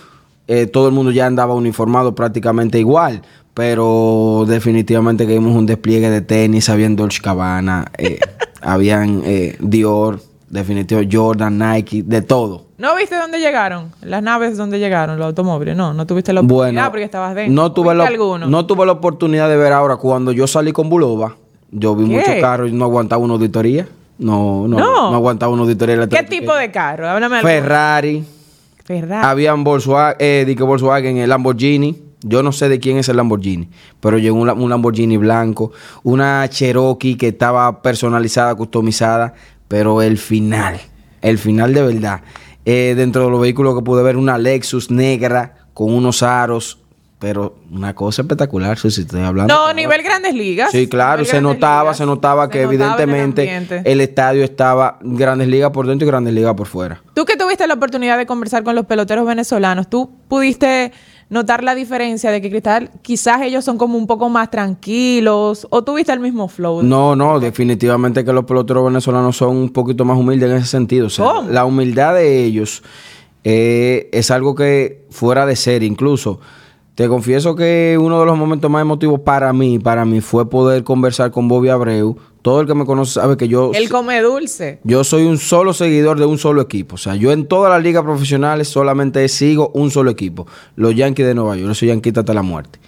eh, 0.47 0.67
todo 0.67 0.87
el 0.87 0.95
mundo 0.95 1.11
ya 1.11 1.27
andaba 1.27 1.55
uniformado 1.55 2.15
prácticamente 2.15 2.79
igual. 2.79 3.23
Pero 3.53 4.45
definitivamente 4.49 5.27
que 5.27 5.35
vimos 5.35 5.57
un 5.57 5.67
despliegue 5.67 6.11
de 6.11 6.21
tenis, 6.21 6.69
habían 6.69 6.97
Dolce 6.97 7.23
Cabana, 7.23 7.91
habían 8.61 9.23
Dior, 9.61 10.21
definitivo 10.55 11.01
Jordan, 11.11 11.59
Nike, 11.59 12.03
de 12.03 12.23
todo. 12.23 12.67
¿No 12.79 12.97
viste 12.97 13.17
dónde 13.17 13.41
llegaron? 13.41 13.93
Las 14.03 14.23
naves 14.23 14.57
donde 14.57 14.79
llegaron, 14.79 15.19
los 15.19 15.27
automóviles. 15.27 15.77
No, 15.77 15.93
no 15.93 16.07
tuviste 16.07 16.33
la 16.33 16.41
oportunidad 16.41 16.91
porque 16.91 17.05
estabas 17.05 17.35
dentro. 17.35 17.55
No 17.55 17.73
tuve, 17.73 17.95
la, 17.95 18.09
no 18.47 18.67
tuve 18.67 18.87
la 18.87 18.93
oportunidad 18.93 19.49
de 19.49 19.57
ver 19.57 19.73
ahora. 19.73 19.97
Cuando 19.97 20.33
yo 20.33 20.47
salí 20.47 20.73
con 20.73 20.89
Bulova, 20.89 21.37
yo 21.71 21.95
vi 21.97 22.05
muchos 22.05 22.35
carros 22.41 22.71
y 22.71 22.73
no 22.73 22.85
aguantaba 22.85 23.23
una 23.23 23.35
auditoría. 23.35 23.87
No, 24.17 24.69
no, 24.69 24.79
no, 24.79 25.15
aguantaba 25.15 25.53
una 25.53 25.63
auditoría. 25.63 26.07
¿Qué 26.09 26.23
tipo 26.23 26.55
de 26.55 26.71
carro? 26.71 27.09
Háblame 27.09 27.41
Ferrari. 27.43 28.25
Ferrari. 28.85 29.27
Habían 29.27 29.65
Volkswagen, 29.65 30.17
eh, 30.21 30.57
Volkswagen, 30.59 31.17
el 31.17 31.29
Lamborghini. 31.29 32.01
Yo 32.27 32.43
no 32.43 32.53
sé 32.53 32.71
de 32.71 32.81
quién 32.81 32.97
es 32.97 33.09
el 33.11 33.19
Lamborghini, 33.19 33.69
pero 34.01 34.17
llegó 34.17 34.39
un, 34.39 34.49
un, 34.49 34.71
Lamborghini 34.71 35.19
blanco, 35.19 35.73
una 36.05 36.49
Cherokee 36.49 37.19
que 37.19 37.29
estaba 37.29 37.83
personalizada, 37.83 38.55
customizada, 38.55 39.35
pero 39.69 40.03
el 40.03 40.19
final, 40.19 40.81
el 41.23 41.39
final 41.39 41.75
de 41.75 41.83
verdad. 41.83 42.21
Eh, 42.65 42.95
dentro 42.97 43.25
de 43.25 43.31
los 43.31 43.41
vehículos 43.41 43.75
que 43.77 43.83
pude 43.83 44.03
ver, 44.03 44.17
una 44.17 44.39
Lexus 44.39 44.91
negra 44.91 45.57
con 45.75 45.93
unos 45.93 46.23
aros. 46.23 46.79
Pero 47.19 47.57
una 47.71 47.95
cosa 47.95 48.21
espectacular, 48.21 48.79
si 48.79 48.89
estoy 48.89 49.23
hablando. 49.23 49.55
No, 49.55 49.73
nivel 49.73 50.03
grandes 50.03 50.35
ligas. 50.35 50.73
Sí, 50.73 50.89
claro, 50.89 51.25
se 51.25 51.41
notaba, 51.41 51.95
se 51.95 52.05
notaba 52.05 52.51
que 52.51 52.63
evidentemente 52.63 53.83
el, 53.85 54.03
estadio 54.03 54.45
estaba 54.45 54.99
grandes 55.01 55.49
ligas 55.49 55.71
por 55.71 55.87
dentro 55.87 56.07
y 56.07 56.11
grandes 56.11 56.35
ligas 56.35 56.53
por 56.55 56.67
fuera. 56.67 57.01
Tú 57.15 57.25
que 57.25 57.39
tuviste 57.39 57.67
la 57.67 57.75
oportunidad 57.75 58.19
de 58.19 58.27
conversar 58.27 58.63
con 58.63 58.75
los 58.75 58.85
peloteros 58.85 59.27
venezolanos, 59.27 59.89
¿tú 59.89 60.11
pudiste 60.29 60.93
notar 61.29 61.65
la 61.65 61.75
diferencia 61.75 62.31
de 62.31 62.41
que 62.41 62.51
Cristal, 62.51 62.91
quizás 63.03 63.43
ellos 63.43 63.65
son 63.65 63.79
como 63.79 63.99
un 63.99 64.07
poco 64.07 64.29
más 64.29 64.51
tranquilos, 64.51 65.67
o 65.71 65.83
tuviste 65.83 66.13
el 66.13 66.21
mismo 66.21 66.49
flow? 66.49 66.83
No, 66.83 67.17
no, 67.17 67.41
definitivamente 67.41 68.25
que 68.25 68.33
los 68.33 68.45
peloteros 68.45 68.85
venezolanos 68.85 69.37
son 69.37 69.57
un 69.57 69.69
poquito 69.71 70.05
más 70.05 70.19
humildes 70.19 70.51
en 70.51 70.57
ese 70.57 70.67
sentido. 70.67 71.07
O 71.07 71.11
sea, 71.11 71.43
la 71.49 71.65
humildad 71.65 72.15
de 72.15 72.45
ellos 72.45 72.83
eh, 73.45 74.09
es 74.13 74.31
algo 74.31 74.55
que 74.55 75.07
fuera 75.11 75.47
de 75.47 75.57
ser, 75.57 75.83
incluso. 75.83 76.41
Te 76.95 77.09
confieso 77.09 77.57
que 77.57 77.99
uno 78.01 78.21
de 78.21 78.27
los 78.27 78.39
momentos 78.39 78.71
más 78.71 78.83
emotivos 78.83 79.21
para 79.21 79.53
mí, 79.53 79.79
para 79.79 80.05
mí, 80.05 80.21
fue 80.21 80.49
poder 80.49 80.85
conversar 80.85 81.31
con 81.33 81.49
Bobby 81.49 81.69
Abreu. 81.69 82.17
Todo 82.45 82.61
el 82.61 82.67
que 82.67 82.75
me 82.75 82.85
conoce 82.85 83.15
sabe 83.15 83.39
que 83.39 83.49
yo... 83.49 83.71
Él 83.73 83.89
come 83.89 84.21
dulce. 84.21 84.79
Yo 84.85 85.03
soy 85.03 85.23
un 85.23 85.39
solo 85.39 85.73
seguidor 85.73 86.19
de 86.19 86.27
un 86.27 86.37
solo 86.37 86.61
equipo. 86.61 86.97
O 86.97 86.99
sea, 86.99 87.15
yo 87.15 87.33
en 87.33 87.49
todas 87.49 87.73
las 87.73 87.83
ligas 87.83 88.03
profesionales 88.03 88.69
solamente 88.69 89.27
sigo 89.31 89.71
un 89.73 89.91
solo 89.91 90.11
equipo. 90.11 90.47
Los 90.77 90.95
Yankees 90.95 91.27
de 91.27 91.35
Nueva 91.35 91.57
York. 91.57 91.69
Yo 91.69 91.75
soy 91.75 91.89
yanquita 91.89 92.21
hasta 92.21 92.35
la 92.35 92.43
muerte. 92.43 92.81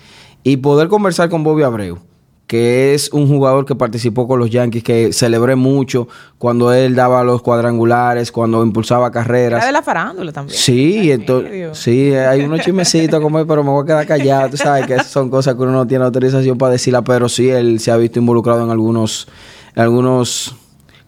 Y 0.42 0.58
poder 0.58 0.88
conversar 0.88 1.30
con 1.30 1.42
Bobby 1.42 1.62
Abreu 1.62 1.98
que 2.46 2.94
es 2.94 3.12
un 3.12 3.26
jugador 3.26 3.66
que 3.66 3.74
participó 3.74 4.28
con 4.28 4.38
los 4.38 4.50
Yankees, 4.50 4.84
que 4.84 5.12
celebré 5.12 5.56
mucho 5.56 6.06
cuando 6.38 6.72
él 6.72 6.94
daba 6.94 7.24
los 7.24 7.42
cuadrangulares, 7.42 8.30
cuando 8.30 8.62
impulsaba 8.62 9.10
carreras. 9.10 9.58
Era 9.58 9.66
de 9.66 9.72
la 9.72 9.82
farándula 9.82 10.32
también. 10.32 10.56
Sí, 10.56 11.10
entonces, 11.10 11.76
sí, 11.76 12.14
hay 12.14 12.42
unos 12.42 12.60
chismecitos 12.60 13.20
como 13.20 13.44
pero 13.46 13.64
me 13.64 13.70
voy 13.70 13.82
a 13.82 13.86
quedar 13.86 14.06
callado. 14.06 14.50
Tú 14.50 14.56
sabes 14.56 14.86
que 14.86 15.02
son 15.02 15.28
cosas 15.28 15.54
que 15.56 15.62
uno 15.62 15.72
no 15.72 15.86
tiene 15.86 16.04
autorización 16.04 16.56
para 16.56 16.72
decirla, 16.72 17.02
pero 17.02 17.28
sí, 17.28 17.48
él 17.48 17.80
se 17.80 17.90
ha 17.90 17.96
visto 17.96 18.20
involucrado 18.20 18.64
en 18.64 18.70
algunos, 18.70 19.26
en 19.74 19.82
algunos 19.82 20.54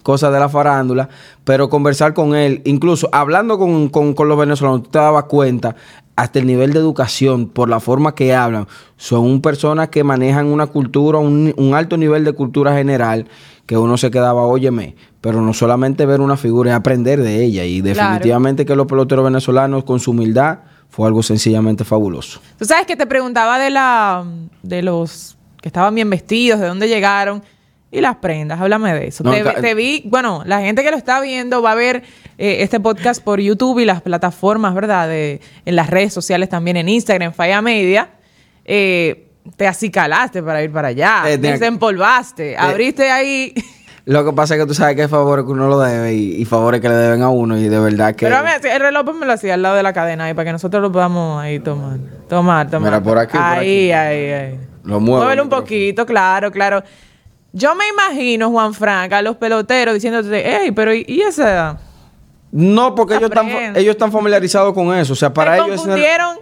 cosas 0.03 0.33
de 0.33 0.41
la 0.41 0.49
farándula, 0.49 1.09
pero 1.45 1.69
conversar 1.69 2.15
con 2.15 2.35
él, 2.35 2.63
incluso 2.65 3.09
hablando 3.13 3.59
con, 3.59 3.91
con, 3.91 4.15
con 4.15 4.27
los 4.29 4.39
venezolanos, 4.39 4.85
tú 4.85 4.91
te 4.91 4.99
dabas 4.99 5.25
cuenta 5.25 5.77
hasta 6.19 6.41
el 6.41 6.49
nivel 6.49 6.73
de 6.73 6.81
educación, 6.81 7.47
por 7.47 7.69
la 7.69 7.79
forma 7.79 8.17
que 8.17 8.35
hablan, 8.35 8.67
son 8.97 9.41
personas 9.41 9.89
que 9.91 10.03
manejan 10.03 10.47
una 10.47 10.67
cultura, 10.67 11.19
un, 11.19 11.55
alto 11.77 11.97
nivel 11.97 12.25
de 12.25 12.33
cultura 12.33 12.75
general, 12.75 13.29
que 13.67 13.77
uno 13.77 13.97
se 13.97 14.11
quedaba, 14.11 14.45
óyeme, 14.45 14.97
pero 15.21 15.41
no 15.43 15.53
solamente 15.53 16.07
ver 16.07 16.21
una 16.21 16.37
figura, 16.37 16.73
es 16.73 16.77
aprender 16.77 17.23
de 17.23 17.45
ella. 17.45 17.65
Y 17.65 17.83
definitivamente 17.83 18.67
que 18.67 18.75
los 18.75 18.89
peloteros 18.89 19.25
venezolanos, 19.27 19.85
con 19.85 20.01
su 20.01 20.11
humildad, 20.11 20.59
fue 20.89 21.07
algo 21.07 21.23
sencillamente 21.23 21.85
fabuloso. 21.85 22.41
Tú 22.59 22.65
sabes 22.65 22.85
que 22.85 22.97
te 22.97 23.07
preguntaba 23.07 23.61
de 23.61 23.71
la 23.71 24.25
de 24.65 24.83
los 24.83 25.37
que 25.63 25.69
estaban 25.69 25.95
bien 25.95 26.11
vestidos, 26.11 26.59
de 26.59 26.67
dónde 26.67 26.89
llegaron. 26.89 27.45
Y 27.91 28.03
las 28.03 28.17
prendas, 28.17 28.61
háblame 28.61 28.93
de 28.93 29.07
eso. 29.09 29.25
te, 29.25 29.75
vi, 29.75 30.03
bueno, 30.05 30.43
la 30.45 30.61
gente 30.61 30.83
que 30.83 30.91
lo 30.91 30.97
está 30.97 31.21
viendo 31.23 31.63
va 31.63 31.73
a 31.73 31.75
ver 31.75 32.03
eh, 32.37 32.59
este 32.61 32.81
podcast 32.81 33.23
por 33.23 33.41
YouTube 33.41 33.79
y 33.79 33.87
las 33.87 34.03
plataformas, 34.03 34.75
¿verdad? 34.75 35.09
De, 35.09 35.41
en 35.65 35.75
las 35.75 35.89
redes 35.89 36.13
sociales 36.13 36.51
también, 36.51 36.77
en 36.77 36.89
Instagram, 36.89 37.33
Falla 37.33 37.63
Media. 37.63 38.11
Eh, 38.67 39.29
te 39.57 39.67
acicalaste 39.67 40.43
para 40.43 40.63
ir 40.63 40.71
para 40.71 40.89
allá, 40.89 41.23
eh, 41.27 41.39
te 41.39 41.53
desempolvaste, 41.53 42.59
abriste 42.59 43.11
ahí. 43.11 43.55
Lo 44.05 44.25
que 44.25 44.33
pasa 44.33 44.55
es 44.55 44.61
que 44.61 44.67
tú 44.67 44.73
sabes 44.73 44.97
que 44.97 45.03
hay 45.03 45.09
favores 45.09 45.45
que 45.45 45.51
uno 45.51 45.69
lo 45.69 45.79
debe 45.81 46.15
y, 46.15 46.43
favores 46.47 46.81
que 46.81 46.89
le 46.89 46.95
deben 46.95 47.21
a 47.21 47.29
uno 47.29 47.59
y 47.59 47.69
de 47.69 47.79
verdad 47.79 48.15
que... 48.15 48.27
Pero 48.27 48.39
el 48.39 48.81
reloj 48.81 49.05
pues, 49.05 49.17
me 49.19 49.27
lo 49.27 49.35
hacía 49.35 49.53
al 49.53 49.61
lado 49.61 49.77
de 49.77 49.83
la 49.83 49.93
cadena 49.93 50.25
ahí 50.25 50.35
para 50.35 50.47
que 50.47 50.53
nosotros 50.53 50.83
lo 50.83 50.91
podamos 50.91 51.43
ahí 51.43 51.61
tomar. 51.61 51.99
Tomar, 52.27 52.71
tomar. 52.71 52.91
Mira, 52.91 53.03
por 53.03 53.19
aquí, 53.19 53.37
ahí, 53.39 53.93
ahí, 53.93 54.31
ahí. 54.31 54.61
Lo 54.85 54.99
muevo. 54.99 55.43
un 55.43 55.51
poquito, 55.51 56.07
claro, 56.07 56.51
claro. 56.51 56.83
Yo 57.59 57.75
me 57.75 57.85
imagino, 57.89 58.51
Juan 58.51 58.73
Frank, 58.73 59.13
a 59.13 59.21
los 59.21 59.37
peloteros 59.37 59.95
diciéndote, 59.95 60.45
hey, 60.45 60.71
pero 60.71 60.95
¿y, 60.95 61.23
esa? 61.27 61.79
No, 62.53 62.95
porque 62.95 63.17
ellos 63.17 63.31
están, 63.31 63.77
ellos 63.77 63.93
están 63.93 64.13
familiarizados 64.13 64.73
con 64.73 64.95
eso. 64.95 65.13
O 65.13 65.17
sea, 65.17 65.35
para 65.35 65.57
ellos... 65.57 65.83
confundieron? 65.83 66.37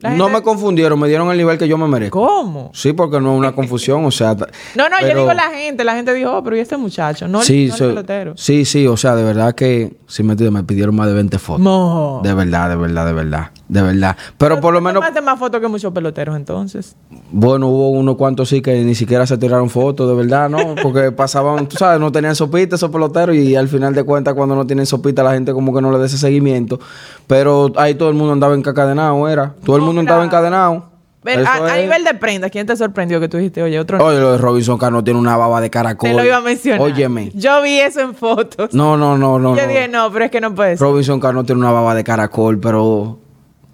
No 0.00 0.28
me 0.28 0.42
confundieron, 0.42 0.98
me 0.98 1.08
dieron 1.08 1.30
el 1.30 1.36
nivel 1.36 1.58
que 1.58 1.68
yo 1.68 1.78
me 1.78 1.86
merezco. 1.86 2.26
¿Cómo? 2.26 2.70
Sí, 2.74 2.92
porque 2.92 3.20
no 3.20 3.32
es 3.32 3.38
una 3.38 3.52
confusión, 3.52 4.04
o 4.04 4.10
sea... 4.10 4.34
no, 4.74 4.88
no, 4.88 5.00
yo 5.00 5.08
digo 5.08 5.32
la 5.32 5.50
gente, 5.50 5.84
la 5.84 5.94
gente 5.94 6.12
dijo, 6.14 6.32
oh, 6.32 6.42
pero 6.42 6.56
¿y 6.56 6.60
este 6.60 6.76
muchacho? 6.76 7.28
No, 7.28 7.42
sí, 7.42 7.70
el, 7.70 7.78
pelotero. 7.78 8.34
Sí, 8.36 8.64
sí, 8.64 8.86
o 8.86 8.96
sea, 8.96 9.14
de 9.14 9.22
verdad 9.22 9.54
que 9.54 9.96
sí 10.06 10.22
me, 10.22 10.34
me 10.34 10.64
pidieron 10.64 10.94
más 10.94 11.08
de 11.08 11.14
20 11.14 11.38
fotos. 11.38 11.62
No. 11.62 12.20
De 12.22 12.34
verdad, 12.34 12.70
de 12.70 12.76
verdad, 12.76 13.06
de 13.06 13.12
verdad, 13.12 13.50
de 13.74 13.82
verdad. 13.82 14.16
Pero, 14.38 14.60
por 14.60 14.72
lo 14.72 14.80
menos... 14.80 15.02
tomaste 15.02 15.20
más 15.20 15.36
fotos 15.36 15.60
que 15.60 15.66
muchos 15.66 15.92
peloteros 15.92 16.36
entonces? 16.36 16.94
Bueno, 17.32 17.66
hubo 17.66 17.90
unos 17.90 18.16
cuantos 18.16 18.48
sí 18.48 18.62
que 18.62 18.84
ni 18.84 18.94
siquiera 18.94 19.26
se 19.26 19.36
tiraron 19.36 19.68
fotos, 19.68 20.08
de 20.08 20.14
verdad, 20.14 20.48
¿no? 20.48 20.76
Porque 20.82 21.10
pasaban, 21.10 21.68
tú 21.68 21.76
sabes, 21.76 21.98
no 21.98 22.12
tenían 22.12 22.36
sopita 22.36 22.76
esos 22.76 22.90
peloteros 22.92 23.34
y 23.34 23.56
al 23.56 23.66
final 23.66 23.92
de 23.92 24.04
cuentas 24.04 24.34
cuando 24.34 24.54
no 24.54 24.64
tienen 24.64 24.86
sopita 24.86 25.24
la 25.24 25.32
gente 25.32 25.52
como 25.52 25.74
que 25.74 25.82
no 25.82 25.90
le 25.90 25.98
da 25.98 26.06
ese 26.06 26.18
seguimiento. 26.18 26.78
Pero 27.26 27.72
ahí 27.74 27.96
todo 27.96 28.08
el 28.10 28.14
mundo 28.14 28.32
andaba 28.32 28.54
encadenado, 28.54 29.28
era. 29.28 29.54
Todo 29.64 29.74
el 29.74 29.82
mundo 29.82 30.00
andaba 30.00 30.24
encadenado. 30.24 30.90
a, 31.24 31.76
nivel 31.76 32.04
de 32.04 32.14
prenda, 32.14 32.50
¿quién 32.50 32.68
te 32.68 32.76
sorprendió 32.76 33.18
que 33.18 33.28
tú 33.28 33.38
dijiste, 33.38 33.60
oye, 33.60 33.80
otro? 33.80 33.98
Oye, 34.04 34.20
lo 34.20 34.32
de 34.32 34.38
Robinson 34.38 34.78
Cano 34.78 35.02
tiene 35.02 35.18
una 35.18 35.36
baba 35.36 35.60
de 35.60 35.68
caracol. 35.68 36.10
Te 36.10 36.14
lo 36.14 36.24
iba 36.24 36.36
a 36.36 36.40
mencionar. 36.42 36.80
Óyeme. 36.80 37.32
Yo 37.34 37.60
vi 37.60 37.80
eso 37.80 38.02
en 38.02 38.14
fotos. 38.14 38.72
No, 38.72 38.96
no, 38.96 39.18
no, 39.18 39.40
no. 39.40 39.56
Yo 39.56 39.66
dije, 39.66 39.88
no, 39.88 40.12
pero 40.12 40.26
es 40.26 40.30
que 40.30 40.40
no 40.40 40.54
puede 40.54 40.76
ser. 40.76 40.86
Robinson 40.86 41.18
Cano 41.18 41.42
tiene 41.42 41.60
una 41.60 41.72
baba 41.72 41.96
de 41.96 42.04
caracol, 42.04 42.60
pero 42.60 43.18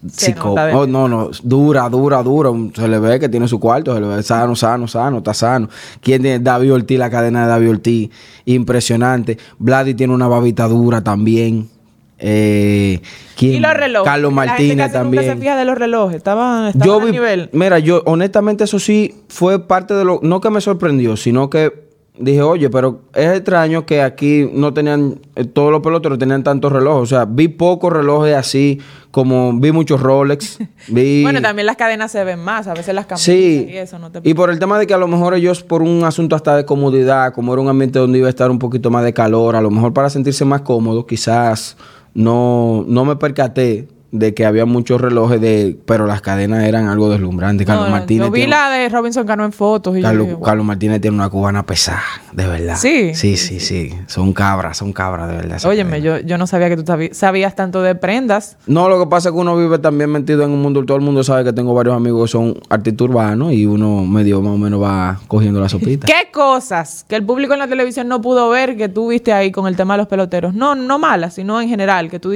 Psico 0.08 0.52
oh, 0.54 0.86
no, 0.86 1.08
no, 1.08 1.30
dura, 1.42 1.88
dura, 1.90 2.22
dura. 2.22 2.50
Se 2.74 2.88
le 2.88 2.98
ve 2.98 3.20
que 3.20 3.28
tiene 3.28 3.46
su 3.46 3.60
cuarto, 3.60 3.94
se 3.94 4.00
le 4.00 4.06
ve 4.06 4.22
sano, 4.22 4.56
sano, 4.56 4.88
sano, 4.88 5.18
está 5.18 5.34
sano. 5.34 5.68
¿Quién 6.00 6.22
tiene? 6.22 6.38
David 6.38 6.72
Ortiz, 6.72 6.98
la 6.98 7.10
cadena 7.10 7.42
de 7.42 7.48
David 7.48 7.70
Ortiz. 7.70 8.10
Impresionante. 8.46 9.36
Vladi 9.58 9.94
tiene 9.94 10.14
una 10.14 10.26
babita 10.26 10.68
dura 10.68 11.02
también. 11.02 11.68
Eh, 12.18 13.00
¿quién? 13.36 13.54
Y 13.56 13.60
los 13.60 13.74
relojes. 13.74 14.10
Carlos 14.10 14.32
Martínez 14.32 14.90
también. 14.90 15.24
se 15.24 15.36
fija 15.36 15.56
de 15.56 15.64
los 15.66 15.76
relojes. 15.76 16.16
Estaban, 16.16 16.72
yo 16.80 17.00
a 17.00 17.04
nivel. 17.04 17.50
Mira, 17.52 17.78
yo 17.78 18.02
honestamente 18.06 18.64
eso 18.64 18.78
sí 18.78 19.14
fue 19.28 19.66
parte 19.66 19.92
de 19.92 20.04
lo. 20.04 20.20
No 20.22 20.40
que 20.40 20.48
me 20.48 20.62
sorprendió, 20.62 21.16
sino 21.16 21.50
que 21.50 21.90
dije, 22.20 22.42
oye, 22.42 22.70
pero 22.70 23.00
es 23.14 23.36
extraño 23.36 23.86
que 23.86 24.02
aquí 24.02 24.48
no 24.52 24.72
tenían, 24.72 25.18
eh, 25.34 25.44
todos 25.44 25.72
los 25.72 25.80
peloteros 25.80 26.18
tenían 26.18 26.44
tantos 26.44 26.70
relojes. 26.70 27.02
O 27.02 27.06
sea, 27.06 27.24
vi 27.24 27.48
pocos 27.48 27.92
relojes 27.92 28.36
así, 28.36 28.80
como 29.10 29.52
vi 29.52 29.72
muchos 29.72 30.00
Rolex. 30.00 30.58
Vi... 30.88 31.22
bueno, 31.22 31.42
también 31.42 31.66
las 31.66 31.76
cadenas 31.76 32.12
se 32.12 32.22
ven 32.24 32.38
más, 32.38 32.66
a 32.66 32.74
veces 32.74 32.94
las 32.94 33.06
camisas 33.06 33.24
sí. 33.24 33.66
y 33.68 33.76
eso 33.76 33.98
no 33.98 34.10
te... 34.10 34.20
Y 34.22 34.34
por 34.34 34.50
el 34.50 34.58
tema 34.58 34.78
de 34.78 34.86
que 34.86 34.94
a 34.94 34.98
lo 34.98 35.08
mejor 35.08 35.34
ellos, 35.34 35.62
por 35.62 35.82
un 35.82 36.04
asunto 36.04 36.36
hasta 36.36 36.56
de 36.56 36.64
comodidad, 36.64 37.32
como 37.32 37.52
era 37.52 37.62
un 37.62 37.68
ambiente 37.68 37.98
donde 37.98 38.18
iba 38.18 38.26
a 38.26 38.30
estar 38.30 38.50
un 38.50 38.58
poquito 38.58 38.90
más 38.90 39.04
de 39.04 39.12
calor, 39.12 39.56
a 39.56 39.60
lo 39.60 39.70
mejor 39.70 39.92
para 39.92 40.10
sentirse 40.10 40.44
más 40.44 40.62
cómodo, 40.62 41.06
quizás 41.06 41.76
no, 42.14 42.84
no 42.86 43.04
me 43.04 43.16
percaté 43.16 43.88
de 44.12 44.34
que 44.34 44.44
había 44.44 44.66
muchos 44.66 45.00
relojes 45.00 45.40
de 45.40 45.76
pero 45.86 46.06
las 46.06 46.20
cadenas 46.20 46.64
eran 46.64 46.88
algo 46.88 47.10
deslumbrante. 47.10 47.64
Carlos 47.64 47.90
Martínez 47.90 48.26
yo 48.26 48.32
vi 48.32 48.46
la 48.46 48.68
de 48.70 48.88
Robinson 48.88 49.26
Cano 49.26 49.44
en 49.44 49.52
fotos 49.52 49.96
y 49.96 50.02
Carlos, 50.02 50.28
Carlos 50.44 50.66
Martínez 50.66 51.00
tiene 51.00 51.16
una 51.16 51.28
cubana 51.28 51.64
pesada 51.64 52.02
de 52.32 52.46
verdad. 52.46 52.76
Sí. 52.76 53.14
Sí 53.14 53.36
sí 53.36 53.60
sí 53.60 53.94
son 54.06 54.32
cabras 54.32 54.78
son 54.78 54.92
cabras 54.92 55.28
de 55.28 55.36
verdad 55.36 55.64
óyeme 55.64 56.02
yo, 56.02 56.18
yo 56.18 56.38
no 56.38 56.46
sabía 56.46 56.68
que 56.68 56.76
tú 56.76 56.84
sabías 57.12 57.54
tanto 57.54 57.82
de 57.82 57.94
prendas. 57.94 58.56
No 58.66 58.88
lo 58.88 58.98
que 58.98 59.08
pasa 59.08 59.28
es 59.28 59.34
que 59.34 59.40
uno 59.40 59.56
vive 59.56 59.78
también 59.78 60.10
metido 60.10 60.42
en 60.42 60.50
un 60.50 60.60
mundo 60.60 60.84
todo 60.84 60.96
el 60.96 61.04
mundo 61.04 61.22
sabe 61.22 61.44
que 61.44 61.52
tengo 61.52 61.72
varios 61.74 61.94
amigos 61.94 62.28
que 62.28 62.32
son 62.32 62.58
artistas 62.68 63.08
urbanos 63.08 63.52
y 63.52 63.66
uno 63.66 64.04
medio 64.04 64.40
más 64.40 64.54
o 64.54 64.58
menos 64.58 64.82
va 64.82 65.20
cogiendo 65.28 65.60
la 65.60 65.68
sopita. 65.68 66.06
Qué 66.08 66.30
cosas 66.32 67.04
que 67.08 67.14
el 67.14 67.24
público 67.24 67.52
en 67.52 67.60
la 67.60 67.68
televisión 67.68 68.08
no 68.08 68.20
pudo 68.20 68.48
ver 68.50 68.76
que 68.76 68.88
tú 68.88 69.08
viste 69.08 69.32
ahí 69.32 69.52
con 69.52 69.68
el 69.68 69.76
tema 69.76 69.94
de 69.94 69.98
los 69.98 70.08
peloteros 70.08 70.54
no 70.54 70.74
no 70.74 70.98
malas 70.98 71.34
sino 71.34 71.60
en 71.60 71.68
general 71.68 72.10
que 72.10 72.18
tú 72.18 72.32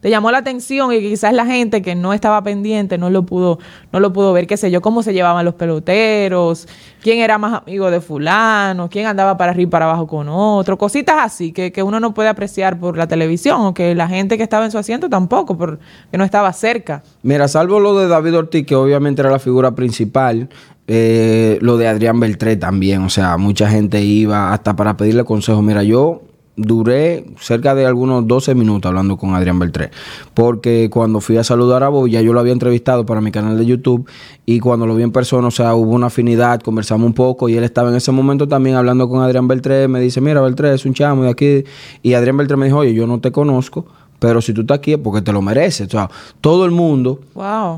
te 0.00 0.10
llamó 0.10 0.30
la 0.30 0.38
atención 0.38 0.92
y 0.92 1.00
quizás 1.00 1.32
la 1.32 1.46
gente 1.46 1.82
que 1.82 1.94
no 1.94 2.12
estaba 2.12 2.42
pendiente 2.42 2.98
no 2.98 3.10
lo 3.10 3.24
pudo, 3.24 3.58
no 3.92 4.00
lo 4.00 4.12
pudo 4.12 4.32
ver, 4.32 4.46
qué 4.46 4.56
sé 4.56 4.70
yo, 4.70 4.80
cómo 4.80 5.02
se 5.02 5.12
llevaban 5.12 5.44
los 5.44 5.54
peloteros, 5.54 6.68
quién 7.02 7.18
era 7.18 7.38
más 7.38 7.62
amigo 7.62 7.90
de 7.90 8.00
fulano, 8.00 8.88
quién 8.88 9.06
andaba 9.06 9.36
para 9.36 9.52
arriba 9.52 9.68
y 9.68 9.70
para 9.70 9.84
abajo 9.86 10.06
con 10.06 10.28
otro, 10.28 10.78
cositas 10.78 11.16
así 11.18 11.52
que, 11.52 11.72
que 11.72 11.82
uno 11.82 12.00
no 12.00 12.14
puede 12.14 12.28
apreciar 12.28 12.78
por 12.78 12.96
la 12.96 13.08
televisión 13.08 13.60
o 13.62 13.74
que 13.74 13.94
la 13.94 14.08
gente 14.08 14.36
que 14.36 14.42
estaba 14.42 14.64
en 14.64 14.70
su 14.70 14.78
asiento 14.78 15.08
tampoco, 15.08 15.56
porque 15.56 15.82
no 16.12 16.24
estaba 16.24 16.52
cerca. 16.52 17.02
Mira, 17.22 17.48
salvo 17.48 17.80
lo 17.80 17.98
de 17.98 18.08
David 18.08 18.36
Ortiz, 18.36 18.66
que 18.66 18.74
obviamente 18.74 19.22
era 19.22 19.30
la 19.30 19.38
figura 19.38 19.72
principal, 19.72 20.48
eh, 20.86 21.58
lo 21.60 21.76
de 21.76 21.86
Adrián 21.86 22.18
Beltré 22.18 22.56
también, 22.56 23.02
o 23.02 23.10
sea, 23.10 23.36
mucha 23.36 23.68
gente 23.68 24.00
iba 24.00 24.52
hasta 24.52 24.74
para 24.74 24.96
pedirle 24.96 25.24
consejo. 25.24 25.60
Mira, 25.60 25.82
yo 25.82 26.22
duré 26.58 27.24
cerca 27.40 27.74
de 27.74 27.86
algunos 27.86 28.26
12 28.26 28.54
minutos 28.54 28.88
hablando 28.88 29.16
con 29.16 29.34
Adrián 29.34 29.58
Beltré, 29.58 29.90
porque 30.34 30.90
cuando 30.90 31.20
fui 31.20 31.36
a 31.38 31.44
saludar 31.44 31.84
a 31.84 31.88
Boy, 31.88 32.10
ya 32.10 32.20
yo 32.20 32.32
lo 32.32 32.40
había 32.40 32.52
entrevistado 32.52 33.06
para 33.06 33.20
mi 33.20 33.30
canal 33.30 33.56
de 33.56 33.64
YouTube 33.64 34.06
y 34.44 34.60
cuando 34.60 34.86
lo 34.86 34.94
vi 34.96 35.04
en 35.04 35.12
persona, 35.12 35.48
o 35.48 35.52
sea, 35.52 35.74
hubo 35.74 35.92
una 35.92 36.08
afinidad, 36.08 36.60
conversamos 36.60 37.06
un 37.06 37.14
poco 37.14 37.48
y 37.48 37.56
él 37.56 37.64
estaba 37.64 37.88
en 37.90 37.96
ese 37.96 38.12
momento 38.12 38.48
también 38.48 38.76
hablando 38.76 39.08
con 39.08 39.22
Adrián 39.22 39.48
Beltré, 39.48 39.88
me 39.88 40.00
dice, 40.00 40.20
mira, 40.20 40.40
Beltré 40.40 40.74
es 40.74 40.84
un 40.84 40.94
chamo 40.94 41.22
de 41.22 41.30
aquí, 41.30 41.64
y 42.02 42.14
Adrián 42.14 42.36
Beltré 42.36 42.56
me 42.56 42.66
dijo, 42.66 42.78
oye, 42.78 42.92
yo 42.92 43.06
no 43.06 43.20
te 43.20 43.30
conozco, 43.32 43.86
pero 44.18 44.42
si 44.42 44.52
tú 44.52 44.62
estás 44.62 44.78
aquí 44.78 44.94
es 44.94 44.98
porque 44.98 45.22
te 45.22 45.32
lo 45.32 45.42
mereces. 45.42 45.86
O 45.86 45.90
sea, 45.90 46.10
todo 46.40 46.64
el 46.64 46.72
mundo 46.72 47.20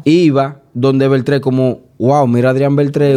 iba 0.05 0.63
donde 0.73 1.09
Beltré 1.09 1.41
como, 1.41 1.81
wow, 2.01 2.27
mira 2.27 2.51
Adrián 2.51 2.75
Beltré 2.75 3.15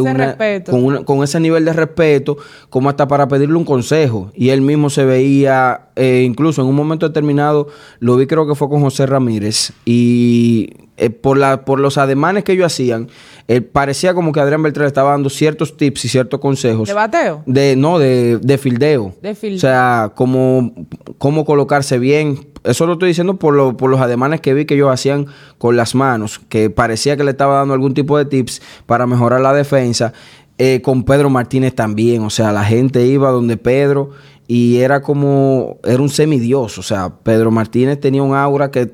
con, 0.69 1.05
con, 1.05 1.23
ese 1.23 1.39
nivel 1.39 1.63
de 1.63 1.71
respeto, 1.71 2.37
como 2.69 2.89
hasta 2.89 3.07
para 3.07 3.29
pedirle 3.29 3.55
un 3.55 3.63
consejo. 3.63 4.29
Y 4.35 4.49
él 4.49 4.61
mismo 4.61 4.89
se 4.89 5.05
veía, 5.05 5.87
eh, 5.95 6.23
incluso 6.25 6.61
en 6.61 6.67
un 6.67 6.75
momento 6.75 7.07
determinado, 7.07 7.69
lo 7.99 8.17
vi 8.17 8.27
creo 8.27 8.45
que 8.45 8.55
fue 8.55 8.69
con 8.69 8.81
José 8.81 9.05
Ramírez, 9.05 9.71
y 9.85 10.71
eh, 10.97 11.09
por, 11.09 11.37
la, 11.37 11.63
por 11.63 11.79
los 11.79 11.97
ademanes 11.97 12.43
que 12.43 12.51
ellos 12.51 12.65
hacían, 12.65 13.07
eh, 13.47 13.61
parecía 13.61 14.13
como 14.13 14.33
que 14.33 14.41
Adrián 14.41 14.61
Beltré 14.61 14.85
estaba 14.85 15.11
dando 15.11 15.29
ciertos 15.29 15.77
tips 15.77 16.03
y 16.03 16.09
ciertos 16.09 16.41
consejos. 16.41 16.89
¿De 16.89 16.93
bateo? 16.93 17.41
De, 17.45 17.77
no, 17.77 17.99
de, 17.99 18.37
de 18.37 18.57
fildeo. 18.57 19.15
De 19.21 19.33
fildeo. 19.33 19.57
O 19.57 19.61
sea, 19.61 20.11
cómo, 20.13 20.73
cómo 21.17 21.45
colocarse 21.45 21.99
bien 21.99 22.52
eso 22.63 22.85
lo 22.85 22.93
estoy 22.93 23.09
diciendo 23.09 23.35
por, 23.35 23.75
por 23.77 23.89
los 23.89 23.99
ademanes 23.99 24.41
que 24.41 24.53
vi 24.53 24.65
que 24.65 24.75
ellos 24.75 24.91
hacían 24.91 25.27
con 25.57 25.75
las 25.75 25.95
manos, 25.95 26.39
que 26.49 26.69
parecía 26.69 27.17
que 27.17 27.23
le 27.23 27.31
estaba 27.31 27.57
dando 27.57 27.73
algún 27.73 27.93
tipo 27.93 28.17
de 28.17 28.25
tips 28.25 28.61
para 28.85 29.05
mejorar 29.05 29.41
la 29.41 29.53
defensa. 29.53 30.13
Eh, 30.59 30.81
con 30.83 31.03
Pedro 31.03 31.31
Martínez 31.31 31.73
también, 31.73 32.21
o 32.21 32.29
sea, 32.29 32.51
la 32.51 32.63
gente 32.63 33.03
iba 33.07 33.31
donde 33.31 33.57
Pedro 33.57 34.11
y 34.47 34.77
era 34.77 35.01
como, 35.01 35.79
era 35.83 35.99
un 35.99 36.09
semidios, 36.09 36.77
o 36.77 36.83
sea, 36.83 37.11
Pedro 37.23 37.49
Martínez 37.49 37.99
tenía 37.99 38.21
un 38.21 38.35
aura 38.35 38.69
que 38.69 38.91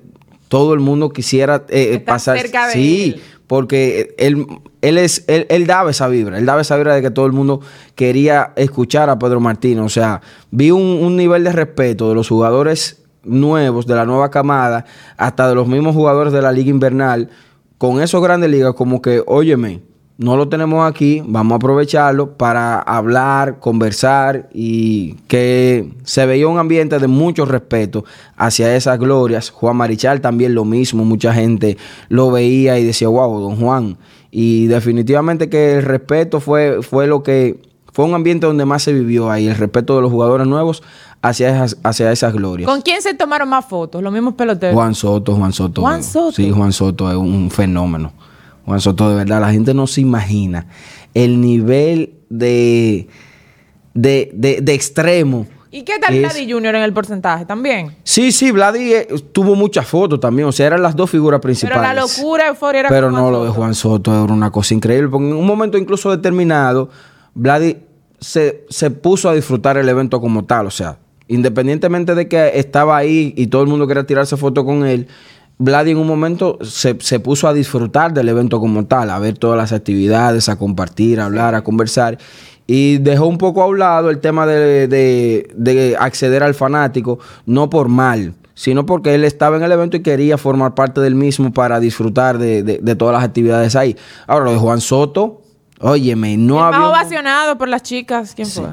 todo 0.48 0.74
el 0.74 0.80
mundo 0.80 1.10
quisiera 1.10 1.66
eh, 1.68 2.00
pasar. 2.00 2.40
Cerca 2.40 2.68
de 2.68 2.74
sí, 2.74 3.22
porque 3.46 4.16
él, 4.18 4.48
él, 4.82 4.98
es, 4.98 5.26
él, 5.28 5.48
él, 5.50 5.68
daba 5.68 5.92
esa 5.92 6.08
vibra, 6.08 6.38
él 6.38 6.46
daba 6.46 6.62
esa 6.62 6.78
vibra 6.78 6.96
de 6.96 7.02
que 7.02 7.12
todo 7.12 7.26
el 7.26 7.34
mundo 7.34 7.60
quería 7.96 8.54
escuchar 8.56 9.10
a 9.10 9.20
Pedro 9.20 9.42
Martínez, 9.42 9.84
o 9.84 9.90
sea, 9.90 10.22
vi 10.52 10.72
un, 10.72 10.82
un 10.82 11.18
nivel 11.18 11.44
de 11.44 11.52
respeto 11.52 12.08
de 12.08 12.16
los 12.16 12.30
jugadores 12.30 12.99
nuevos, 13.24 13.86
de 13.86 13.96
la 13.96 14.06
nueva 14.06 14.30
camada, 14.30 14.86
hasta 15.18 15.48
de 15.48 15.56
los 15.56 15.68
mismos 15.68 15.96
jugadores 15.96 16.34
de 16.34 16.42
la 16.42 16.52
liga 16.52 16.70
invernal, 16.70 17.30
con 17.78 18.02
esos 18.02 18.22
grandes 18.22 18.50
ligas, 18.50 18.74
como 18.74 19.02
que, 19.02 19.24
óyeme, 19.26 19.82
no 20.20 20.36
lo 20.36 20.50
tenemos 20.50 20.86
aquí, 20.86 21.24
vamos 21.26 21.54
a 21.54 21.56
aprovecharlo 21.56 22.36
para 22.36 22.78
hablar, 22.78 23.62
conversar 23.62 24.50
y 24.54 25.14
que 25.30 25.94
se 26.04 26.26
veía 26.26 26.46
un 26.50 26.60
ambiente 26.60 27.00
de 27.00 27.08
mucho 27.08 27.46
respeto 27.46 28.04
hacia 28.36 28.76
esas 28.76 29.00
glorias. 29.00 29.50
Juan 29.50 29.78
Marichal 29.78 30.20
también 30.20 30.56
lo 30.56 30.66
mismo, 30.66 31.06
mucha 31.06 31.34
gente 31.34 31.78
lo 32.10 32.32
veía 32.32 32.78
y 32.78 32.84
decía, 32.84 33.08
wow, 33.08 33.40
don 33.40 33.56
Juan. 33.56 33.98
Y 34.30 34.68
definitivamente 34.68 35.48
que 35.48 35.78
el 35.78 35.84
respeto 35.84 36.42
fue, 36.42 36.84
fue 36.84 37.08
lo 37.08 37.24
que, 37.24 37.62
fue 37.94 38.04
un 38.04 38.14
ambiente 38.14 38.46
donde 38.46 38.66
más 38.66 38.84
se 38.84 38.92
vivió 38.92 39.32
ahí, 39.32 39.48
el 39.48 39.56
respeto 39.56 39.96
de 39.96 40.02
los 40.02 40.12
jugadores 40.12 40.48
nuevos 40.48 40.84
hacia 41.22 41.50
esas, 41.50 41.78
hacia 41.84 42.12
esas 42.12 42.34
glorias. 42.34 42.70
¿Con 42.70 42.82
quién 42.82 43.02
se 43.02 43.14
tomaron 43.14 43.50
más 43.50 43.66
fotos? 43.66 44.02
Los 44.02 44.14
mismos 44.14 44.36
peloteros. 44.36 44.76
Juan 44.76 44.96
Soto, 44.96 45.36
Juan 45.36 45.54
Soto. 45.54 45.82
Juan 45.82 46.04
Soto. 46.04 46.32
Sí, 46.32 46.52
Juan 46.52 46.72
Soto 46.72 47.10
es 47.10 47.18
un 47.18 47.52
fenómeno. 47.52 48.14
Juan 48.66 48.80
Soto, 48.80 49.10
de 49.10 49.16
verdad, 49.16 49.42
la 49.42 49.52
gente 49.52 49.74
no 49.74 49.88
se 49.88 50.02
imagina 50.02 50.68
el 51.14 51.42
nivel 51.42 52.14
de, 52.30 53.08
de, 53.94 54.32
de, 54.34 54.62
de 54.62 54.74
extremo. 54.74 55.48
¿Y 55.72 55.84
qué 55.84 56.00
tal 56.00 56.18
Vladi 56.18 56.52
Junior 56.52 56.74
en 56.74 56.82
el 56.82 56.94
porcentaje 56.94 57.46
también? 57.46 57.96
Sí, 58.04 58.32
sí, 58.32 58.50
Vladi 58.52 58.94
eh, 58.94 59.08
tuvo 59.32 59.54
muchas 59.56 59.86
fotos 59.86 60.20
también, 60.20 60.48
o 60.48 60.52
sea, 60.52 60.66
eran 60.66 60.82
las 60.82 60.96
dos 60.96 61.12
figuras 61.12 61.40
principales. 61.40 61.80
Pero 61.80 61.94
la 61.94 62.02
locura, 62.02 62.48
euforia 62.48 62.80
era 62.80 62.90
Pero 62.90 63.12
no, 63.12 63.30
lo 63.30 63.44
de 63.44 63.52
Juan 63.52 63.76
Soto 63.76 64.12
era 64.12 64.34
una 64.34 64.52
cosa 64.52 64.74
increíble, 64.74 65.10
porque 65.10 65.28
en 65.28 65.36
un 65.36 65.46
momento 65.46 65.78
incluso 65.78 66.10
determinado, 66.10 66.90
Vladi 67.36 67.78
se, 68.20 68.66
se 68.70 68.90
puso 68.90 69.30
a 69.30 69.34
disfrutar 69.34 69.78
el 69.78 69.88
evento 69.88 70.20
como 70.20 70.46
tal, 70.46 70.66
o 70.66 70.72
sea, 70.72 70.98
independientemente 71.30 72.16
de 72.16 72.28
que 72.28 72.52
estaba 72.56 72.98
ahí 72.98 73.34
y 73.38 73.48
todo 73.48 73.62
el 73.62 73.70
mundo 73.70 73.88
quería 73.88 74.04
tirarse 74.04 74.36
foto 74.36 74.66
con 74.66 74.86
él, 74.86 75.08
Vladi 75.60 75.92
en 75.92 75.98
un 75.98 76.08
momento 76.08 76.58
se, 76.62 76.98
se, 77.02 77.20
puso 77.20 77.48
a 77.48 77.54
disfrutar 77.54 78.14
del 78.14 78.30
evento 78.30 78.60
como 78.60 78.86
tal, 78.86 79.10
a 79.10 79.20
ver 79.20 79.38
todas 79.38 79.58
las 79.58 79.74
actividades, 79.74 80.48
a 80.48 80.58
compartir, 80.58 81.20
a 81.20 81.26
hablar, 81.26 81.54
a 81.54 81.64
conversar. 81.64 82.18
Y 82.66 82.98
dejó 83.00 83.28
un 83.28 83.38
poco 83.38 83.62
a 83.62 83.68
un 83.68 83.80
lado 83.80 84.10
el 84.10 84.20
tema 84.20 84.46
de, 84.46 84.88
de, 84.88 85.52
de 85.54 85.98
acceder 86.00 86.44
al 86.44 86.54
fanático, 86.54 87.20
no 87.46 87.70
por 87.70 87.90
mal, 87.90 88.36
sino 88.54 88.86
porque 88.86 89.16
él 89.16 89.24
estaba 89.24 89.58
en 89.58 89.64
el 89.64 89.72
evento 89.72 89.98
y 89.98 90.02
quería 90.02 90.38
formar 90.38 90.76
parte 90.76 91.02
del 91.02 91.16
mismo 91.16 91.52
para 91.52 91.80
disfrutar 91.80 92.38
de, 92.38 92.64
de, 92.64 92.96
todas 92.96 93.14
las 93.14 93.24
actividades 93.24 93.76
ahí. 93.76 93.98
Ahora, 94.28 94.46
lo 94.46 94.52
de 94.54 94.58
Juan 94.58 94.80
Soto, 94.80 95.42
óyeme, 95.82 96.38
no 96.38 96.64
había... 96.64 96.80
Más 96.80 96.90
ovacionado 96.90 97.58
por 97.58 97.68
las 97.68 97.84
chicas, 97.84 98.34
¿quién 98.34 98.48
sí. 98.48 98.62
fue? 98.62 98.70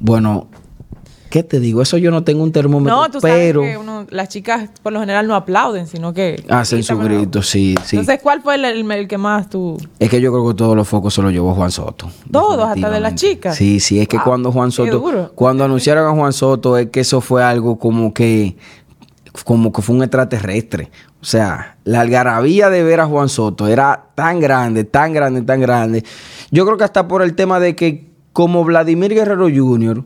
Bueno, 0.00 0.48
¿Qué 1.36 1.42
te 1.42 1.60
digo? 1.60 1.82
Eso 1.82 1.98
yo 1.98 2.10
no 2.10 2.24
tengo 2.24 2.42
un 2.42 2.50
termómetro, 2.50 2.96
no, 2.96 3.10
tú 3.10 3.18
pero... 3.20 3.60
Sabes 3.60 3.76
que 3.76 3.78
uno, 3.78 4.06
las 4.08 4.30
chicas 4.30 4.70
por 4.82 4.94
lo 4.94 5.00
general 5.00 5.28
no 5.28 5.34
aplauden, 5.34 5.86
sino 5.86 6.14
que... 6.14 6.42
Hacen 6.48 6.82
su 6.82 6.96
grito, 6.96 7.42
sí, 7.42 7.74
sí. 7.84 7.96
Entonces, 7.96 8.22
¿cuál 8.22 8.40
fue 8.40 8.54
el, 8.54 8.64
el, 8.64 8.90
el, 8.90 9.06
que 9.06 9.18
más 9.18 9.50
tú...? 9.50 9.76
Es 9.98 10.08
que 10.08 10.18
yo 10.18 10.32
creo 10.32 10.48
que 10.48 10.54
todos 10.54 10.74
los 10.74 10.88
focos 10.88 11.12
se 11.12 11.20
los 11.20 11.30
llevó 11.32 11.52
Juan 11.52 11.70
Soto. 11.70 12.08
¿Todos? 12.30 12.66
¿Hasta 12.66 12.88
de 12.88 13.00
las 13.00 13.16
chicas? 13.16 13.54
Sí, 13.54 13.80
sí. 13.80 14.00
Es 14.00 14.08
que 14.08 14.16
wow, 14.16 14.24
cuando 14.24 14.50
Juan 14.50 14.72
Soto... 14.72 15.30
Cuando 15.34 15.62
anunciaron 15.62 16.08
a 16.08 16.12
Juan 16.18 16.32
Soto, 16.32 16.78
es 16.78 16.88
que 16.88 17.00
eso 17.00 17.20
fue 17.20 17.44
algo 17.44 17.78
como 17.78 18.14
que... 18.14 18.56
Como 19.44 19.70
que 19.72 19.82
fue 19.82 19.94
un 19.94 20.04
extraterrestre. 20.04 20.90
O 21.20 21.24
sea, 21.26 21.76
la 21.84 22.00
algarabía 22.00 22.70
de 22.70 22.82
ver 22.82 23.00
a 23.00 23.04
Juan 23.04 23.28
Soto 23.28 23.68
era 23.68 24.06
tan 24.14 24.40
grande, 24.40 24.84
tan 24.84 25.12
grande, 25.12 25.42
tan 25.42 25.60
grande. 25.60 26.02
Yo 26.50 26.64
creo 26.64 26.78
que 26.78 26.84
hasta 26.84 27.06
por 27.06 27.20
el 27.20 27.34
tema 27.34 27.60
de 27.60 27.76
que 27.76 28.06
como 28.32 28.64
Vladimir 28.64 29.12
Guerrero 29.12 29.50
Jr., 29.54 30.02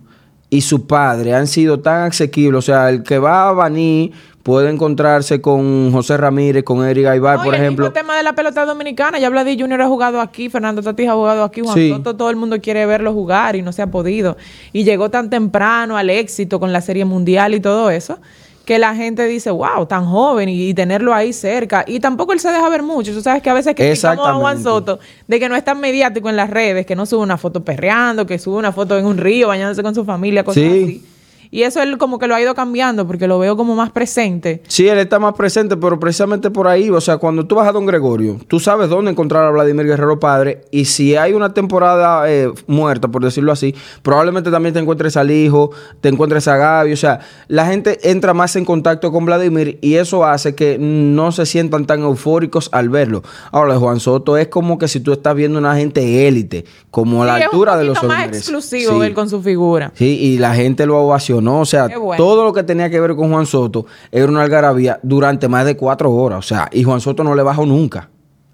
y 0.51 0.61
su 0.63 0.87
padre 0.87 1.35
han 1.35 1.47
sido 1.47 1.81
tan 1.81 2.11
asequibles. 2.11 2.59
O 2.59 2.63
sea, 2.63 2.91
el 2.91 3.05
que 3.05 3.19
va 3.19 3.49
a 3.49 3.53
Baní 3.53 4.13
puede 4.43 4.71
encontrarse 4.71 5.41
con 5.41 5.93
José 5.93 6.17
Ramírez, 6.17 6.65
con 6.65 6.85
Eric 6.85 7.07
Aybar, 7.07 7.39
no, 7.39 7.45
por 7.45 7.55
el 7.55 7.61
ejemplo. 7.61 7.87
El 7.87 7.93
tema 7.93 8.17
de 8.17 8.23
la 8.23 8.35
pelota 8.35 8.65
dominicana, 8.65 9.19
ya 9.19 9.31
Vladi 9.31 9.59
Junior 9.59 9.81
ha 9.83 9.87
jugado 9.87 10.21
aquí, 10.21 10.49
Fernando 10.49 10.83
Tatis 10.83 11.09
ha 11.09 11.15
jugado 11.15 11.45
aquí, 11.45 11.61
Juan 11.61 11.75
Sí. 11.75 11.91
Soto, 11.91 12.17
todo 12.17 12.31
el 12.31 12.37
mundo 12.37 12.61
quiere 12.61 12.85
verlo 12.87 13.13
jugar 13.13 13.55
y 13.55 13.63
no 13.63 13.73
se 13.73 13.83
ha 13.83 13.89
podido. 13.89 14.37
Y 14.73 14.85
llegó 14.85 15.11
tan 15.11 15.31
temprano 15.31 15.97
al 15.97 16.11
éxito 16.11 16.59
con 16.59 16.73
la 16.73 16.81
Serie 16.81 17.05
Mundial 17.05 17.55
y 17.55 17.61
todo 17.61 17.91
eso, 17.91 18.19
que 18.65 18.79
la 18.79 18.95
gente 18.95 19.27
dice, 19.27 19.51
wow, 19.51 19.87
tan 19.87 20.05
joven 20.07 20.49
y, 20.49 20.69
y 20.69 20.75
tenerlo 20.75 21.13
ahí 21.13 21.33
cerca. 21.33 21.85
Y 21.87 21.99
tampoco 21.99 22.33
él 22.33 22.41
se 22.41 22.51
deja 22.51 22.69
ver 22.69 22.83
mucho. 22.83 23.13
Tú 23.13 23.21
sabes 23.21 23.43
que 23.43 23.51
a 23.51 23.55
veces 23.55 23.75
criticamos 23.75 24.27
a 24.29 24.35
Juan 24.41 24.63
Soto 24.63 24.99
de 25.27 25.41
que 25.41 25.49
no 25.49 25.57
es 25.57 25.65
tan 25.65 25.81
mediático 25.81 26.29
en 26.29 26.37
las 26.37 26.51
redes, 26.51 26.87
que 26.87 26.95
no 26.95 27.05
sube 27.07 27.23
una 27.23 27.37
foto 27.37 27.65
perreando, 27.65 28.27
que 28.27 28.39
sube 28.39 28.57
una 28.57 28.71
foto 28.73 28.97
en 28.99 29.07
un 29.07 29.19
río 29.19 29.49
bañándose 29.49 29.83
con 29.83 29.95
su 29.95 30.05
familia, 30.05 30.45
cosas 30.45 30.63
Sí. 30.63 30.83
así. 30.85 31.07
Y 31.53 31.63
eso 31.65 31.83
él 31.83 31.99
como 31.99 32.19
que 32.21 32.29
lo 32.29 32.35
ha 32.37 32.41
ido 32.41 32.55
cambiando 32.55 33.07
porque 33.07 33.27
lo 33.27 33.39
veo 33.39 33.57
como 33.57 33.75
más 33.75 33.91
presente. 33.91 34.63
Sí, 34.69 34.87
él 34.87 34.99
está 34.99 35.19
más 35.19 35.35
presente, 35.35 35.77
pero 35.77 35.99
precisamente 35.99 36.49
por 36.51 36.69
ahí, 36.69 36.91
o 36.91 37.01
sea, 37.01 37.19
cuando 37.19 37.45
tú 37.47 37.57
vas 37.57 37.67
a 37.69 37.73
Don 37.73 37.87
Gregorio, 37.87 38.39
tú 38.47 38.61
sabes 38.61 38.89
dónde 38.89 39.11
encontrar 39.11 39.45
a 39.45 39.51
Vladimir 39.51 39.87
Guerrero 39.87 40.21
Padre, 40.21 40.63
y 40.71 40.85
si 40.85 41.17
hay 41.17 41.33
una 41.33 41.53
temporada 41.53 42.31
eh, 42.31 42.53
muerta, 42.69 43.09
por 43.09 43.25
decirlo 43.25 43.51
así, 43.51 43.75
probablemente 44.03 44.51
también 44.51 44.75
te 44.75 44.79
encuentres 44.81 45.17
al 45.17 45.31
hijo, 45.33 45.71
te 46.01 46.09
encuentres 46.09 46.47
a 46.47 46.57
Gaby, 46.57 46.93
o 46.93 46.97
sea, 46.97 47.21
la 47.49 47.67
gente 47.67 47.99
entra 48.11 48.33
más 48.33 48.55
en 48.55 48.65
contacto 48.65 49.11
con 49.11 49.25
Vladimir 49.25 49.79
y 49.83 49.95
eso 49.95 50.25
hace 50.25 50.55
que 50.55 50.77
no 50.79 51.33
se 51.33 51.47
sientan 51.47 51.85
tan 51.85 52.03
eufóricos 52.03 52.69
al 52.73 52.91
verlo. 52.91 53.23
Ahora, 53.51 53.77
Juan 53.77 53.99
Soto 53.99 54.37
es 54.37 54.47
como 54.49 54.79
que 54.79 54.87
si 54.87 55.01
tú 55.01 55.13
estás 55.13 55.35
viendo 55.35 55.59
una 55.59 55.75
gente 55.75 56.29
élite, 56.29 56.65
como 56.93 57.23
a 57.25 57.27
la 57.27 57.35
altura 57.37 57.73
es 57.73 57.79
de 57.79 57.83
un 57.85 57.89
los 57.89 57.99
poquito 57.99 58.13
más 58.15 58.23
hombres. 58.25 58.39
exclusivo 58.43 59.01
Sí. 59.01 59.07
él 59.07 59.15
con 59.15 59.29
su 59.29 59.43
figura. 59.43 59.93
Sí, 59.97 60.17
y 60.19 60.39
la 60.39 60.55
gente 60.55 60.87
lo 60.87 60.97
ovacionó. 61.41 61.61
O 61.61 61.65
sea, 61.65 61.89
bueno. 61.99 62.23
todo 62.23 62.45
lo 62.45 62.53
que 62.53 62.63
tenía 62.63 62.91
que 62.91 63.01
ver 63.01 63.15
con 63.15 63.31
Juan 63.31 63.47
Soto 63.47 63.87
era 64.11 64.27
una 64.27 64.43
algarabía 64.43 65.01
durante 65.03 65.49
más 65.49 65.65
de 65.65 65.77
cuatro 65.77 66.13
horas. 66.13 66.39
O 66.39 66.43
sea, 66.43 66.69
y 66.73 66.83
Juan 66.83 67.01
Soto 67.01 67.25
no 67.25 67.35
le 67.35 67.43
bajó 67.43 67.67
nunca. 67.67 68.11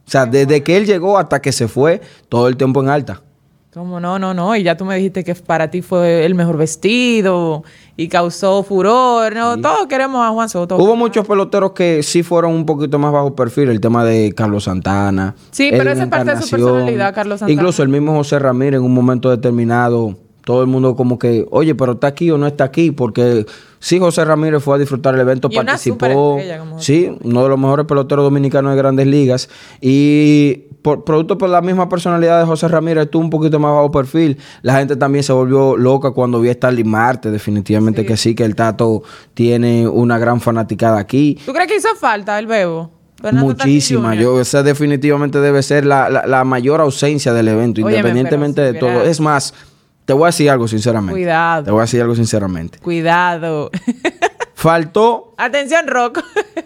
O 0.06 0.10
sea, 0.10 0.24
desde 0.24 0.62
que 0.62 0.76
él 0.76 0.86
llegó 0.86 1.18
hasta 1.18 1.40
que 1.40 1.50
se 1.50 1.66
fue, 1.66 2.00
todo 2.28 2.48
el 2.48 2.56
tiempo 2.56 2.80
en 2.82 2.88
alta. 2.88 3.22
Como 3.76 4.00
no, 4.00 4.18
no, 4.18 4.32
no. 4.32 4.56
Y 4.56 4.62
ya 4.62 4.74
tú 4.74 4.86
me 4.86 4.96
dijiste 4.96 5.22
que 5.22 5.34
para 5.34 5.70
ti 5.70 5.82
fue 5.82 6.24
el 6.24 6.34
mejor 6.34 6.56
vestido 6.56 7.62
y 7.94 8.08
causó 8.08 8.62
furor. 8.62 9.34
No, 9.34 9.60
todos 9.60 9.86
queremos 9.86 10.24
a 10.26 10.30
Juan 10.30 10.48
Soto. 10.48 10.78
Hubo 10.78 10.96
muchos 10.96 11.26
peloteros 11.26 11.72
que 11.72 12.02
sí 12.02 12.22
fueron 12.22 12.52
un 12.52 12.64
poquito 12.64 12.98
más 12.98 13.12
bajo 13.12 13.36
perfil. 13.36 13.68
El 13.68 13.80
tema 13.80 14.02
de 14.02 14.32
Carlos 14.34 14.64
Santana. 14.64 15.34
Sí, 15.50 15.68
pero 15.72 15.90
esa 15.90 16.04
es 16.04 16.08
parte 16.08 16.36
de 16.36 16.40
su 16.40 16.48
personalidad, 16.48 17.14
Carlos 17.14 17.40
Santana. 17.40 17.52
Incluso 17.52 17.82
el 17.82 17.90
mismo 17.90 18.14
José 18.14 18.38
Ramírez 18.38 18.78
en 18.78 18.84
un 18.86 18.94
momento 18.94 19.28
determinado. 19.28 20.16
Todo 20.46 20.60
el 20.60 20.68
mundo 20.68 20.94
como 20.94 21.18
que, 21.18 21.44
oye, 21.50 21.74
pero 21.74 21.94
está 21.94 22.06
aquí 22.06 22.30
o 22.30 22.38
no 22.38 22.46
está 22.46 22.62
aquí, 22.62 22.92
porque 22.92 23.46
sí, 23.80 23.98
José 23.98 24.24
Ramírez 24.24 24.62
fue 24.62 24.76
a 24.76 24.78
disfrutar 24.78 25.12
el 25.16 25.20
evento, 25.22 25.48
Y 25.50 25.56
participó. 25.56 26.38
Sí, 26.78 27.10
uno 27.24 27.42
de 27.42 27.48
los 27.48 27.58
mejores 27.58 27.84
peloteros 27.86 28.24
dominicanos 28.24 28.70
de 28.70 28.76
grandes 28.76 29.08
ligas. 29.08 29.48
Y 29.80 30.62
por 30.82 31.02
producto 31.02 31.36
por 31.36 31.48
la 31.48 31.60
misma 31.62 31.88
personalidad 31.88 32.38
de 32.38 32.46
José 32.46 32.68
Ramírez, 32.68 33.06
estuvo 33.06 33.24
un 33.24 33.30
poquito 33.30 33.58
más 33.58 33.72
bajo 33.72 33.90
perfil. 33.90 34.38
La 34.62 34.78
gente 34.78 34.94
también 34.94 35.24
se 35.24 35.32
volvió 35.32 35.76
loca 35.76 36.12
cuando 36.12 36.40
vio 36.40 36.52
a 36.52 36.54
Starly 36.54 36.84
Marte. 36.84 37.32
Definitivamente 37.32 38.02
Sí. 38.02 38.06
que 38.06 38.16
sí, 38.16 38.34
que 38.36 38.44
el 38.44 38.54
Tato 38.54 39.02
tiene 39.34 39.88
una 39.88 40.16
gran 40.16 40.40
fanaticada 40.40 41.00
aquí. 41.00 41.38
¿Tú 41.44 41.52
crees 41.52 41.66
que 41.68 41.76
hizo 41.78 41.88
falta 41.98 42.38
el 42.38 42.46
bebo? 42.46 42.92
Fernando 43.20 43.48
Muchísima. 43.48 44.14
Yo, 44.14 44.40
esa 44.40 44.62
definitivamente 44.62 45.40
debe 45.40 45.60
ser 45.64 45.86
la, 45.86 46.08
la- 46.08 46.24
la 46.26 46.44
mayor 46.44 46.80
ausencia 46.80 47.32
del 47.32 47.48
evento, 47.48 47.80
Óyeme, 47.80 47.96
independientemente 47.96 48.60
de 48.60 48.74
todo. 48.74 49.02
Es 49.02 49.20
más, 49.20 49.54
te 50.06 50.12
voy 50.14 50.22
a 50.22 50.26
decir 50.28 50.48
algo 50.48 50.66
sinceramente. 50.68 51.12
Cuidado. 51.12 51.64
Te 51.64 51.70
voy 51.72 51.80
a 51.80 51.82
decir 51.82 52.00
algo 52.00 52.14
sinceramente. 52.14 52.78
Cuidado. 52.78 53.70
Faltó, 54.54 55.34
Atención, 55.36 55.86
Rocco. 55.86 56.22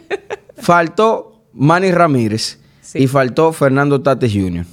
faltó 0.56 1.42
Manny 1.52 1.90
Ramírez 1.90 2.58
Sí. 2.82 3.00
y 3.00 3.06
faltó 3.08 3.52
Fernando 3.52 4.00
Tates 4.02 4.32
Jr. 4.32 4.64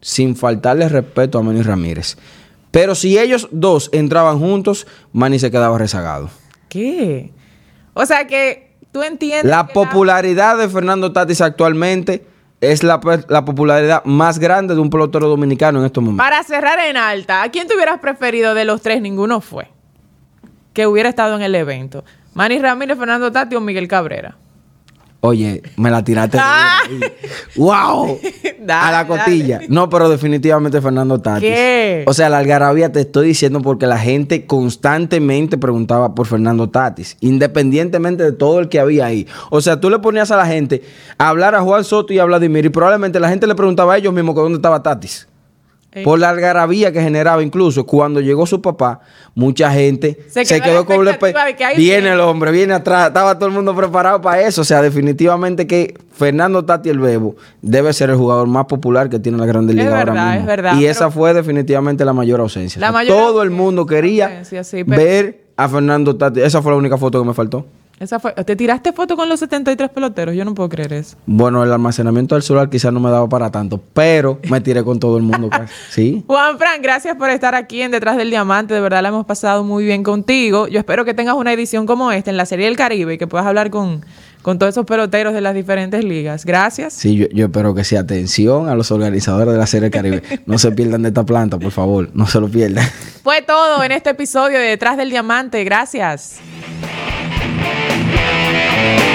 Sin 0.00 0.36
faltarle 0.36 0.88
respeto 0.88 1.38
a 1.38 1.42
Manny 1.42 1.62
Ramírez. 1.62 2.16
Pero 2.70 2.94
si 2.94 3.18
ellos 3.18 3.48
dos 3.50 3.90
entraban 3.92 4.38
juntos, 4.38 4.86
Manny 5.12 5.38
se 5.38 5.50
quedaba 5.50 5.76
rezagado. 5.76 6.30
¿Qué? 6.68 7.32
O 7.94 8.06
sea 8.06 8.26
que 8.26 8.76
tú 8.92 9.02
entiendes. 9.02 9.44
La 9.50 9.66
popularidad 9.68 10.56
de 10.56 10.68
Fernando 10.68 11.12
Tatis 11.12 11.40
actualmente 11.40 12.24
es 12.60 12.82
la, 12.82 13.00
pe- 13.00 13.24
la 13.28 13.44
popularidad 13.44 14.04
más 14.04 14.38
grande 14.38 14.74
de 14.74 14.80
un 14.80 14.90
pelotero 14.90 15.28
dominicano 15.28 15.78
en 15.80 15.86
estos 15.86 16.02
momentos. 16.04 16.24
Para 16.24 16.42
cerrar 16.42 16.78
en 16.80 16.96
alta, 16.96 17.42
¿a 17.42 17.50
quién 17.50 17.66
te 17.66 17.74
hubieras 17.74 18.00
preferido 18.00 18.54
de 18.54 18.64
los 18.64 18.82
tres? 18.82 19.00
Ninguno 19.00 19.40
fue. 19.40 19.68
que 20.72 20.86
hubiera 20.86 21.08
estado 21.08 21.36
en 21.36 21.42
el 21.42 21.54
evento. 21.54 22.04
Manny 22.34 22.58
Ramírez, 22.60 22.96
Fernando 22.98 23.32
Tati 23.32 23.56
o 23.56 23.60
Miguel 23.60 23.88
Cabrera. 23.88 24.36
Oye, 25.22 25.62
me 25.76 25.90
la 25.90 26.02
tiraste. 26.02 26.38
¡Wow! 27.56 28.18
a 28.68 28.90
la 28.90 29.06
cotilla. 29.06 29.60
No, 29.68 29.90
pero 29.90 30.08
definitivamente 30.08 30.80
Fernando 30.80 31.20
Tatis. 31.20 31.42
¿Qué? 31.42 32.04
O 32.06 32.14
sea, 32.14 32.30
la 32.30 32.38
algarabía 32.38 32.90
te 32.90 33.00
estoy 33.00 33.28
diciendo 33.28 33.60
porque 33.60 33.86
la 33.86 33.98
gente 33.98 34.46
constantemente 34.46 35.58
preguntaba 35.58 36.14
por 36.14 36.26
Fernando 36.26 36.70
Tatis, 36.70 37.18
independientemente 37.20 38.22
de 38.22 38.32
todo 38.32 38.60
el 38.60 38.68
que 38.68 38.80
había 38.80 39.06
ahí. 39.06 39.26
O 39.50 39.60
sea, 39.60 39.78
tú 39.78 39.90
le 39.90 39.98
ponías 39.98 40.30
a 40.30 40.36
la 40.36 40.46
gente 40.46 40.82
a 41.18 41.28
hablar 41.28 41.54
a 41.54 41.60
Juan 41.60 41.84
Soto 41.84 42.12
y 42.14 42.18
a 42.18 42.24
Vladimir 42.24 42.64
y 42.64 42.70
probablemente 42.70 43.20
la 43.20 43.28
gente 43.28 43.46
le 43.46 43.54
preguntaba 43.54 43.94
a 43.94 43.98
ellos 43.98 44.14
mismos 44.14 44.34
que 44.34 44.40
dónde 44.40 44.56
estaba 44.56 44.82
Tatis. 44.82 45.29
Por 46.04 46.20
la 46.20 46.30
algarabía 46.30 46.92
que 46.92 47.02
generaba, 47.02 47.42
incluso 47.42 47.84
cuando 47.84 48.20
llegó 48.20 48.46
su 48.46 48.62
papá, 48.62 49.00
mucha 49.34 49.72
gente 49.72 50.18
se 50.28 50.44
quedó, 50.60 50.86
con 50.86 51.06
el 51.06 51.18
Viene 51.76 52.12
el 52.12 52.20
hombre, 52.20 52.52
viene 52.52 52.74
atrás, 52.74 53.08
estaba 53.08 53.36
todo 53.36 53.48
el 53.48 53.54
mundo 53.54 53.74
preparado 53.74 54.20
para 54.20 54.40
eso. 54.42 54.60
O 54.60 54.64
sea, 54.64 54.82
definitivamente 54.82 55.66
que 55.66 55.94
Fernando 56.12 56.64
Tati 56.64 56.90
el 56.90 57.00
Bebo 57.00 57.34
debe 57.60 57.92
ser 57.92 58.10
el 58.10 58.16
jugador 58.16 58.46
más 58.46 58.66
popular 58.66 59.10
que 59.10 59.18
tiene 59.18 59.38
la 59.38 59.46
Grande 59.46 59.74
Liga 59.74 59.98
ahora 59.98 60.12
mismo. 60.12 60.40
Es 60.40 60.46
verdad, 60.46 60.76
y 60.76 60.86
esa 60.86 61.10
fue 61.10 61.34
definitivamente 61.34 62.04
la 62.04 62.12
mayor 62.12 62.40
ausencia. 62.40 62.80
todo 63.08 63.42
el 63.42 63.50
mundo 63.50 63.84
quería 63.84 64.42
ver 64.86 65.44
a 65.56 65.68
Fernando 65.68 66.14
Tati. 66.14 66.40
Esa 66.40 66.62
fue 66.62 66.70
la 66.70 66.78
única 66.78 66.96
foto 66.98 67.20
que 67.20 67.26
me 67.26 67.34
faltó. 67.34 67.66
Esa 68.00 68.18
fue, 68.18 68.32
¿Te 68.32 68.56
tiraste 68.56 68.94
foto 68.94 69.14
con 69.14 69.28
los 69.28 69.40
73 69.40 69.90
peloteros? 69.90 70.34
Yo 70.34 70.42
no 70.46 70.54
puedo 70.54 70.70
creer 70.70 70.94
eso. 70.94 71.18
Bueno, 71.26 71.62
el 71.62 71.70
almacenamiento 71.70 72.34
del 72.34 72.42
celular 72.42 72.70
quizás 72.70 72.90
no 72.94 72.98
me 72.98 73.10
daba 73.10 73.28
para 73.28 73.50
tanto, 73.50 73.78
pero 73.92 74.40
me 74.48 74.62
tiré 74.62 74.82
con 74.82 74.98
todo 74.98 75.18
el 75.18 75.22
mundo. 75.22 75.50
¿Sí? 75.90 76.24
Juan 76.26 76.56
Fran, 76.56 76.80
gracias 76.80 77.14
por 77.16 77.28
estar 77.28 77.54
aquí 77.54 77.82
en 77.82 77.90
Detrás 77.90 78.16
del 78.16 78.30
Diamante. 78.30 78.72
De 78.72 78.80
verdad 78.80 79.02
la 79.02 79.10
hemos 79.10 79.26
pasado 79.26 79.64
muy 79.64 79.84
bien 79.84 80.02
contigo. 80.02 80.66
Yo 80.66 80.78
espero 80.78 81.04
que 81.04 81.12
tengas 81.12 81.34
una 81.34 81.52
edición 81.52 81.84
como 81.84 82.10
esta 82.10 82.30
en 82.30 82.38
la 82.38 82.46
Serie 82.46 82.64
del 82.64 82.76
Caribe 82.78 83.12
y 83.12 83.18
que 83.18 83.26
puedas 83.26 83.46
hablar 83.46 83.68
con, 83.68 84.02
con 84.40 84.58
todos 84.58 84.72
esos 84.72 84.86
peloteros 84.86 85.34
de 85.34 85.42
las 85.42 85.54
diferentes 85.54 86.02
ligas. 86.02 86.46
Gracias. 86.46 86.94
Sí, 86.94 87.16
yo, 87.16 87.26
yo, 87.34 87.44
espero 87.48 87.74
que 87.74 87.84
sea 87.84 88.00
atención 88.00 88.70
a 88.70 88.74
los 88.74 88.90
organizadores 88.92 89.52
de 89.52 89.58
la 89.58 89.66
Serie 89.66 89.90
del 89.90 89.92
Caribe. 89.92 90.22
No 90.46 90.56
se 90.56 90.72
pierdan 90.72 91.02
de 91.02 91.08
esta 91.08 91.26
planta, 91.26 91.58
por 91.58 91.70
favor. 91.70 92.08
No 92.14 92.26
se 92.26 92.40
lo 92.40 92.48
pierdan. 92.48 92.88
Fue 93.22 93.42
todo 93.42 93.84
en 93.84 93.92
este 93.92 94.08
episodio 94.08 94.58
de 94.58 94.68
Detrás 94.68 94.96
del 94.96 95.10
Diamante. 95.10 95.62
Gracias. 95.64 96.40
Thank. 98.02 99.09